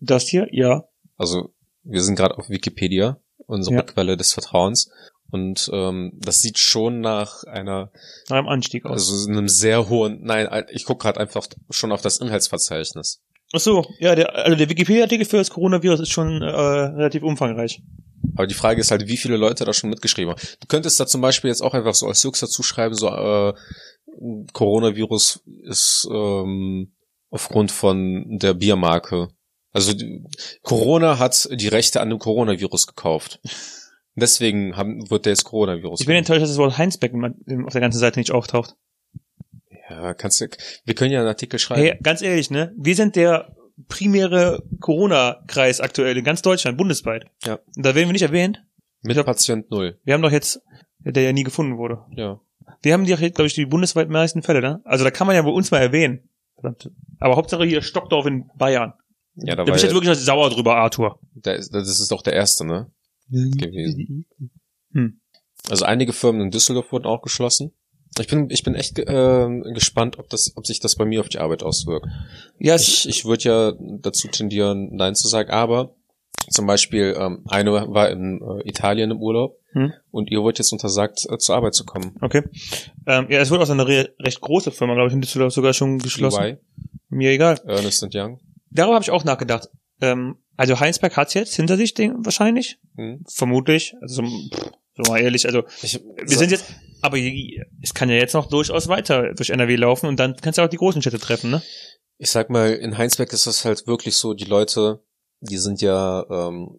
das 0.00 0.28
hier? 0.28 0.46
Ja. 0.52 0.84
Also 1.16 1.54
wir 1.82 2.02
sind 2.02 2.16
gerade 2.16 2.36
auf 2.36 2.50
Wikipedia, 2.50 3.20
unsere 3.46 3.76
Ja. 3.76 3.82
Quelle 3.82 4.16
des 4.18 4.32
Vertrauens. 4.34 4.90
Und 5.30 5.70
ähm, 5.72 6.12
das 6.14 6.42
sieht 6.42 6.58
schon 6.58 7.00
nach 7.00 7.44
einer, 7.44 7.90
Nach 8.28 8.36
einem 8.36 8.48
Anstieg 8.48 8.84
aus. 8.84 9.10
also 9.10 9.30
einem 9.30 9.48
sehr 9.48 9.88
hohen, 9.88 10.20
nein, 10.22 10.48
ich 10.70 10.84
gucke 10.84 11.02
gerade 11.04 11.20
einfach 11.20 11.46
schon 11.70 11.92
auf 11.92 12.02
das 12.02 12.18
Inhaltsverzeichnis. 12.18 13.22
Ach 13.52 13.60
so, 13.60 13.84
ja, 13.98 14.14
der, 14.14 14.34
also 14.34 14.56
der 14.56 14.68
Wikipedia-Artikel 14.68 15.24
für 15.24 15.36
das 15.36 15.50
Coronavirus 15.50 16.00
ist 16.00 16.10
schon 16.10 16.40
äh, 16.42 16.46
relativ 16.46 17.22
umfangreich. 17.22 17.82
Aber 18.36 18.46
die 18.46 18.54
Frage 18.54 18.80
ist 18.80 18.90
halt, 18.90 19.08
wie 19.08 19.16
viele 19.16 19.36
Leute 19.36 19.64
da 19.64 19.72
schon 19.72 19.90
mitgeschrieben 19.90 20.32
haben. 20.32 20.40
Du 20.60 20.66
könntest 20.68 21.00
da 21.00 21.06
zum 21.06 21.20
Beispiel 21.20 21.48
jetzt 21.48 21.62
auch 21.62 21.74
einfach 21.74 21.94
so 21.94 22.06
als 22.06 22.22
Jux 22.22 22.40
dazu 22.40 22.62
schreiben, 22.62 22.94
so 22.94 23.08
äh, 23.08 23.54
Coronavirus 24.52 25.42
ist 25.64 26.08
ähm, 26.12 26.92
aufgrund 27.30 27.72
von 27.72 28.38
der 28.38 28.54
Biermarke. 28.54 29.28
Also 29.72 29.92
die, 29.94 30.24
Corona 30.62 31.18
hat 31.18 31.48
die 31.52 31.68
Rechte 31.68 32.00
an 32.00 32.10
dem 32.10 32.18
Coronavirus 32.18 32.86
gekauft. 32.86 33.40
Deswegen 34.16 34.76
haben, 34.76 35.08
wird 35.10 35.24
der 35.26 35.32
jetzt 35.32 35.44
Coronavirus. 35.44 36.00
Ich 36.00 36.06
bin 36.06 36.16
enttäuscht, 36.16 36.42
dass 36.42 36.50
das 36.50 36.58
Wort 36.58 36.76
Heinsbeck 36.78 37.12
im- 37.12 37.66
auf 37.66 37.72
der 37.72 37.80
ganzen 37.80 37.98
Seite 37.98 38.18
nicht 38.18 38.32
auftaucht. 38.32 38.74
ja, 39.88 40.14
kannst 40.14 40.40
du, 40.40 40.46
wir 40.84 40.94
können 40.94 41.12
ja 41.12 41.20
einen 41.20 41.28
Artikel 41.28 41.58
schreiben. 41.58 41.80
Hey, 41.82 41.98
ganz 42.02 42.22
ehrlich, 42.22 42.50
ne? 42.50 42.72
Wir 42.76 42.94
sind 42.94 43.16
der 43.16 43.54
primäre 43.88 44.62
Corona-Kreis 44.80 45.80
aktuell 45.80 46.16
in 46.16 46.24
ganz 46.24 46.42
Deutschland, 46.42 46.76
bundesweit. 46.76 47.24
Ja. 47.44 47.54
Und 47.76 47.86
da 47.86 47.94
werden 47.94 48.08
wir 48.08 48.12
nicht 48.12 48.22
erwähnt. 48.22 48.62
Mit 49.02 49.22
Patient 49.24 49.70
Null. 49.70 49.98
Wir 50.04 50.14
haben 50.14 50.22
doch 50.22 50.30
jetzt, 50.30 50.60
der 51.00 51.22
ja 51.22 51.32
nie 51.32 51.44
gefunden 51.44 51.78
wurde. 51.78 52.04
Ja. 52.14 52.40
Wir 52.82 52.92
haben 52.92 53.04
die, 53.04 53.14
glaube 53.14 53.46
ich, 53.46 53.54
die 53.54 53.64
bundesweit 53.66 54.08
meisten 54.10 54.42
Fälle, 54.42 54.60
ne? 54.60 54.80
Also 54.84 55.04
da 55.04 55.10
kann 55.10 55.26
man 55.26 55.34
ja 55.36 55.44
wohl 55.44 55.54
uns 55.54 55.70
mal 55.70 55.78
erwähnen. 55.78 56.28
Verdammt. 56.54 56.90
Aber 57.18 57.36
Hauptsache 57.36 57.64
hier 57.64 57.80
Stockdorf 57.82 58.26
in 58.26 58.50
Bayern. 58.56 58.92
Ja, 59.36 59.44
Da 59.46 59.52
da 59.52 59.58
war 59.58 59.64
bin 59.66 59.74
ich 59.76 59.82
jetzt 59.82 59.92
ja, 59.92 59.96
wirklich 59.96 60.18
sauer 60.18 60.50
drüber, 60.50 60.76
Arthur. 60.76 61.18
der, 61.34 61.56
das 61.56 61.70
ist 62.00 62.10
doch 62.12 62.22
der 62.22 62.34
erste, 62.34 62.66
ne? 62.66 62.90
Gewesen. 63.30 64.26
Hm. 64.92 65.20
Also 65.68 65.84
einige 65.84 66.12
Firmen 66.12 66.40
in 66.42 66.50
Düsseldorf 66.50 66.90
wurden 66.92 67.06
auch 67.06 67.22
geschlossen. 67.22 67.72
Ich 68.18 68.26
bin, 68.26 68.50
ich 68.50 68.64
bin 68.64 68.74
echt 68.74 69.00
ähm, 69.06 69.62
gespannt, 69.72 70.18
ob 70.18 70.28
das, 70.30 70.52
ob 70.56 70.66
sich 70.66 70.80
das 70.80 70.96
bei 70.96 71.04
mir 71.04 71.20
auf 71.20 71.28
die 71.28 71.38
Arbeit 71.38 71.62
auswirkt. 71.62 72.06
Ja, 72.58 72.74
Ich, 72.74 73.08
ich 73.08 73.24
würde 73.24 73.44
ja 73.44 73.72
dazu 74.00 74.26
tendieren, 74.28 74.94
Nein 74.96 75.14
zu 75.14 75.28
sagen, 75.28 75.50
aber 75.50 75.94
zum 76.48 76.66
Beispiel, 76.66 77.14
ähm, 77.16 77.44
eine 77.46 77.70
war 77.72 78.10
in 78.10 78.40
äh, 78.42 78.68
Italien 78.68 79.10
im 79.12 79.20
Urlaub 79.22 79.58
Hm. 79.72 79.92
und 80.10 80.32
ihr 80.32 80.42
wurde 80.42 80.58
jetzt 80.58 80.72
untersagt, 80.72 81.24
äh, 81.30 81.38
zur 81.38 81.54
Arbeit 81.54 81.74
zu 81.74 81.84
kommen. 81.84 82.16
okay. 82.22 82.42
Ähm, 83.06 83.26
ja, 83.30 83.38
es 83.38 83.52
wurde 83.52 83.62
auch 83.62 83.66
so 83.66 83.72
eine 83.72 83.86
re 83.86 84.12
recht 84.18 84.40
große 84.40 84.72
Firma, 84.72 84.94
glaube 84.94 85.08
ich, 85.08 85.14
in 85.14 85.20
Düsseldorf 85.20 85.52
sogar 85.52 85.72
schon 85.74 85.98
geschlossen. 86.00 86.42
EY, 86.42 86.56
Mir 87.08 87.30
egal. 87.30 87.60
Ernest 87.64 88.04
Young. 88.12 88.40
Darüber 88.70 88.94
habe 88.94 89.04
ich 89.04 89.12
auch 89.12 89.22
nachgedacht. 89.22 89.68
Ähm, 90.00 90.38
also 90.60 90.78
Heinsberg 90.78 91.16
hat's 91.16 91.34
jetzt 91.34 91.56
hinter 91.56 91.76
sich, 91.76 91.94
den, 91.94 92.24
wahrscheinlich. 92.24 92.78
Hm. 92.96 93.24
Vermutlich. 93.28 93.94
Also, 94.00 94.22
pff, 94.22 94.70
so 94.96 95.10
mal 95.10 95.20
ehrlich, 95.20 95.46
also 95.46 95.64
Ich, 95.82 96.00
wir 96.00 96.36
sind 96.36 96.50
jetzt, 96.50 96.66
aber 97.00 97.16
es 97.80 97.94
kann 97.94 98.10
ja 98.10 98.16
jetzt 98.16 98.34
noch 98.34 98.48
durchaus 98.48 98.88
weiter 98.88 99.32
durch 99.34 99.50
NRW 99.50 99.76
laufen 99.76 100.06
und 100.06 100.18
dann 100.18 100.36
kannst 100.36 100.58
du 100.58 100.62
auch 100.62 100.68
die 100.68 100.76
großen 100.76 101.00
Städte 101.00 101.18
treffen, 101.18 101.50
ne? 101.50 101.62
ich 102.20 102.30
sag 102.30 102.50
mal, 102.50 102.74
in 102.74 102.98
Heinsberg 102.98 103.32
ist 103.32 103.46
das 103.46 103.64
halt 103.64 103.86
wirklich 103.86 104.14
so, 104.14 104.34
die 104.34 104.44
Leute, 104.44 105.02
die 105.40 105.56
sind 105.56 105.80
ja, 105.80 106.26
ähm, 106.28 106.78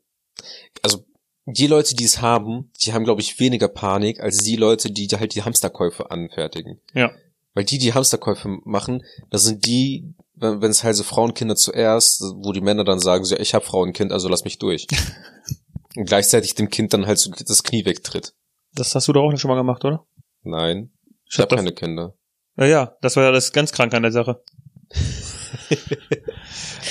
also 0.84 1.04
die 1.46 1.66
Leute, 1.66 1.96
die 1.96 2.04
es 2.04 2.22
haben, 2.22 2.72
die 2.80 2.94
haben, 2.94 3.06
glaube 3.06 3.22
ich, 3.22 3.40
weniger 3.40 3.68
Panik 3.68 4.20
als 4.20 4.38
die 4.38 4.56
Leute, 4.56 4.92
die 4.92 5.08
halt 5.08 5.34
die 5.34 5.42
Hamsterkäufe 5.42 6.12
anfertigen. 6.12 6.80
Ja. 6.94 7.12
Weil 7.56 7.64
die, 7.64 7.80
die 7.80 7.96
Hamsterkäufe 7.96 8.60
machen, 8.66 9.04
das 9.32 9.44
sind 9.44 9.66
die, 9.66 10.14
wenn 10.42 10.72
es 10.72 10.84
halt 10.84 10.96
so 10.96 11.04
Frauenkinder 11.04 11.56
zuerst, 11.56 12.22
wo 12.38 12.52
die 12.52 12.62
Männer 12.62 12.84
dann 12.84 13.00
sagen, 13.00 13.24
so, 13.24 13.36
ja, 13.36 13.42
ich 13.42 13.54
habe 13.54 13.64
Frauenkind, 13.66 14.12
also 14.12 14.28
lass 14.28 14.44
mich 14.44 14.58
durch. 14.58 14.88
Und 15.96 16.06
gleichzeitig 16.06 16.56
dem 16.56 16.70
Kind 16.70 16.94
dann 16.94 17.06
halt 17.06 17.20
so 17.20 17.32
das 17.32 17.64
Knie 17.64 17.86
wegtritt. 17.86 18.34
Das 18.74 18.96
hast 18.96 19.08
du 19.08 19.14
doch 19.14 19.24
auch 19.24 19.38
schon 19.38 19.50
mal 19.50 19.56
gemacht, 19.58 19.84
oder? 19.86 20.06
Nein, 20.44 20.92
ich 21.30 21.36
hab 21.38 21.44
habe 21.44 21.50
doch- 21.50 21.58
keine 21.58 21.74
Kinder. 21.74 22.16
Ja, 22.58 22.66
ja, 22.66 22.98
das 23.02 23.16
war 23.16 23.24
ja 23.24 23.32
das 23.32 23.54
ganz 23.54 23.72
krank 23.72 23.94
an 23.94 24.04
der 24.04 24.12
Sache. 24.12 24.42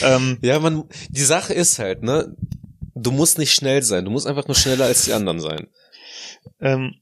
ähm, 0.03 0.39
Ja, 0.43 0.59
man, 0.59 0.85
die 1.09 1.23
Sache 1.23 1.55
ist 1.55 1.79
halt, 1.79 2.03
ne, 2.03 2.35
du 2.95 3.11
musst 3.11 3.39
nicht 3.39 3.53
schnell 3.53 3.83
sein, 3.83 4.05
du 4.05 4.11
musst 4.11 4.27
einfach 4.27 4.47
nur 4.47 4.55
schneller 4.55 4.87
als 4.87 5.05
die 5.05 5.13
anderen 5.13 5.41
sein. 5.41 5.69
ähm, 6.61 6.95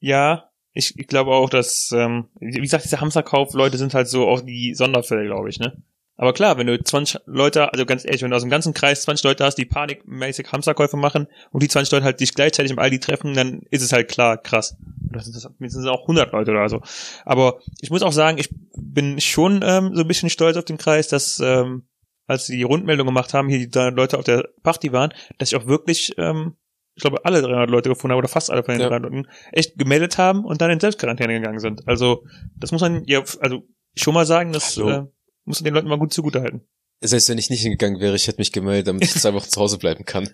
ja, 0.00 0.49
ich, 0.72 0.98
ich 0.98 1.06
glaube 1.06 1.32
auch, 1.32 1.50
dass, 1.50 1.92
ähm, 1.92 2.28
wie 2.38 2.60
gesagt, 2.60 2.84
diese 2.84 3.00
Hamsterkauf-Leute 3.00 3.76
sind 3.76 3.94
halt 3.94 4.08
so 4.08 4.28
auch 4.28 4.40
die 4.40 4.74
Sonderfälle, 4.74 5.24
glaube 5.24 5.48
ich, 5.48 5.58
ne? 5.58 5.82
Aber 6.20 6.34
klar, 6.34 6.58
wenn 6.58 6.66
du 6.66 6.78
20 6.78 7.22
Leute, 7.24 7.72
also 7.72 7.86
ganz 7.86 8.04
ehrlich, 8.04 8.20
wenn 8.20 8.30
du 8.30 8.36
aus 8.36 8.42
dem 8.42 8.50
ganzen 8.50 8.74
Kreis 8.74 9.04
20 9.04 9.24
Leute 9.24 9.42
hast, 9.42 9.54
die 9.54 9.64
panikmäßig 9.64 10.52
Hamsterkäufe 10.52 10.98
machen 10.98 11.28
und 11.50 11.62
die 11.62 11.68
20 11.68 11.90
Leute 11.92 12.04
halt 12.04 12.20
dich 12.20 12.34
gleichzeitig 12.34 12.72
im 12.72 12.78
Aldi 12.78 13.00
treffen, 13.00 13.32
dann 13.32 13.62
ist 13.70 13.80
es 13.80 13.94
halt 13.94 14.08
klar 14.08 14.36
krass. 14.36 14.76
Oder 15.08 15.20
sind 15.20 15.34
das 15.34 15.48
mindestens 15.58 15.86
auch 15.86 16.02
100 16.02 16.30
Leute 16.32 16.50
oder 16.50 16.68
so. 16.68 16.82
Aber 17.24 17.60
ich 17.80 17.88
muss 17.88 18.02
auch 18.02 18.12
sagen, 18.12 18.36
ich 18.36 18.50
bin 18.76 19.18
schon 19.18 19.62
ähm, 19.64 19.94
so 19.94 20.02
ein 20.02 20.08
bisschen 20.08 20.28
stolz 20.28 20.58
auf 20.58 20.66
den 20.66 20.76
Kreis, 20.76 21.08
dass 21.08 21.40
ähm, 21.40 21.84
als 22.26 22.44
sie 22.44 22.58
die 22.58 22.64
Rundmeldung 22.64 23.06
gemacht 23.06 23.32
haben, 23.32 23.48
hier 23.48 23.66
die 23.66 23.78
Leute 23.78 24.18
auf 24.18 24.24
der 24.24 24.46
Party 24.62 24.92
waren, 24.92 25.14
dass 25.38 25.50
ich 25.50 25.56
auch 25.56 25.66
wirklich, 25.66 26.14
ähm, 26.18 26.54
ich 26.94 27.02
glaube, 27.02 27.24
alle 27.24 27.40
300 27.42 27.70
Leute 27.70 27.88
gefunden 27.88 28.12
habe, 28.12 28.18
oder 28.18 28.28
fast 28.28 28.50
alle 28.50 28.62
von 28.62 28.74
den 28.74 28.80
Ja. 28.82 28.88
300 28.88 29.12
Leuten, 29.12 29.28
echt 29.52 29.78
gemeldet 29.78 30.18
haben 30.18 30.44
und 30.44 30.60
dann 30.60 30.70
in 30.70 30.80
Selbstquarantäne 30.80 31.34
gegangen 31.34 31.60
sind. 31.60 31.86
Also, 31.86 32.24
das 32.56 32.72
muss 32.72 32.80
man 32.80 33.04
ja, 33.06 33.22
also 33.40 33.62
schon 33.96 34.14
mal 34.14 34.26
sagen, 34.26 34.52
das 34.52 34.76
Hallo. 34.76 34.90
äh, 34.90 35.02
muss 35.44 35.60
man 35.60 35.64
den 35.64 35.74
Leuten 35.74 35.88
mal 35.88 35.98
gut 35.98 36.12
zugutehalten. 36.12 36.66
Selbst 37.00 37.28
wenn 37.28 37.38
ich 37.38 37.48
nicht 37.48 37.62
hingegangen 37.62 38.00
wäre, 38.00 38.14
ich 38.14 38.26
hätte 38.28 38.38
mich 38.38 38.52
gemeldet, 38.52 38.88
damit 38.88 39.04
ich 39.04 39.12
zwei 39.12 39.32
Wochen 39.32 39.48
zu 39.48 39.60
Hause 39.60 39.78
bleiben 39.78 40.04
kann. 40.04 40.28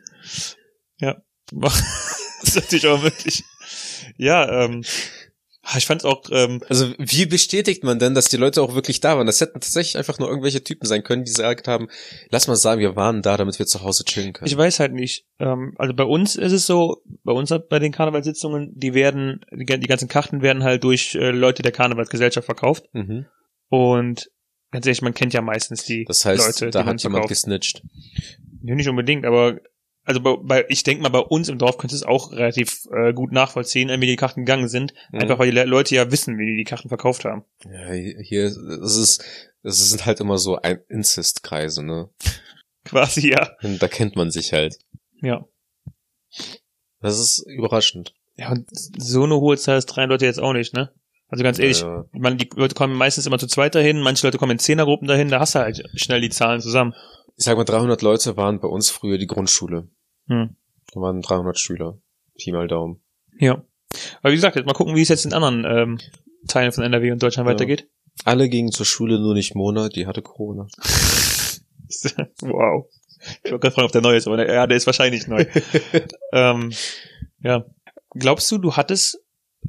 das 2.40 2.48
ist 2.48 2.56
natürlich 2.56 2.86
auch 2.88 3.00
möglich. 3.02 3.44
Ja, 4.16 4.64
ähm, 4.64 4.82
ich 5.76 5.86
fand 5.86 6.02
es 6.02 6.04
auch, 6.04 6.22
ähm, 6.30 6.62
Also 6.68 6.92
wie 6.98 7.26
bestätigt 7.26 7.82
man 7.82 7.98
denn, 7.98 8.14
dass 8.14 8.26
die 8.26 8.36
Leute 8.36 8.62
auch 8.62 8.74
wirklich 8.74 9.00
da 9.00 9.16
waren? 9.16 9.26
Das 9.26 9.40
hätten 9.40 9.54
tatsächlich 9.60 9.96
einfach 9.96 10.18
nur 10.18 10.28
irgendwelche 10.28 10.62
Typen 10.62 10.86
sein 10.86 11.02
können, 11.02 11.24
die 11.24 11.30
gesagt 11.30 11.66
haben, 11.66 11.88
lass 12.30 12.46
mal 12.46 12.56
sagen, 12.56 12.80
wir 12.80 12.94
waren 12.96 13.22
da, 13.22 13.36
damit 13.36 13.58
wir 13.58 13.66
zu 13.66 13.82
Hause 13.82 14.04
chillen 14.04 14.32
können. 14.32 14.46
ich 14.46 14.56
weiß 14.56 14.80
halt 14.80 14.92
nicht. 14.92 15.26
Ähm, 15.38 15.74
also 15.76 15.94
bei 15.94 16.04
uns 16.04 16.36
ist 16.36 16.52
es 16.52 16.66
so, 16.66 17.02
bei 17.24 17.32
uns 17.32 17.52
bei 17.68 17.78
den 17.78 17.92
Karnevalssitzungen, 17.92 18.72
die 18.74 18.94
werden, 18.94 19.40
die, 19.52 19.64
die 19.64 19.86
ganzen 19.88 20.08
Karten 20.08 20.42
werden 20.42 20.62
halt 20.62 20.84
durch 20.84 21.14
äh, 21.14 21.30
Leute 21.30 21.62
der 21.62 21.72
Karnevalsgesellschaft 21.72 22.46
verkauft. 22.46 22.84
mhm. 22.92 23.26
Und 23.68 24.30
ganz 24.70 24.86
ehrlich, 24.86 25.02
man 25.02 25.14
kennt 25.14 25.32
ja 25.34 25.40
meistens 25.42 25.84
die 25.84 26.04
Das 26.04 26.24
heißt, 26.24 26.46
Leute, 26.60 26.70
da 26.70 26.82
die 26.82 26.88
hat 26.88 27.02
jemand 27.02 27.14
verkauft. 27.14 27.28
gesnitcht. 27.28 27.82
Ja, 28.62 28.74
nicht 28.74 28.88
unbedingt, 28.88 29.24
aber 29.24 29.58
also 30.06 30.20
bei, 30.20 30.36
bei 30.42 30.64
ich 30.68 30.82
denke 30.82 31.02
mal, 31.02 31.10
bei 31.10 31.18
uns 31.18 31.48
im 31.50 31.58
Dorf 31.58 31.76
könntest 31.76 32.02
du 32.02 32.06
es 32.06 32.10
auch 32.10 32.32
relativ 32.32 32.86
äh, 32.92 33.12
gut 33.12 33.32
nachvollziehen, 33.32 33.88
wie 34.00 34.06
die 34.06 34.16
Karten 34.16 34.40
gegangen 34.46 34.68
sind. 34.68 34.94
Mhm. 35.12 35.18
Einfach 35.20 35.38
weil 35.38 35.50
die 35.50 35.54
Le- 35.56 35.64
Leute 35.64 35.94
ja 35.94 36.10
wissen, 36.10 36.38
wie 36.38 36.46
die 36.46 36.56
die 36.56 36.64
Karten 36.64 36.88
verkauft 36.88 37.24
haben. 37.24 37.44
Ja, 37.70 37.92
hier, 37.92 38.46
es 38.46 38.96
ist, 38.96 39.24
es 39.62 39.90
sind 39.90 40.06
halt 40.06 40.20
immer 40.20 40.38
so 40.38 40.56
ein 40.56 40.80
Inzestkreise, 40.88 41.82
ne? 41.84 42.08
Quasi, 42.84 43.30
ja. 43.32 43.50
Und 43.62 43.82
da 43.82 43.88
kennt 43.88 44.16
man 44.16 44.30
sich 44.30 44.52
halt. 44.52 44.78
Ja. 45.20 45.44
Das 47.00 47.18
ist 47.18 47.44
überraschend. 47.46 48.14
Ja, 48.36 48.50
und 48.52 48.66
so 48.70 49.24
eine 49.24 49.36
hohe 49.36 49.56
Zahl 49.56 49.78
ist 49.78 49.86
drei 49.86 50.04
Leute 50.04 50.24
jetzt 50.26 50.40
auch 50.40 50.52
nicht, 50.52 50.74
ne? 50.74 50.92
Also 51.28 51.42
ganz 51.42 51.58
ehrlich, 51.58 51.80
Ja, 51.80 52.04
man, 52.12 52.38
die 52.38 52.48
Leute 52.54 52.74
kommen 52.74 52.94
meistens 52.94 53.26
immer 53.26 53.38
zu 53.38 53.46
zweit 53.48 53.74
dahin, 53.74 54.00
manche 54.00 54.26
Leute 54.26 54.38
kommen 54.38 54.52
in 54.52 54.58
Zehnergruppen 54.60 55.08
dahin, 55.08 55.28
da 55.28 55.40
hast 55.40 55.54
du 55.54 55.58
halt 55.58 55.82
schnell 55.94 56.20
die 56.20 56.28
Zahlen 56.30 56.60
zusammen. 56.60 56.94
ich 57.36 57.44
sag 57.44 57.56
mal, 57.56 57.64
300 57.64 58.00
Leute 58.02 58.36
waren 58.36 58.60
bei 58.60 58.68
uns 58.68 58.90
früher 58.90 59.18
die 59.18 59.26
Grundschule. 59.26 59.88
Hm. 60.28 60.56
Da 60.92 61.00
waren 61.00 61.20
300 61.22 61.58
Schüler. 61.58 61.98
Pi 62.38 62.52
mal 62.52 62.68
Daumen. 62.68 63.00
Ja. 63.38 63.64
Aber 64.22 64.30
wie 64.32 64.36
gesagt, 64.36 64.56
jetzt 64.56 64.66
mal 64.66 64.72
gucken, 64.74 64.94
wie 64.94 65.02
es 65.02 65.08
jetzt 65.08 65.24
in 65.24 65.32
anderen 65.32 65.64
ähm, 65.64 65.98
Teilen 66.48 66.72
von 66.72 66.84
NRW 66.84 67.12
und 67.12 67.22
Deutschland 67.22 67.48
Ja. 67.48 67.54
weitergeht. 67.54 67.88
Alle 68.24 68.48
gingen 68.48 68.72
zur 68.72 68.86
Schule, 68.86 69.18
nur 69.18 69.34
nicht 69.34 69.54
Mona, 69.54 69.88
die 69.88 70.06
hatte 70.06 70.22
Corona. 70.22 70.66
wow. 72.40 72.86
Ich 73.42 73.50
wollte 73.50 73.58
gerade 73.60 73.74
fragen, 73.74 73.86
ob 73.86 73.92
der 73.92 74.02
neu 74.02 74.16
ist, 74.16 74.26
aber 74.26 74.36
der, 74.38 74.52
ja, 74.52 74.66
der 74.66 74.76
ist 74.76 74.86
wahrscheinlich 74.86 75.26
neu. 75.26 75.44
ähm, 76.32 76.72
ja. 77.40 77.64
Glaubst 78.10 78.50
du, 78.50 78.58
du 78.58 78.74
hattest, 78.76 79.18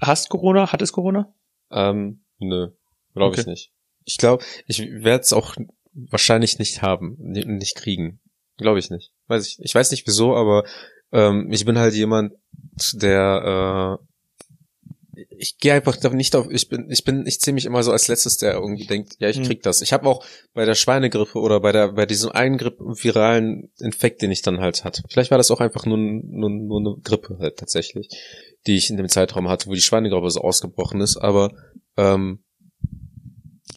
hast 0.02 0.30
Corona, 0.30 0.72
hattest 0.72 0.94
Corona? 0.94 1.34
Ähm, 1.72 2.24
nö, 2.40 2.70
glaube 3.14 3.36
ich 3.36 3.42
Okay. 3.42 3.50
nicht. 3.50 3.72
Ich 4.06 4.18
glaube, 4.18 4.44
ich 4.68 4.80
werde 4.80 5.22
es 5.22 5.34
auch 5.34 5.56
wahrscheinlich 5.94 6.60
nicht 6.60 6.82
haben, 6.82 7.18
ni- 7.20 7.46
nicht 7.46 7.76
kriegen. 7.76 8.20
Glaube 8.58 8.80
ich 8.80 8.90
nicht. 8.90 9.12
Weiß 9.28 9.46
ich. 9.48 9.58
Ich 9.62 9.76
weiß 9.76 9.92
nicht 9.92 10.08
wieso, 10.08 10.36
aber 10.36 10.64
ähm, 11.12 11.52
ich 11.52 11.66
bin 11.66 11.78
halt 11.78 11.94
jemand, 11.94 12.34
der 12.94 14.00
äh, 14.00 14.04
ich 15.40 15.58
gehe 15.58 15.74
einfach 15.74 15.98
nicht 16.12 16.36
auf, 16.36 16.48
ich 16.50 16.70
bin, 16.70 16.92
ich 16.92 17.04
bin, 17.04 17.26
ich 17.26 17.40
zähle 17.42 17.56
mich 17.56 17.66
immer 17.66 17.82
so 17.82 17.92
als 17.92 18.08
letztes, 18.08 18.38
der 18.38 18.54
irgendwie 18.54 18.86
denkt, 18.86 19.16
ja, 19.20 19.30
ich 19.30 19.40
Mhm. 19.40 19.44
krieg 19.46 19.64
das. 19.64 19.82
Ich 19.82 19.92
habe 19.94 20.08
auch 20.08 20.24
bei 20.54 20.66
der 20.66 20.76
Schweinegrippe 20.76 21.40
oder 21.40 21.60
bei 21.60 21.72
der, 21.72 21.94
bei 21.94 22.06
diesem 22.06 22.32
einen 22.32 22.58
Grippe, 22.58 22.84
viralen 22.84 23.72
Infekt, 23.80 24.22
den 24.22 24.32
ich 24.32 24.44
dann 24.44 24.60
halt 24.60 24.84
hatte. 24.84 25.02
Vielleicht 25.10 25.32
war 25.32 25.38
das 25.40 25.50
auch 25.50 25.60
einfach 25.60 25.86
nur, 25.86 25.98
nur, 25.98 26.50
nur 26.50 26.80
eine 26.80 26.96
Grippe 27.04 27.38
halt 27.40 27.58
tatsächlich, 27.58 28.10
die 28.68 28.76
ich 28.76 28.90
in 28.92 28.98
dem 28.98 29.10
Zeitraum 29.10 29.50
hatte, 29.50 29.68
wo 29.68 29.74
die 29.74 29.82
Schweinegrippe 29.82 30.30
so 30.30 30.42
ausgebrochen 30.42 31.02
ist. 31.02 31.18
Aber 31.18 31.52
ähm, 31.98 32.44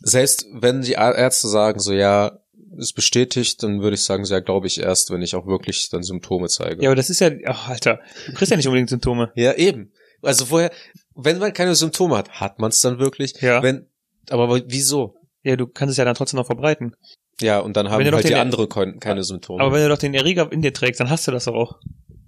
selbst 0.03 0.47
wenn 0.53 0.83
die 0.83 0.93
Ärzte 0.93 1.49
sagen, 1.49 1.81
so 1.81 1.93
ja, 1.93 2.39
ist 2.77 2.93
bestätigt, 2.95 3.63
dann 3.63 3.81
würde 3.83 3.95
ich 3.95 4.05
sagen, 4.05 4.25
ja, 4.25 4.41
glaube 4.41 4.67
ich 4.67 4.81
erst, 4.81 5.11
wenn 5.11 5.23
ich 5.23 5.35
auch 5.35 5.47
wirklich 5.47 5.89
dann 5.91 6.03
Symptome 6.03 6.49
zeige. 6.49 6.83
Ja, 6.83 6.89
aber 6.91 6.97
das 6.97 7.11
ist 7.11 7.21
ja, 7.21 7.31
ach, 7.47 7.69
Alter, 7.69 8.01
du 8.27 8.33
kriegst 8.35 8.51
ja 8.51 8.57
nicht 8.57 8.67
unbedingt 8.67 8.91
Symptome. 8.91 9.33
Ja, 9.35 9.55
eben. 9.55 9.93
Also 10.23 10.45
vorher, 10.47 10.71
wenn 11.15 11.39
man 11.39 11.53
keine 11.53 11.75
Symptome 11.75 12.17
hat, 12.17 12.31
hat 12.41 12.59
man 12.59 12.71
es 12.71 12.81
dann 12.81 12.99
wirklich. 12.99 13.41
Ja. 13.41 13.63
Wenn, 13.63 13.87
aber 14.29 14.63
wieso? 14.67 15.17
Ja, 15.43 15.57
du 15.57 15.67
kannst 15.67 15.93
es 15.93 15.97
ja 15.97 16.05
dann 16.05 16.15
trotzdem 16.15 16.37
noch 16.39 16.47
verbreiten. 16.47 16.95
Ja, 17.41 17.59
und 17.61 17.77
dann 17.77 17.89
haben 17.91 18.05
halt 18.05 18.29
die 18.29 18.35
anderen 18.35 18.69
kein- 18.69 19.01
keine 19.01 19.25
Symptome. 19.25 19.63
Aber 19.63 19.73
wenn 19.75 19.83
du 19.83 19.89
doch 19.89 19.97
den 19.99 20.13
Erreger 20.15 20.53
in 20.53 20.61
dir 20.61 20.75
trägst, 20.75 21.01
dann 21.01 21.09
hast 21.09 21.27
du 21.27 21.33
das 21.33 21.47
doch 21.47 21.55
auch. 21.55 21.79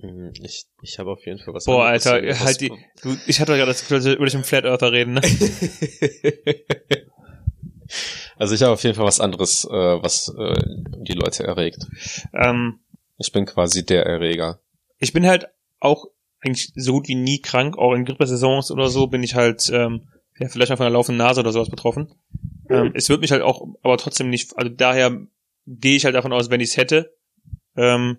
Mhm, 0.01 0.33
ich 0.43 0.65
ich 0.83 0.99
habe 0.99 1.11
auf 1.13 1.25
jeden 1.27 1.39
Fall 1.39 1.53
was. 1.55 1.67
Boah, 1.67 1.85
Alter, 1.85 2.23
was- 2.27 2.41
halt 2.45 2.61
die, 2.63 2.73
du, 3.03 3.15
ich 3.27 3.39
hatte 3.41 3.53
gerade 3.53 3.67
das 3.71 3.81
Gefühl, 3.83 3.99
als 3.99 4.07
würde 4.07 4.27
ich 4.27 4.35
mit 4.35 4.47
Flat 4.47 4.65
Earther 4.65 4.91
reden, 4.91 5.15
ne? 5.15 5.21
also 8.37 8.55
ich 8.55 8.63
habe 8.63 8.73
auf 8.73 8.83
jeden 8.83 8.95
Fall 8.95 9.07
was 9.07 9.21
anderes, 9.21 9.65
äh, 9.65 9.71
was 10.03 10.29
äh, 10.37 10.63
die 10.99 11.13
Leute 11.15 11.45
erregt. 11.45 11.87
ähm, 12.33 12.81
Ich 13.19 13.33
bin 13.33 13.47
quasi 13.47 13.85
der 13.85 14.07
Erreger. 14.07 14.61
ich 14.99 15.13
bin 15.13 15.27
halt 15.27 15.47
auch 15.81 16.07
eigentlich 16.41 16.73
so 16.75 16.93
gut 16.93 17.09
wie 17.09 17.15
nie 17.15 17.41
krank, 17.41 17.79
auch 17.79 17.95
in 17.95 18.05
Grippesaisons 18.05 18.71
oder 18.71 18.89
so 18.89 19.07
bin 19.07 19.23
ich 19.23 19.35
halt, 19.35 19.71
ähm, 19.73 20.09
ja, 20.39 20.49
vielleicht 20.49 20.71
mal 20.71 20.77
von 20.77 20.87
einer 20.87 20.93
laufenden 20.95 21.19
Nase 21.25 21.41
oder 21.41 21.53
sowas 21.53 21.71
betroffen. 21.71 22.13
Ähm, 22.69 22.93
es 22.95 23.09
wird 23.09 23.21
mich 23.21 23.31
halt 23.31 23.43
auch, 23.43 23.67
aber 23.83 23.97
trotzdem 23.99 24.31
nicht, 24.31 24.57
also 24.57 24.71
daher 24.71 25.21
gehe 25.67 25.97
ich 25.97 26.05
halt 26.05 26.15
davon 26.15 26.33
aus, 26.33 26.51
wenn 26.51 26.61
ich 26.61 26.71
es 26.71 26.77
hätte, 26.77 27.15
ähm, 27.77 28.19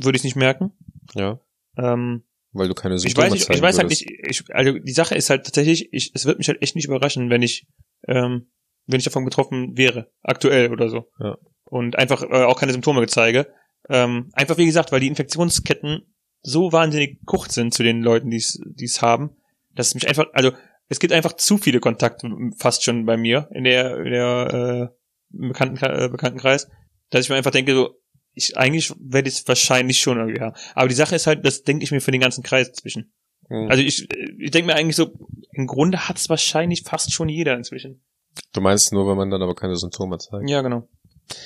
würde 0.00 0.16
ich 0.16 0.20
es 0.20 0.24
nicht 0.24 0.36
merken. 0.36 0.72
Ja. 1.14 1.40
Ähm, 1.76 2.22
Weil 2.52 2.68
du 2.68 2.74
keine 2.74 2.96
ich 2.96 3.02
Symptome 3.02 3.26
weiß 3.26 3.32
nicht, 3.32 3.42
ich 3.42 3.46
zeigen 3.48 3.62
weiß 3.62 3.78
halt 3.78 3.88
nicht, 3.88 4.06
ich, 4.08 4.44
also 4.54 4.78
die 4.78 4.92
Sache 4.92 5.14
ist 5.14 5.30
halt 5.30 5.44
tatsächlich, 5.44 5.92
ich, 5.92 6.12
es 6.14 6.26
wird 6.26 6.38
mich 6.38 6.48
halt 6.48 6.62
echt 6.62 6.76
nicht 6.76 6.86
überraschen, 6.86 7.30
wenn 7.30 7.42
ich, 7.42 7.66
ähm, 8.06 8.46
wenn 8.86 8.98
ich 8.98 9.04
davon 9.04 9.24
betroffen 9.24 9.76
wäre, 9.76 10.10
aktuell 10.22 10.72
oder 10.72 10.88
so. 10.88 11.08
Ja. 11.18 11.36
Und 11.64 11.96
einfach 11.96 12.22
äh, 12.22 12.44
auch 12.44 12.58
keine 12.58 12.72
Symptome 12.72 13.06
zeige. 13.06 13.52
Ähm, 13.88 14.30
einfach 14.32 14.58
wie 14.58 14.66
gesagt, 14.66 14.92
weil 14.92 15.00
die 15.00 15.08
Infektionsketten 15.08 16.14
so 16.42 16.72
wahnsinnig 16.72 17.20
kurz 17.24 17.54
sind 17.54 17.74
zu 17.74 17.82
den 17.82 18.02
Leuten, 18.02 18.30
die 18.30 18.36
es 18.36 19.02
haben, 19.02 19.36
dass 19.74 19.88
es 19.88 19.94
mich 19.94 20.08
einfach, 20.08 20.26
also 20.32 20.52
es 20.88 21.00
gibt 21.00 21.12
einfach 21.12 21.32
zu 21.34 21.58
viele 21.58 21.80
Kontakte 21.80 22.30
fast 22.56 22.84
schon 22.84 23.04
bei 23.04 23.16
mir 23.16 23.48
in 23.52 23.64
der, 23.64 23.98
in 23.98 24.12
der 24.12 24.90
äh, 24.92 24.96
Bekannten, 25.30 25.84
äh, 25.84 26.08
Bekanntenkreis, 26.08 26.68
dass 27.10 27.24
ich 27.24 27.28
mir 27.28 27.36
einfach 27.36 27.50
denke, 27.50 27.74
so, 27.74 28.00
ich 28.32 28.56
eigentlich 28.56 28.92
werde 29.00 29.28
ich 29.28 29.36
es 29.36 29.48
wahrscheinlich 29.48 29.98
schon 29.98 30.18
irgendwie 30.18 30.40
haben. 30.40 30.56
Aber 30.74 30.88
die 30.88 30.94
Sache 30.94 31.16
ist 31.16 31.26
halt, 31.26 31.44
das 31.44 31.62
denke 31.62 31.84
ich 31.84 31.90
mir 31.90 32.00
für 32.00 32.12
den 32.12 32.20
ganzen 32.20 32.44
Kreis 32.44 32.72
zwischen. 32.72 33.12
Mhm. 33.48 33.68
Also 33.68 33.82
ich, 33.82 34.08
ich 34.38 34.50
denke 34.50 34.66
mir 34.66 34.76
eigentlich 34.76 34.96
so, 34.96 35.12
im 35.52 35.66
Grunde 35.66 36.08
hat 36.08 36.18
es 36.18 36.28
wahrscheinlich 36.28 36.82
fast 36.82 37.12
schon 37.12 37.28
jeder 37.28 37.56
inzwischen. 37.56 38.04
Du 38.52 38.60
meinst 38.60 38.92
nur, 38.92 39.08
wenn 39.08 39.16
man 39.16 39.30
dann 39.30 39.42
aber 39.42 39.54
keine 39.54 39.76
Symptome 39.76 40.18
zeigt. 40.18 40.48
Ja, 40.48 40.62
genau. 40.62 40.88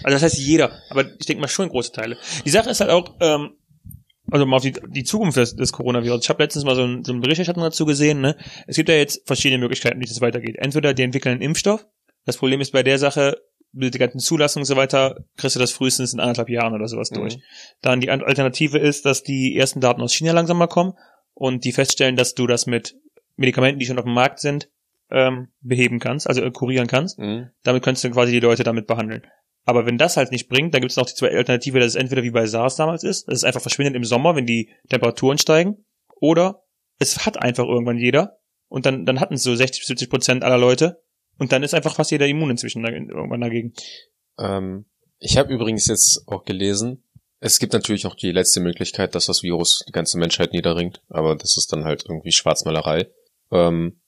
Also 0.05 0.14
das 0.16 0.22
heißt 0.22 0.38
jeder, 0.38 0.72
aber 0.90 1.07
ich 1.18 1.26
denke 1.26 1.40
mal 1.40 1.48
schon 1.48 1.68
große 1.68 1.92
Teile. 1.92 2.18
Die 2.44 2.50
Sache 2.50 2.70
ist 2.70 2.81
halt 2.81 2.90
auch, 2.90 3.16
ähm, 3.20 3.53
also 4.31 4.44
mal 4.46 4.57
auf 4.57 4.62
die, 4.62 4.74
die 4.88 5.05
Zukunft 5.05 5.37
des, 5.38 5.57
des 5.57 5.72
Coronavirus. 5.72 6.20
Ich 6.22 6.29
habe 6.29 6.42
letztens 6.42 6.64
mal 6.64 6.76
so, 6.76 6.85
ein, 6.85 7.03
so 7.05 7.12
eine 7.12 7.20
Berichterstattung 7.20 7.62
dazu 7.62 7.87
gesehen. 7.87 8.20
Ne? 8.20 8.37
Es 8.66 8.76
gibt 8.76 8.88
ja 8.88 8.94
jetzt 8.94 9.26
verschiedene 9.26 9.59
Möglichkeiten, 9.59 10.00
wie 10.00 10.05
das 10.05 10.20
weitergeht. 10.20 10.57
Entweder 10.59 10.92
die 10.94 11.03
entwickeln 11.03 11.33
einen 11.33 11.42
Impfstoff. 11.42 11.87
Das 12.26 12.37
Problem 12.37 12.61
ist 12.61 12.72
bei 12.72 12.83
der 12.83 12.98
Sache, 12.98 13.38
mit 13.72 13.94
der 13.94 14.00
ganzen 14.00 14.18
Zulassung 14.18 14.62
und 14.62 14.66
so 14.66 14.76
weiter, 14.76 15.24
kriegst 15.37 15.57
du 15.57 15.61
das 15.61 15.72
frühestens 15.72 16.12
in 16.12 16.20
anderthalb 16.20 16.48
Jahren 16.50 16.74
oder 16.74 16.88
sowas 16.88 17.11
Mhm. 17.11 17.16
durch. 17.16 17.38
Dann 17.81 18.00
die 18.00 18.11
Alternative 18.11 18.79
ist, 18.79 19.07
dass 19.07 19.22
die 19.22 19.57
ersten 19.57 19.81
Daten 19.81 20.03
aus 20.03 20.12
China 20.12 20.33
langsam 20.33 20.59
mal 20.59 20.66
kommen 20.66 20.92
und 21.35 21.64
die 21.64 21.72
feststellen, 21.72 22.16
dass 22.16 22.35
du 22.35 22.46
das 22.46 22.66
mit 22.66 22.96
Medikamenten, 23.37 23.79
die 23.79 23.87
schon 23.87 23.98
auf 23.98 24.05
dem 24.05 24.12
Markt 24.14 24.40
sind, 24.40 24.68
ähm, 25.12 25.49
beheben 25.61 25.99
kannst, 25.99 26.29
also 26.29 26.42
äh, 26.42 26.51
kurieren 26.51 26.87
kannst. 26.87 27.18
Mhm. 27.18 27.51
Damit 27.62 27.83
könntest 27.83 28.05
du 28.05 28.11
quasi 28.11 28.33
die 28.33 28.40
Leute 28.40 28.62
damit 28.62 28.87
behandeln. 28.87 29.23
Aber 29.64 29.87
wenn 29.87 29.99
das 29.99 30.16
halt 30.16 30.33
nicht 30.33 30.49
bringt, 30.49 30.73
dann 30.75 30.81
gibt 30.81 30.90
es 30.90 30.96
noch 30.96 31.07
die 31.07 31.14
zwei 31.14 31.31
Alternative, 31.31 31.79
dass 31.79 31.88
es 31.88 31.94
entweder 31.94 32.23
wie 32.23 32.31
bei 32.31 32.46
SARS 32.46 32.77
damals 32.77 33.05
ist, 33.05 33.29
dass 33.29 33.37
es 33.38 33.44
einfach 33.44 33.61
verschwindet 33.61 33.94
im 33.94 34.05
Sommer, 34.05 34.35
wenn 34.35 34.46
die 34.46 34.70
Temperaturen 34.88 35.38
steigen, 35.38 35.85
oder 36.20 36.62
es 36.99 37.27
hat 37.27 37.40
einfach 37.42 37.64
irgendwann 37.64 37.99
jeder 37.99 38.38
und 38.68 38.87
dann, 38.87 39.05
dann 39.07 39.20
hatten 39.20 39.35
es 39.35 39.42
so 39.42 39.55
60 39.55 39.81
bis 39.81 39.88
70 39.88 40.11
Prozent 40.11 40.44
aller 40.44 40.59
Leute 40.59 41.03
und 41.38 41.53
dann 41.53 41.62
ist 41.62 41.75
einfach 41.75 41.94
fast 41.94 42.11
jeder 42.11 42.27
immun 42.27 42.51
inzwischen 42.51 42.83
da- 42.83 42.90
irgendwann 42.90 43.40
dagegen. 43.40 43.73
Ähm, 44.38 44.87
ich 45.18 45.37
habe 45.37 45.53
übrigens 45.53 45.87
jetzt 45.87 46.25
auch 46.27 46.44
gelesen, 46.44 47.05
es 47.40 47.59
gibt 47.59 47.73
natürlich 47.73 48.07
auch 48.07 48.14
die 48.14 48.33
letzte 48.33 48.61
Möglichkeit, 48.61 49.14
dass 49.14 49.27
das 49.27 49.42
Virus 49.42 49.83
die 49.88 49.92
ganze 49.92 50.18
Menschheit 50.18 50.53
niederringt, 50.53 51.03
aber 51.09 51.37
das 51.37 51.57
ist 51.57 51.73
dann 51.73 51.85
halt 51.85 52.05
irgendwie 52.09 52.33
Schwarzmalerei. 52.33 53.09
Ähm, 53.51 54.00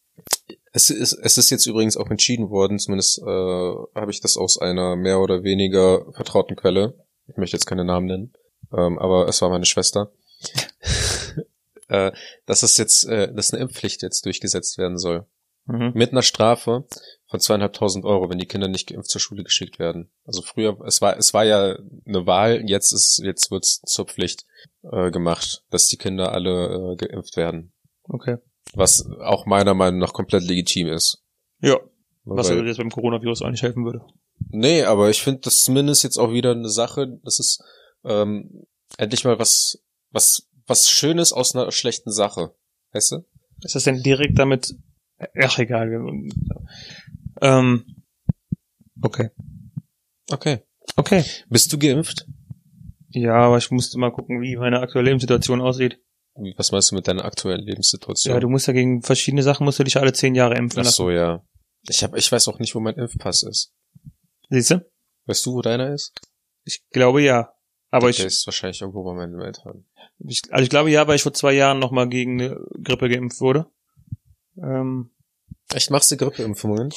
es, 0.72 0.90
ist, 0.90 1.12
es 1.12 1.38
ist 1.38 1.50
jetzt 1.50 1.66
übrigens 1.66 1.96
auch 1.96 2.10
entschieden 2.10 2.50
worden, 2.50 2.78
zumindest 2.78 3.18
äh, 3.18 3.24
habe 3.24 4.10
ich 4.10 4.20
das 4.20 4.36
aus 4.36 4.58
einer 4.58 4.96
mehr 4.96 5.20
oder 5.20 5.44
weniger 5.44 6.10
vertrauten 6.12 6.56
Quelle, 6.56 6.94
ich 7.26 7.36
möchte 7.36 7.56
jetzt 7.56 7.66
keine 7.66 7.84
Namen 7.84 8.06
nennen, 8.06 8.32
ähm, 8.72 8.98
aber 8.98 9.28
es 9.28 9.40
war 9.42 9.50
meine 9.50 9.66
Schwester, 9.66 10.12
äh, 11.88 12.12
dass 12.46 12.62
es 12.62 12.78
jetzt, 12.78 13.04
äh, 13.04 13.32
dass 13.32 13.52
eine 13.52 13.62
Impfpflicht 13.62 14.02
jetzt 14.02 14.24
durchgesetzt 14.24 14.78
werden 14.78 14.98
soll. 14.98 15.26
Mhm. 15.66 15.92
Mit 15.94 16.10
einer 16.10 16.22
Strafe 16.22 16.84
von 17.28 17.38
zweieinhalbtausend 17.38 18.04
Euro, 18.04 18.28
wenn 18.28 18.38
die 18.38 18.46
Kinder 18.46 18.66
nicht 18.66 18.88
geimpft 18.88 19.10
zur 19.10 19.20
Schule 19.20 19.44
geschickt 19.44 19.78
werden. 19.78 20.10
Also 20.24 20.42
früher, 20.42 20.80
es 20.86 21.00
war, 21.00 21.16
es 21.16 21.32
war 21.32 21.44
ja 21.44 21.78
eine 22.04 22.26
Wahl, 22.26 22.64
jetzt 22.66 22.92
ist, 22.92 23.20
jetzt 23.22 23.50
wird's 23.52 23.80
zur 23.82 24.06
Pflicht 24.06 24.44
äh, 24.82 25.10
gemacht, 25.10 25.62
dass 25.70 25.86
die 25.86 25.98
Kinder 25.98 26.32
alle 26.32 26.94
äh, 26.94 26.96
geimpft 26.96 27.36
werden. 27.36 27.72
Okay. 28.04 28.38
Was 28.74 29.06
auch 29.20 29.46
meiner 29.46 29.74
Meinung 29.74 30.00
nach 30.00 30.12
komplett 30.12 30.44
legitim 30.44 30.88
ist. 30.88 31.22
Ja, 31.60 31.78
was 32.24 32.50
also 32.50 32.62
jetzt 32.64 32.78
beim 32.78 32.90
Coronavirus 32.90 33.42
nicht 33.42 33.62
helfen 33.62 33.84
würde. 33.84 34.00
nee, 34.50 34.82
aber 34.82 35.10
ich 35.10 35.22
finde 35.22 35.40
das 35.40 35.62
zumindest 35.62 36.04
jetzt 36.04 36.18
auch 36.18 36.32
wieder 36.32 36.52
eine 36.52 36.68
Sache, 36.68 37.18
das 37.24 37.38
ist 37.38 37.62
ähm, 38.04 38.66
endlich 38.96 39.24
mal 39.24 39.38
was, 39.38 39.82
was, 40.10 40.48
was 40.66 40.90
Schönes 40.90 41.32
aus 41.32 41.54
einer 41.54 41.70
schlechten 41.72 42.12
Sache. 42.12 42.54
Weißt 42.92 43.12
du? 43.12 43.24
Ist 43.62 43.74
das 43.74 43.84
denn 43.84 44.02
direkt 44.02 44.38
damit, 44.38 44.74
ach 45.40 45.58
egal. 45.58 45.90
Ähm, 47.40 48.04
okay. 49.02 49.30
Okay. 50.30 50.60
Okay. 50.96 51.24
Bist 51.48 51.72
du 51.72 51.78
geimpft? 51.78 52.26
Ja, 53.10 53.34
aber 53.34 53.58
ich 53.58 53.70
musste 53.70 53.98
mal 53.98 54.10
gucken, 54.10 54.40
wie 54.40 54.56
meine 54.56 54.80
aktuelle 54.80 55.06
Lebenssituation 55.06 55.60
aussieht. 55.60 56.00
Was 56.56 56.72
meinst 56.72 56.90
du 56.90 56.94
mit 56.94 57.06
deiner 57.08 57.24
aktuellen 57.24 57.60
Lebenssituation? 57.64 58.34
Ja, 58.34 58.40
du 58.40 58.48
musst 58.48 58.66
ja 58.66 58.72
gegen 58.72 59.02
verschiedene 59.02 59.42
Sachen 59.42 59.64
musst 59.64 59.78
du 59.78 59.84
dich 59.84 59.98
alle 59.98 60.12
zehn 60.12 60.34
Jahre 60.34 60.56
impfen 60.56 60.80
Ach 60.80 60.84
lassen. 60.84 60.96
so, 60.96 61.10
ja. 61.10 61.44
Ich 61.88 62.02
hab, 62.02 62.16
ich 62.16 62.30
weiß 62.30 62.48
auch 62.48 62.58
nicht, 62.58 62.74
wo 62.74 62.80
mein 62.80 62.94
Impfpass 62.94 63.42
ist. 63.42 63.72
Siehst 64.48 64.70
du? 64.70 64.86
Weißt 65.26 65.44
du, 65.44 65.54
wo 65.54 65.62
deiner 65.62 65.92
ist? 65.92 66.12
Ich 66.64 66.82
glaube 66.90 67.22
ja. 67.22 67.52
Aber 67.90 68.06
Der 68.06 68.10
ich, 68.10 68.24
ist 68.24 68.46
wahrscheinlich 68.46 68.80
irgendwo 68.80 69.04
bei 69.04 69.12
meinen 69.12 69.38
Eltern. 69.40 69.84
ich, 70.20 70.42
also 70.50 70.62
ich 70.62 70.70
glaube 70.70 70.90
ja, 70.90 71.06
weil 71.06 71.16
ich 71.16 71.22
vor 71.22 71.34
zwei 71.34 71.52
Jahren 71.52 71.78
nochmal 71.78 72.08
gegen 72.08 72.40
eine 72.40 72.56
Grippe 72.82 73.08
geimpft 73.08 73.40
wurde. 73.40 73.66
Ähm, 74.56 75.10
Echt, 75.74 75.90
machst 75.90 76.10
du 76.10 76.16
Grippeimpfungen? 76.16 76.92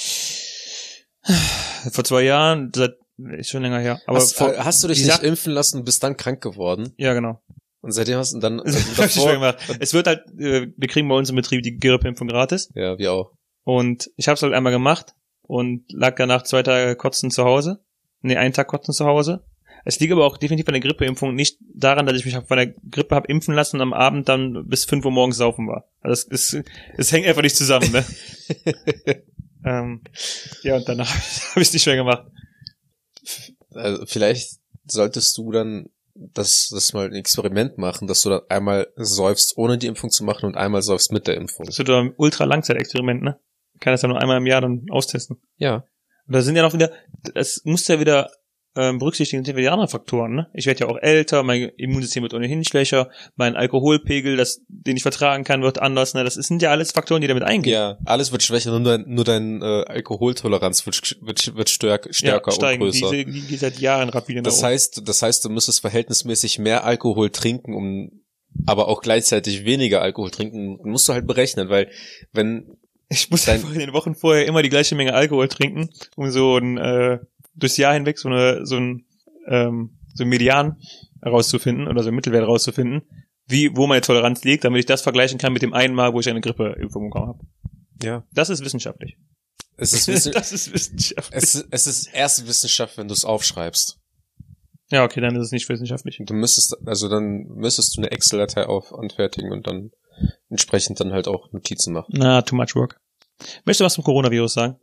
vor 1.91 2.03
zwei 2.03 2.23
Jahren, 2.23 2.71
seit, 2.73 2.91
ist 3.37 3.49
schon 3.49 3.63
länger 3.63 3.79
her. 3.79 4.01
Aber 4.05 4.17
hast, 4.17 4.35
vor, 4.35 4.53
äh, 4.53 4.57
hast 4.59 4.83
du 4.83 4.87
dich 4.87 5.03
nicht 5.03 5.23
impfen 5.23 5.51
lassen 5.53 5.79
und 5.79 5.85
bist 5.85 6.03
dann 6.03 6.15
krank 6.17 6.41
geworden? 6.41 6.93
ja, 6.97 7.13
genau. 7.13 7.41
Und 7.85 7.91
seitdem 7.91 8.17
hast 8.17 8.33
du 8.33 8.39
dann 8.39 8.59
also 8.65 8.79
davor, 8.99 9.33
gemacht. 9.33 9.57
Es 9.79 9.93
wird 9.93 10.07
halt, 10.07 10.23
äh, 10.39 10.71
wir 10.75 10.87
kriegen 10.87 11.07
bei 11.07 11.13
uns 11.13 11.29
im 11.29 11.35
Betrieb 11.35 11.61
die 11.61 11.77
Grippeimpfung 11.77 12.27
gratis. 12.27 12.71
Ja, 12.73 12.97
wir 12.97 13.13
auch. 13.13 13.31
Und 13.63 14.09
ich 14.15 14.27
habe 14.27 14.33
es 14.33 14.41
halt 14.41 14.53
einmal 14.53 14.73
gemacht 14.73 15.13
und 15.43 15.85
lag 15.91 16.15
danach 16.15 16.41
zwei 16.41 16.63
Tage 16.63 16.95
kotzen 16.95 17.29
zu 17.29 17.43
Hause. 17.43 17.85
Nee, 18.21 18.37
einen 18.37 18.55
Tag 18.55 18.69
kotzen 18.69 18.91
zu 18.91 19.05
Hause. 19.05 19.45
Es 19.83 19.99
liegt 19.99 20.11
aber 20.11 20.25
auch 20.25 20.39
definitiv 20.39 20.67
an 20.67 20.73
der 20.73 20.81
Grippeimpfung 20.81 21.35
nicht 21.35 21.59
daran, 21.75 22.07
dass 22.07 22.17
ich 22.17 22.25
mich 22.25 22.33
von 22.33 22.57
der 22.57 22.73
Grippe 22.89 23.13
hab 23.13 23.29
impfen 23.29 23.53
lassen 23.53 23.75
und 23.75 23.83
am 23.83 23.93
Abend 23.93 24.27
dann 24.29 24.67
bis 24.67 24.85
5 24.85 25.05
Uhr 25.05 25.11
morgens 25.11 25.37
saufen 25.37 25.67
war. 25.67 25.87
Also 26.01 26.25
es, 26.31 26.53
es, 26.55 26.63
es 26.97 27.11
hängt 27.11 27.27
einfach 27.27 27.43
nicht 27.43 27.55
zusammen, 27.55 27.91
ne? 27.91 28.03
ähm, 29.63 30.01
ja, 30.63 30.77
und 30.77 30.89
danach 30.89 31.07
habe 31.51 31.61
ich 31.61 31.67
es 31.67 31.73
nicht 31.73 31.85
mehr 31.85 31.97
gemacht. 31.97 32.25
Also 33.75 34.07
vielleicht 34.07 34.57
solltest 34.87 35.37
du 35.37 35.51
dann 35.51 35.89
das, 36.15 36.69
das 36.73 36.93
mal 36.93 37.05
ein 37.05 37.13
Experiment 37.13 37.77
machen, 37.77 38.07
dass 38.07 38.21
du 38.21 38.29
dann 38.29 38.41
einmal 38.49 38.87
säufst, 38.95 39.57
ohne 39.57 39.77
die 39.77 39.87
Impfung 39.87 40.09
zu 40.09 40.23
machen 40.23 40.45
und 40.45 40.55
einmal 40.55 40.81
säufst 40.81 41.11
mit 41.11 41.27
der 41.27 41.35
Impfung. 41.35 41.65
Das 41.65 41.77
wird 41.77 41.89
doch 41.89 41.99
ein 41.99 42.13
ultra-Langzeitexperiment, 42.15 43.21
ne? 43.21 43.39
Ich 43.73 43.81
kann 43.81 43.93
das 43.93 44.01
ja 44.01 44.07
nur 44.07 44.21
einmal 44.21 44.37
im 44.37 44.45
Jahr 44.45 44.61
dann 44.61 44.85
austesten. 44.89 45.41
Ja. 45.57 45.85
Und 46.27 46.33
da 46.33 46.41
sind 46.41 46.55
ja 46.55 46.63
noch 46.63 46.73
wieder, 46.73 46.91
es 47.35 47.63
muss 47.65 47.87
ja 47.87 47.99
wieder 47.99 48.31
ähm, 48.75 48.99
berücksichtigen 48.99 49.43
sind 49.43 49.55
wir 49.55 49.61
die 49.63 49.69
anderen 49.69 49.89
Faktoren. 49.89 50.35
Ne? 50.35 50.47
Ich 50.53 50.65
werde 50.65 50.81
ja 50.81 50.87
auch 50.87 50.97
älter, 50.97 51.43
mein 51.43 51.69
Immunsystem 51.77 52.23
wird 52.23 52.33
ohnehin 52.33 52.63
schwächer, 52.63 53.09
mein 53.35 53.55
Alkoholpegel, 53.55 54.35
das, 54.35 54.61
den 54.67 54.97
ich 54.97 55.03
vertragen 55.03 55.43
kann, 55.43 55.61
wird 55.61 55.81
anders. 55.81 56.13
Ne? 56.13 56.23
Das 56.23 56.35
sind 56.35 56.61
ja 56.61 56.71
alles 56.71 56.91
Faktoren, 56.91 57.21
die 57.21 57.27
damit 57.27 57.43
eingehen. 57.43 57.73
Ja, 57.73 57.97
alles 58.05 58.31
wird 58.31 58.43
schwächer, 58.43 58.71
nur 58.77 58.97
dein, 58.97 59.05
nur 59.07 59.23
dein 59.23 59.61
äh, 59.61 59.83
Alkoholtoleranz 59.87 60.85
wird, 60.85 61.17
wird, 61.21 61.55
wird 61.55 61.69
stärk, 61.69 62.07
stärker 62.11 62.51
ja, 62.51 62.55
steigen, 62.55 62.83
und 62.83 62.91
größer. 62.91 63.11
Die, 63.11 63.25
die, 63.25 63.41
die 63.41 63.57
seit 63.57 63.79
Jahren 63.79 64.09
rapide 64.09 64.41
Das 64.41 64.61
heißt, 64.63 65.01
das 65.05 65.21
heißt, 65.21 65.45
du 65.45 65.49
müsstest 65.49 65.81
verhältnismäßig 65.81 66.59
mehr 66.59 66.83
Alkohol 66.83 67.29
trinken, 67.29 67.73
um 67.73 68.21
aber 68.65 68.87
auch 68.87 69.01
gleichzeitig 69.01 69.65
weniger 69.65 70.01
Alkohol 70.01 70.31
trinken, 70.31 70.79
musst 70.89 71.07
du 71.07 71.13
halt 71.13 71.27
berechnen, 71.27 71.69
weil 71.69 71.89
wenn 72.31 72.77
Ich 73.09 73.29
muss 73.29 73.45
Dein- 73.45 73.55
einfach 73.55 73.73
in 73.73 73.79
den 73.79 73.93
Wochen 73.93 74.15
vorher 74.15 74.45
immer 74.45 74.61
die 74.63 74.69
gleiche 74.69 74.95
Menge 74.95 75.13
Alkohol 75.13 75.47
trinken, 75.47 75.89
um 76.15 76.31
so 76.31 76.57
ein 76.57 76.77
äh, 76.77 77.19
durchs 77.55 77.77
Jahr 77.77 77.93
hinweg 77.93 78.17
so 78.17 78.29
eine 78.29 78.65
so 78.65 78.77
ein 78.77 79.05
ähm, 79.47 79.97
so 80.13 80.23
ein 80.23 80.29
Median 80.29 80.77
herauszufinden 81.21 81.87
oder 81.87 82.03
so 82.03 82.09
ein 82.09 82.15
Mittelwert 82.15 82.43
herauszufinden, 82.43 83.03
wie 83.47 83.75
wo 83.75 83.87
meine 83.87 84.01
Toleranz 84.01 84.43
liegt, 84.43 84.63
damit 84.63 84.79
ich 84.79 84.85
das 84.85 85.01
vergleichen 85.01 85.37
kann 85.37 85.53
mit 85.53 85.61
dem 85.61 85.73
einen 85.73 85.93
Mal, 85.95 86.13
wo 86.13 86.19
ich 86.19 86.29
eine 86.29 86.41
Grippeimpfung 86.41 87.09
bekommen 87.09 87.27
habe. 87.27 87.39
ja, 88.03 88.23
Das 88.33 88.49
ist 88.49 88.63
wissenschaftlich. 88.63 89.17
es 89.77 89.93
ist, 89.93 90.07
wissen, 90.09 90.31
das 90.31 90.51
ist 90.51 90.73
wissenschaftlich. 90.73 91.43
es, 91.43 91.55
ist- 91.55 91.67
es 91.71 91.87
ist 91.87 92.07
erst 92.13 92.47
Wissenschaft, 92.47 92.97
wenn 92.97 93.07
du 93.07 93.13
es 93.13 93.25
aufschreibst. 93.25 93.99
ja, 94.91 95.03
okay, 95.03 95.21
dann 95.21 95.35
ist 95.35 95.45
es 95.47 95.51
nicht 95.51 95.67
wissenschaftlich. 95.69 96.19
Du 96.25 96.33
müsstest, 96.33 96.75
also 96.85 97.09
dann 97.09 97.45
müsstest 97.55 97.95
du 97.97 98.01
eine 98.01 98.11
Excel-Datei 98.11 98.65
auf 98.67 98.93
anfertigen 98.93 99.51
und 99.51 99.67
dann 99.67 99.91
entsprechend 100.49 100.99
dann 100.99 101.11
halt 101.11 101.27
auch 101.27 101.51
Notizen 101.51 101.93
machen. 101.93 102.13
Na, 102.17 102.41
too 102.41 102.55
much 102.55 102.75
work. 102.75 102.99
Möchtest 103.65 103.81
du 103.81 103.85
was 103.85 103.93
zum 103.95 104.03
Coronavirus 104.05 104.53
sagen? 104.53 104.75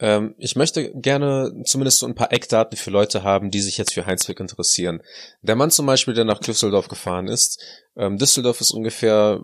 Ähm, 0.00 0.34
ich 0.38 0.54
möchte 0.54 0.92
gerne 0.92 1.52
zumindest 1.64 1.98
so 1.98 2.06
ein 2.06 2.14
paar 2.14 2.32
Eckdaten 2.32 2.76
für 2.76 2.90
Leute 2.90 3.22
haben, 3.22 3.50
die 3.50 3.60
sich 3.60 3.78
jetzt 3.78 3.94
für 3.94 4.06
Heinzweg 4.06 4.38
interessieren. 4.38 5.02
Der 5.42 5.56
Mann 5.56 5.70
zum 5.70 5.86
Beispiel, 5.86 6.14
der 6.14 6.24
nach 6.24 6.38
Düsseldorf 6.38 6.88
gefahren 6.88 7.28
ist, 7.28 7.60
ähm, 7.96 8.16
Düsseldorf 8.16 8.60
ist 8.60 8.70
ungefähr 8.70 9.40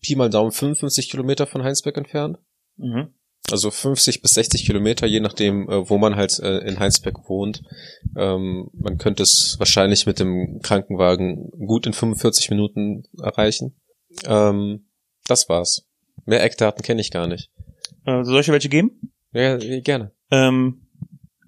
Pi 0.00 0.16
mal 0.16 0.30
Daumen 0.30 0.52
55 0.52 1.10
Kilometer 1.10 1.46
von 1.46 1.62
Heinsberg 1.62 1.96
entfernt. 1.98 2.38
Mhm. 2.76 3.14
Also 3.50 3.70
50 3.70 4.22
bis 4.22 4.32
60 4.32 4.64
Kilometer, 4.64 5.06
je 5.06 5.20
nachdem, 5.20 5.68
äh, 5.68 5.88
wo 5.88 5.98
man 5.98 6.16
halt 6.16 6.38
äh, 6.38 6.58
in 6.58 6.78
Heinsberg 6.78 7.28
wohnt. 7.28 7.62
Ähm, 8.16 8.70
man 8.72 8.96
könnte 8.96 9.22
es 9.22 9.56
wahrscheinlich 9.58 10.06
mit 10.06 10.20
dem 10.20 10.60
Krankenwagen 10.62 11.50
gut 11.66 11.86
in 11.86 11.92
45 11.92 12.50
Minuten 12.50 13.04
erreichen. 13.20 13.76
Ähm, 14.24 14.86
das 15.26 15.48
war's. 15.48 15.86
Mehr 16.24 16.42
Eckdaten 16.42 16.82
kenne 16.82 17.00
ich 17.00 17.10
gar 17.10 17.26
nicht. 17.26 17.50
Äh, 18.04 18.24
soll 18.24 18.40
ich 18.40 18.46
dir 18.46 18.52
welche 18.52 18.68
geben? 18.68 19.12
Ja, 19.32 19.56
gerne. 19.80 20.12
Ähm, 20.30 20.86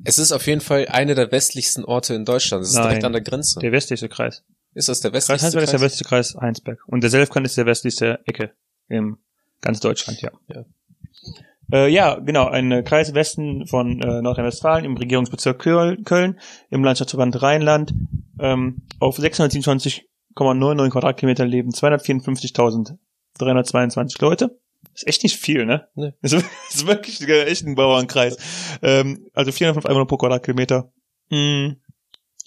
Es 0.05 0.19
ist 0.19 0.33
auf 0.33 0.47
jeden 0.47 0.61
Fall 0.61 0.87
einer 0.89 1.15
der 1.15 1.31
westlichsten 1.33 1.85
Orte 1.85 2.15
in 2.15 2.25
Deutschland. 2.25 2.63
Es 2.65 2.71
ist 2.71 2.77
Nein. 2.77 2.89
direkt 2.89 3.05
an 3.05 3.13
der 3.13 3.23
Grenze. 3.23 3.61
der 3.61 3.73
westlichste 3.73 4.09
Kreis. 4.09 4.43
ist 4.75 4.89
das 4.89 5.01
der 5.01 5.11
Kreis 5.11 5.29
westlichste 5.29 5.45
Heinsberg 5.59 5.65
ist 5.65 5.73
der 5.73 5.79
Kreis? 5.79 5.83
westlichste 5.93 6.09
Kreis 6.09 6.37
Heinsberg. 6.41 6.79
Und 6.89 7.03
der 7.03 7.11
Selfkant 7.11 7.47
ist 7.47 7.57
der 7.57 7.67
westlichste 7.67 8.21
Ecke 8.27 8.53
im 8.89 9.19
ganz 9.61 9.81
Deutschland, 9.81 10.21
ja. 10.23 10.31
Ja. 10.49 10.65
Äh, 11.73 11.89
ja, 11.89 12.19
genau, 12.19 12.49
ein 12.49 12.71
äh, 12.73 12.83
Kreis 12.83 13.15
Westen 13.15 13.67
von 13.67 14.03
äh, 14.03 14.21
Nordrhein-Westfalen 14.21 14.85
im 14.85 14.97
Regierungsbezirk 14.97 15.61
Köl- 15.63 16.03
Köln, 16.05 16.39
im 16.71 16.85
Landschaftsverband 16.85 17.41
Rheinland. 17.43 17.95
Ähm, 18.41 18.83
auf 18.99 19.19
627,99 19.19 20.91
Quadratkilometer 20.91 21.47
leben 21.47 21.71
254.322 21.71 24.21
Leute. 24.21 24.59
Ist 24.95 25.07
echt 25.07 25.23
nicht 25.23 25.37
viel, 25.37 25.65
ne? 25.67 25.89
Nee. 25.95 26.13
Das 26.23 26.33
ist, 26.33 26.45
ist 26.71 26.87
wirklich 26.87 27.21
echt 27.29 27.67
ein 27.67 27.75
Bauernkreis. 27.75 28.37
Ähm, 28.83 29.29
also 29.35 29.53
405 29.53 29.87
Einwohner 29.87 30.07
pro 30.07 30.17
Quadratkilometer. 30.17 30.93
Mm, 31.31 31.73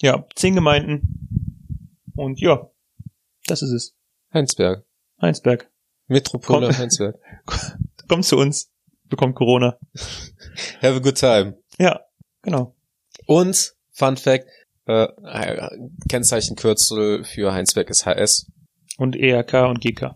ja, 0.00 0.24
zehn 0.34 0.54
Gemeinden. 0.54 1.52
Und 2.14 2.40
ja, 2.40 2.70
das 3.46 3.62
ist 3.62 3.70
es. 3.70 3.94
Heinsberg. 4.32 4.84
Heinsberg. 5.20 5.70
Metropole 6.08 6.68
Komm. 6.68 6.78
Heinsberg. 6.78 7.16
Kommt 8.08 8.24
zu 8.24 8.36
uns. 8.36 8.70
Bekommt 9.04 9.34
Corona. 9.36 9.78
Have 10.82 10.96
a 10.96 10.98
good 10.98 11.16
time. 11.16 11.58
Ja, 11.78 12.00
genau. 12.42 12.74
Und, 13.26 13.74
Fun 13.92 14.16
Fact, 14.16 14.46
äh, 14.86 15.06
Kennzeichenkürzel 16.08 17.24
für 17.24 17.52
Heinsberg 17.52 17.90
ist 17.90 18.04
HS. 18.06 18.50
Und 18.98 19.16
ERK 19.16 19.68
und 19.68 19.80
GK. 19.80 20.14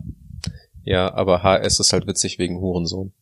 Ja, 0.83 1.13
aber 1.13 1.43
HS 1.43 1.79
ist 1.79 1.93
halt 1.93 2.07
witzig 2.07 2.39
wegen 2.39 2.59
Hurensohn. 2.59 3.13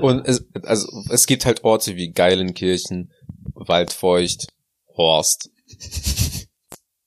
Und 0.00 0.26
es, 0.26 0.44
also, 0.62 0.86
es 1.10 1.26
gibt 1.26 1.44
halt 1.44 1.64
Orte 1.64 1.96
wie 1.96 2.10
Geilenkirchen, 2.10 3.12
Waldfeucht, 3.54 4.46
Horst. 4.96 5.50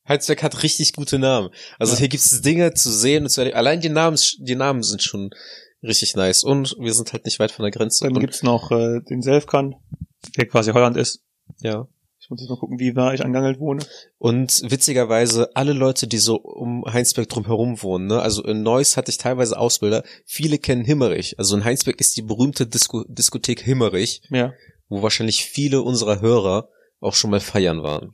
Heinsberg 0.07 0.43
hat 0.43 0.63
richtig 0.63 0.93
gute 0.93 1.17
Namen. 1.17 1.49
Also 1.79 1.93
Ja. 1.93 1.99
hier 1.99 2.09
gibt's 2.09 2.41
Dinge 2.41 2.73
zu 2.73 2.91
sehen 2.91 3.23
und 3.23 3.29
zu 3.29 3.41
erleben. 3.41 3.57
Allein 3.57 3.81
die 3.81 3.89
Namen, 3.89 4.17
die 4.39 4.55
Namen 4.55 4.83
sind 4.83 5.01
schon 5.01 5.31
richtig 5.81 6.15
nice. 6.15 6.43
Und 6.43 6.75
wir 6.79 6.93
sind 6.93 7.13
halt 7.13 7.25
nicht 7.25 7.39
weit 7.39 7.51
von 7.51 7.63
der 7.63 7.71
Grenze. 7.71 8.03
Dann 8.05 8.19
gibt's 8.19 8.43
noch 8.43 8.69
äh, 8.71 8.99
den 9.09 9.21
Selfkan, 9.21 9.75
der 10.37 10.47
quasi 10.47 10.71
Holland 10.71 10.97
ist. 10.97 11.21
ja. 11.61 11.87
Ich 12.23 12.29
muss 12.29 12.39
jetzt 12.39 12.49
mal 12.49 12.57
gucken, 12.57 12.79
wie 12.79 12.93
nah 12.93 13.13
ich 13.13 13.25
angangelt 13.25 13.59
wohne. 13.59 13.85
Und 14.17 14.61
witzigerweise, 14.71 15.49
alle 15.55 15.73
Leute, 15.73 16.07
die 16.07 16.19
so 16.19 16.37
um 16.37 16.85
Heinsberg 16.85 17.27
drumherum 17.27 17.83
wohnen, 17.83 18.07
ne, 18.07 18.21
also 18.21 18.41
in 18.45 18.63
Neuss 18.63 18.95
hatte 18.95 19.11
ich 19.11 19.17
teilweise 19.17 19.59
Ausbilder, 19.59 20.03
viele 20.25 20.57
kennen 20.57 20.85
Himmerich. 20.85 21.37
Also 21.37 21.57
in 21.57 21.65
Heinsberg 21.65 21.99
ist 21.99 22.15
die 22.15 22.21
berühmte 22.21 22.65
Disco 22.65 23.03
Diskothek 23.09 23.59
Himmerich, 23.59 24.21
Ja. 24.29 24.53
wo 24.87 25.01
wahrscheinlich 25.01 25.43
viele 25.43 25.81
unserer 25.81 26.21
Hörer 26.21 26.69
auch 27.01 27.13
schon 27.13 27.29
mal 27.29 27.41
feiern 27.41 27.83
waren. 27.83 28.13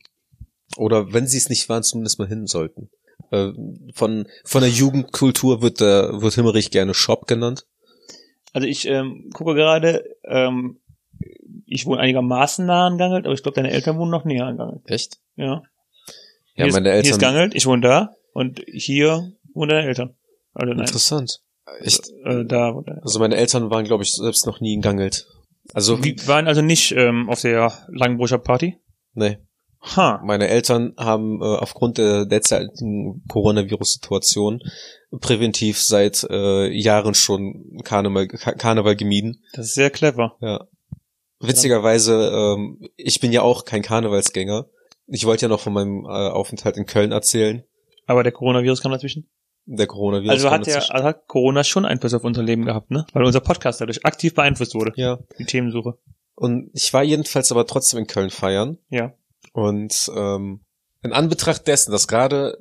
Oder 0.75 1.13
wenn 1.13 1.27
sie 1.27 1.37
es 1.37 1.49
nicht 1.49 1.69
waren, 1.69 1.83
zumindest 1.83 2.17
mal 2.17 2.27
hin 2.27 2.47
sollten. 2.47 2.89
Äh, 3.29 3.51
von, 3.93 4.27
von 4.43 4.61
der 4.61 4.71
Jugendkultur 4.71 5.61
wird, 5.61 5.81
der, 5.81 6.19
wird 6.19 6.33
Himmerich 6.33 6.71
gerne 6.71 6.95
Shop 6.95 7.27
genannt. 7.27 7.67
Also 8.53 8.67
ich 8.67 8.87
ähm, 8.87 9.29
gucke 9.35 9.53
gerade, 9.53 10.03
ähm, 10.23 10.79
ich 11.69 11.85
wohne 11.85 12.01
einigermaßen 12.01 12.65
nah 12.65 12.87
an 12.87 12.97
Gangelt, 12.97 13.25
aber 13.25 13.33
ich 13.33 13.43
glaube, 13.43 13.55
deine 13.55 13.71
Eltern 13.71 13.97
wohnen 13.97 14.11
noch 14.11 14.25
näher 14.25 14.45
an 14.45 14.57
Gangelt. 14.57 14.81
Echt? 14.89 15.17
Ja. 15.35 15.61
Ja, 16.55 16.65
hier 16.65 16.73
meine 16.73 16.89
ist, 16.89 17.05
Hier 17.05 17.11
ist 17.11 17.21
Eltern. 17.21 17.33
Gangelt, 17.35 17.55
ich 17.55 17.65
wohne 17.65 17.81
da 17.81 18.09
und 18.33 18.61
hier 18.67 19.31
wohnen 19.53 19.69
deine 19.69 19.87
Eltern. 19.87 20.15
Also 20.53 20.73
nein, 20.73 20.85
Interessant. 20.85 21.39
Ich, 21.81 21.99
äh, 22.25 22.45
da 22.45 22.73
wohnt 22.73 22.87
deine 22.89 23.01
also 23.03 23.19
meine 23.19 23.35
Eltern 23.35 23.69
waren, 23.69 23.85
glaube 23.85 24.03
ich, 24.03 24.13
selbst 24.13 24.45
noch 24.45 24.59
nie 24.59 24.73
in 24.73 24.81
Gangelt. 24.81 25.27
Also, 25.73 25.97
Die 25.97 26.27
waren 26.27 26.47
also 26.47 26.61
nicht 26.61 26.91
ähm, 26.93 27.29
auf 27.29 27.41
der 27.41 27.71
Langenbruscher 27.89 28.39
Party? 28.39 28.77
nee. 29.13 29.37
Ha. 29.95 30.19
Meine 30.25 30.49
Eltern 30.49 30.93
haben 30.97 31.41
äh, 31.41 31.45
aufgrund 31.45 31.99
der 31.99 32.25
derzeitigen 32.25 33.23
Coronavirus-Situation 33.29 34.59
präventiv 35.21 35.79
seit 35.79 36.27
äh, 36.29 36.67
Jahren 36.69 37.13
schon 37.13 37.79
Karneval, 37.85 38.27
Ka 38.27 38.51
Karneval 38.53 38.97
gemieden. 38.97 39.41
Das 39.53 39.67
ist 39.67 39.75
sehr 39.75 39.89
clever. 39.89 40.35
Ja. 40.41 40.65
Witzigerweise, 41.39 42.31
ähm, 42.33 42.89
ich 42.97 43.19
bin 43.19 43.31
ja 43.31 43.41
auch 43.41 43.65
kein 43.65 43.81
Karnevalsgänger. 43.81 44.67
Ich 45.07 45.25
wollte 45.25 45.43
ja 45.43 45.49
noch 45.49 45.61
von 45.61 45.73
meinem 45.73 46.05
äh, 46.05 46.09
Aufenthalt 46.09 46.77
in 46.77 46.85
Köln 46.85 47.11
erzählen. 47.11 47.63
Aber 48.05 48.23
der 48.23 48.31
Coronavirus 48.31 48.81
kam 48.81 48.91
dazwischen. 48.91 49.29
Der 49.65 49.87
Coronavirus. 49.87 50.31
Also 50.31 50.49
kam 50.49 50.59
hat, 50.59 50.67
der, 50.67 50.73
dazwischen. 50.75 50.93
also 50.93 51.05
hat 51.07 51.27
Corona 51.27 51.63
schon 51.63 51.85
Einfluss 51.85 52.13
auf 52.13 52.23
unser 52.23 52.43
Leben 52.43 52.65
gehabt, 52.65 52.91
ne? 52.91 53.05
Weil 53.13 53.23
unser 53.23 53.39
Podcast 53.39 53.79
dadurch 53.81 54.05
aktiv 54.05 54.33
beeinflusst 54.33 54.75
wurde. 54.75 54.91
Ja. 54.95 55.19
Die 55.37 55.45
Themensuche. 55.45 55.97
Und 56.35 56.71
ich 56.73 56.93
war 56.93 57.03
jedenfalls 57.03 57.51
aber 57.51 57.67
trotzdem 57.67 57.99
in 57.99 58.07
Köln 58.07 58.29
feiern. 58.29 58.77
Ja. 58.89 59.13
Und 59.53 60.11
ähm, 60.15 60.61
in 61.03 61.13
Anbetracht 61.13 61.67
dessen, 61.67 61.91
dass 61.91 62.07
gerade 62.07 62.57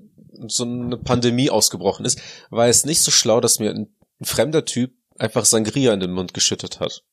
so 0.47 0.65
eine 0.65 0.97
Pandemie 0.97 1.51
ausgebrochen 1.51 2.05
ist, 2.05 2.21
war 2.51 2.69
es 2.69 2.85
nicht 2.85 3.01
so 3.01 3.11
schlau, 3.11 3.41
dass 3.41 3.59
mir 3.59 3.71
ein 3.71 3.89
fremder 4.23 4.65
Typ 4.65 4.93
einfach 5.19 5.45
Sangria 5.45 5.93
in 5.93 6.01
den 6.01 6.13
Mund 6.13 6.35
geschüttet 6.35 6.81
hat. 6.81 7.05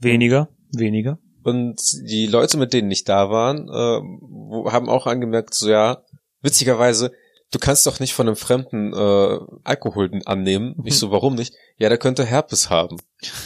Weniger, 0.00 0.48
weniger. 0.72 1.18
Und 1.42 1.80
die 2.02 2.26
Leute, 2.26 2.58
mit 2.58 2.72
denen 2.72 2.90
ich 2.90 3.04
da 3.04 3.30
waren, 3.30 3.68
äh, 3.68 4.70
haben 4.70 4.88
auch 4.88 5.06
angemerkt, 5.06 5.54
so 5.54 5.70
ja, 5.70 6.04
witzigerweise, 6.42 7.12
du 7.50 7.58
kannst 7.58 7.86
doch 7.86 8.00
nicht 8.00 8.12
von 8.12 8.26
einem 8.26 8.36
Fremden 8.36 8.92
äh, 8.92 9.38
Alkohol 9.64 10.10
annehmen. 10.26 10.76
Ich 10.84 10.98
so, 10.98 11.10
warum 11.10 11.34
nicht? 11.34 11.54
Ja, 11.78 11.88
der 11.88 11.98
könnte 11.98 12.24
Herpes 12.24 12.70
haben. 12.70 12.96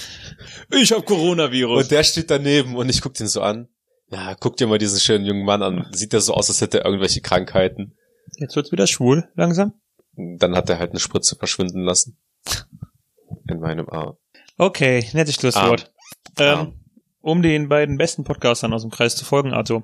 Ich 0.71 0.93
hab 0.93 1.05
Coronavirus. 1.05 1.85
Und 1.85 1.91
der 1.91 2.03
steht 2.03 2.31
daneben 2.31 2.75
und 2.75 2.89
ich 2.89 3.01
guck 3.01 3.15
den 3.15 3.29
so 3.29 3.43
an. 3.43 3.69
Ja, 4.11 4.35
guck 4.35 4.57
dir 4.57 4.67
mal 4.67 4.79
diesen 4.79 4.99
schönen 4.99 5.25
jungen 5.25 5.45
Mann 5.45 5.63
an. 5.63 5.87
Sieht 5.93 6.13
er 6.15 6.21
so 6.21 6.35
aus, 6.35 6.49
als 6.49 6.61
hätte 6.61 6.79
er 6.79 6.87
irgendwelche 6.87 7.21
Krankheiten. 7.21 7.97
Jetzt 8.37 8.57
wird's 8.57 8.73
wieder 8.73 8.87
schwul, 8.87 9.29
langsam. 9.35 9.75
Dann 10.17 10.57
hat 10.57 10.71
er 10.71 10.79
halt 10.79 10.91
eine 10.91 11.01
Spritze 11.01 11.37
verschwinden 11.37 11.83
lassen. 11.83 12.17
In 13.49 13.61
meinem 13.61 13.89
Arm. 13.89 14.17
Okay, 14.57 15.07
nettes 15.13 15.35
Schlusswort. 15.35 15.93
Arm. 16.37 16.69
Ähm, 16.69 16.84
um 17.25 17.41
den 17.41 17.69
beiden 17.71 17.97
besten 17.97 18.23
Podcastern 18.23 18.73
aus 18.75 18.83
dem 18.83 18.91
Kreis 18.91 19.17
zu 19.17 19.25
folgen, 19.25 19.55
also 19.55 19.83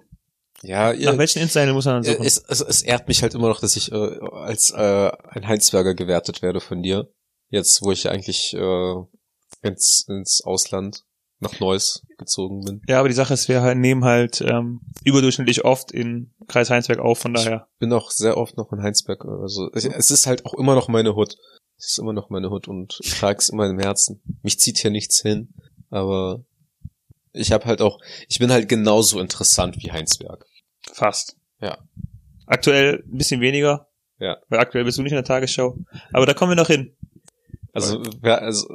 Ja, 0.62 0.92
ihr, 0.92 1.10
nach 1.10 1.18
welchen 1.18 1.40
Insider 1.40 1.72
muss 1.72 1.86
man 1.86 1.94
dann 1.96 2.04
suchen? 2.04 2.24
es, 2.24 2.36
es, 2.36 2.60
es 2.60 2.82
ehrt 2.82 3.08
mich 3.08 3.22
halt 3.22 3.34
immer 3.34 3.48
noch, 3.48 3.60
dass 3.60 3.76
ich 3.76 3.90
äh, 3.90 3.94
als 3.94 4.70
äh, 4.70 5.10
ein 5.30 5.48
Heinzberger 5.48 5.94
gewertet 5.94 6.42
werde 6.42 6.60
von 6.60 6.82
dir. 6.82 7.08
Jetzt, 7.48 7.82
wo 7.82 7.92
ich 7.92 8.10
eigentlich 8.10 8.52
äh, 8.54 8.94
ins, 9.62 10.04
ins 10.06 10.42
Ausland 10.44 11.04
nach 11.40 11.58
Neuss 11.60 12.02
gezogen 12.18 12.60
bin. 12.60 12.82
Ja, 12.86 12.98
aber 12.98 13.08
die 13.08 13.14
Sache 13.14 13.32
ist, 13.32 13.48
wir 13.48 13.62
halt, 13.62 13.78
nehmen 13.78 14.04
halt 14.04 14.42
ähm, 14.42 14.82
überdurchschnittlich 15.04 15.64
oft 15.64 15.90
in 15.90 16.34
Kreis 16.46 16.68
Heinsberg 16.68 16.98
auf, 16.98 17.20
von 17.20 17.32
daher. 17.32 17.66
Bin 17.78 17.90
auch 17.94 18.10
sehr 18.10 18.36
oft 18.36 18.58
noch 18.58 18.70
in 18.72 18.82
Heinsberg. 18.82 19.24
Also 19.24 19.70
es 19.72 19.86
es 19.86 20.10
ist 20.10 20.26
halt 20.26 20.44
auch 20.44 20.52
immer 20.52 20.74
noch 20.74 20.88
meine 20.88 21.14
Hut. 21.14 21.36
Es 21.78 21.92
ist 21.92 21.98
immer 21.98 22.12
noch 22.12 22.28
meine 22.28 22.50
Hut 22.50 22.68
und 22.68 22.98
ich 23.02 23.18
trage 23.18 23.38
es 23.38 23.48
immer 23.48 23.66
im 23.66 23.78
Herzen. 23.78 24.20
Mich 24.42 24.60
zieht 24.60 24.76
hier 24.76 24.90
nichts 24.90 25.22
hin, 25.22 25.54
aber 25.88 26.44
ich 27.32 27.52
habe 27.52 27.64
halt 27.66 27.80
auch, 27.80 27.98
ich 28.28 28.38
bin 28.38 28.50
halt 28.50 28.68
genauso 28.68 29.20
interessant 29.20 29.76
wie 29.82 29.92
Heinsberg. 29.92 30.46
Fast. 30.92 31.36
Ja. 31.60 31.78
Aktuell 32.46 33.04
ein 33.06 33.16
bisschen 33.18 33.40
weniger. 33.40 33.88
Ja. 34.18 34.38
Weil 34.48 34.60
aktuell 34.60 34.84
bist 34.84 34.98
du 34.98 35.02
nicht 35.02 35.12
in 35.12 35.16
der 35.16 35.24
Tagesschau. 35.24 35.78
Aber 36.12 36.26
da 36.26 36.34
kommen 36.34 36.52
wir 36.52 36.56
noch 36.56 36.66
hin. 36.68 36.96
Also 37.72 38.02
wer, 38.20 38.42
also 38.42 38.68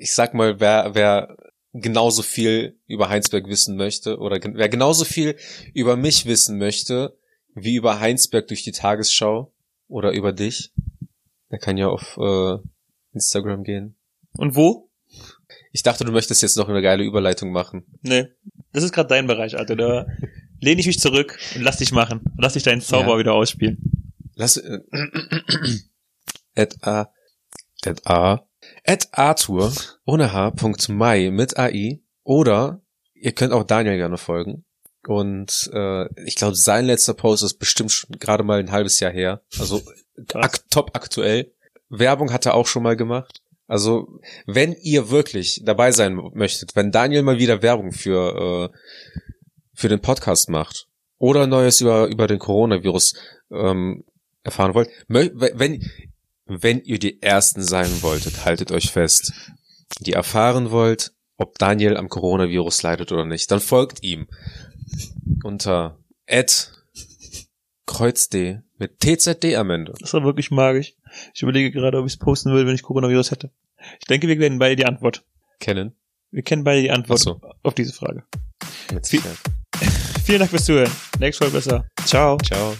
ich 0.00 0.14
sag 0.14 0.34
mal, 0.34 0.58
wer, 0.60 0.94
wer 0.94 1.36
genauso 1.72 2.22
viel 2.22 2.78
über 2.86 3.08
Heinsberg 3.08 3.46
wissen 3.46 3.76
möchte 3.76 4.18
oder 4.18 4.40
gen- 4.40 4.56
wer 4.56 4.68
genauso 4.68 5.04
viel 5.04 5.36
über 5.74 5.96
mich 5.96 6.26
wissen 6.26 6.58
möchte 6.58 7.16
wie 7.54 7.76
über 7.76 8.00
Heinsberg 8.00 8.48
durch 8.48 8.62
die 8.62 8.72
Tagesschau 8.72 9.52
oder 9.88 10.12
über 10.12 10.32
dich, 10.32 10.72
der 11.50 11.58
kann 11.58 11.76
ja 11.76 11.88
auf 11.88 12.16
äh, 12.16 12.56
Instagram 13.12 13.62
gehen. 13.62 13.96
Und 14.38 14.56
wo? 14.56 14.88
Ich 15.72 15.82
dachte, 15.82 16.04
du 16.04 16.12
möchtest 16.12 16.42
jetzt 16.42 16.56
noch 16.56 16.68
eine 16.68 16.82
geile 16.82 17.02
Überleitung 17.02 17.50
machen. 17.50 17.84
Nee. 18.02 18.26
Das 18.72 18.84
ist 18.84 18.92
gerade 18.92 19.08
dein 19.08 19.26
Bereich, 19.26 19.56
Alter. 19.58 19.76
Da 19.76 20.06
lehne 20.60 20.80
ich 20.80 20.86
mich 20.86 20.98
zurück 21.00 21.38
und 21.54 21.62
lass 21.62 21.78
dich 21.78 21.92
machen. 21.92 22.20
Lass 22.38 22.52
dich 22.54 22.62
deinen 22.62 22.80
Zauber 22.80 23.12
Ja. 23.14 23.18
wieder 23.18 23.32
ausspielen. 23.34 23.78
Lass 24.34 24.56
äh, 24.58 24.78
at 26.54 26.76
a 26.82 27.10
at 27.84 28.06
a 28.06 28.46
at 28.86 29.08
Arthur 29.12 29.72
ohne 30.04 30.32
H. 30.32 30.52
Mai 30.88 31.30
mit 31.30 31.58
AI 31.58 32.00
oder 32.22 32.82
ihr 33.14 33.32
könnt 33.32 33.52
auch 33.52 33.64
Daniel 33.64 33.96
gerne 33.96 34.18
folgen. 34.18 34.64
Und 35.06 35.68
äh, 35.72 36.06
ich 36.24 36.36
glaube, 36.36 36.54
sein 36.54 36.86
letzter 36.86 37.14
Post 37.14 37.42
ist 37.42 37.58
bestimmt 37.58 38.06
gerade 38.20 38.44
mal 38.44 38.60
ein 38.60 38.70
halbes 38.70 39.00
Jahr 39.00 39.10
her. 39.12 39.42
Also 39.58 39.82
ak 40.34 40.68
top 40.70 40.90
aktuell. 40.94 41.52
Werbung 41.88 42.32
hat 42.32 42.46
er 42.46 42.54
auch 42.54 42.66
schon 42.66 42.84
mal 42.84 42.96
gemacht. 42.96 43.41
Also 43.72 44.20
wenn 44.44 44.74
ihr 44.74 45.08
wirklich 45.08 45.62
dabei 45.64 45.92
sein 45.92 46.20
möchtet, 46.34 46.76
wenn 46.76 46.92
Daniel 46.92 47.22
mal 47.22 47.38
wieder 47.38 47.62
Werbung 47.62 47.92
für 47.92 48.70
äh, 48.70 48.76
für 49.72 49.88
den 49.88 50.02
Podcast 50.02 50.50
macht 50.50 50.88
oder 51.16 51.46
Neues 51.46 51.80
über 51.80 52.06
über 52.08 52.26
den 52.26 52.38
Coronavirus 52.38 53.14
ähm, 53.50 54.04
erfahren 54.42 54.74
wollt, 54.74 54.90
wenn 55.08 55.82
wenn 56.44 56.82
ihr 56.82 56.98
die 56.98 57.22
ersten 57.22 57.62
sein 57.62 58.02
wolltet, 58.02 58.44
haltet 58.44 58.70
euch 58.72 58.90
fest, 58.90 59.32
die 60.00 60.12
erfahren 60.12 60.70
wollt, 60.70 61.14
ob 61.38 61.58
Daniel 61.58 61.96
am 61.96 62.10
Coronavirus 62.10 62.82
leidet 62.82 63.10
oder 63.10 63.24
nicht, 63.24 63.50
dann 63.50 63.60
folgt 63.60 64.02
ihm 64.02 64.28
unter 65.44 65.98
@kreuzdD 67.86 68.60
mit 68.76 69.00
TZD 69.00 69.54
am 69.54 69.70
Ende. 69.70 69.94
Das 69.98 70.12
war 70.12 70.24
wirklich 70.24 70.50
magisch. 70.50 70.92
Ich 71.32 71.42
überlege 71.42 71.70
gerade, 71.70 71.98
ob 71.98 72.06
ich 72.06 72.12
es 72.12 72.18
posten 72.18 72.50
würde, 72.50 72.66
wenn 72.66 72.74
ich 72.74 72.82
Coronavirus 72.82 73.30
hätte. 73.30 73.50
Ich 74.00 74.06
denke, 74.06 74.28
wir 74.28 74.38
werden 74.38 74.58
beide 74.58 74.76
die 74.76 74.86
Antwort. 74.86 75.24
Kennen? 75.60 75.94
Wir 76.30 76.42
kennen 76.42 76.64
beide 76.64 76.82
die 76.82 76.90
Antwort 76.90 77.20
so. 77.20 77.40
auf 77.62 77.74
diese 77.74 77.92
Frage. 77.92 78.24
Mit 78.92 79.04
Sicherheit. 79.04 79.38
Vielen 80.24 80.38
Dank 80.38 80.50
fürs 80.50 80.64
Zuhören. 80.64 80.90
Nächstes 81.18 81.46
Mal 81.46 81.52
besser. 81.52 81.88
Ciao. 82.04 82.36
Ciao. 82.38 82.74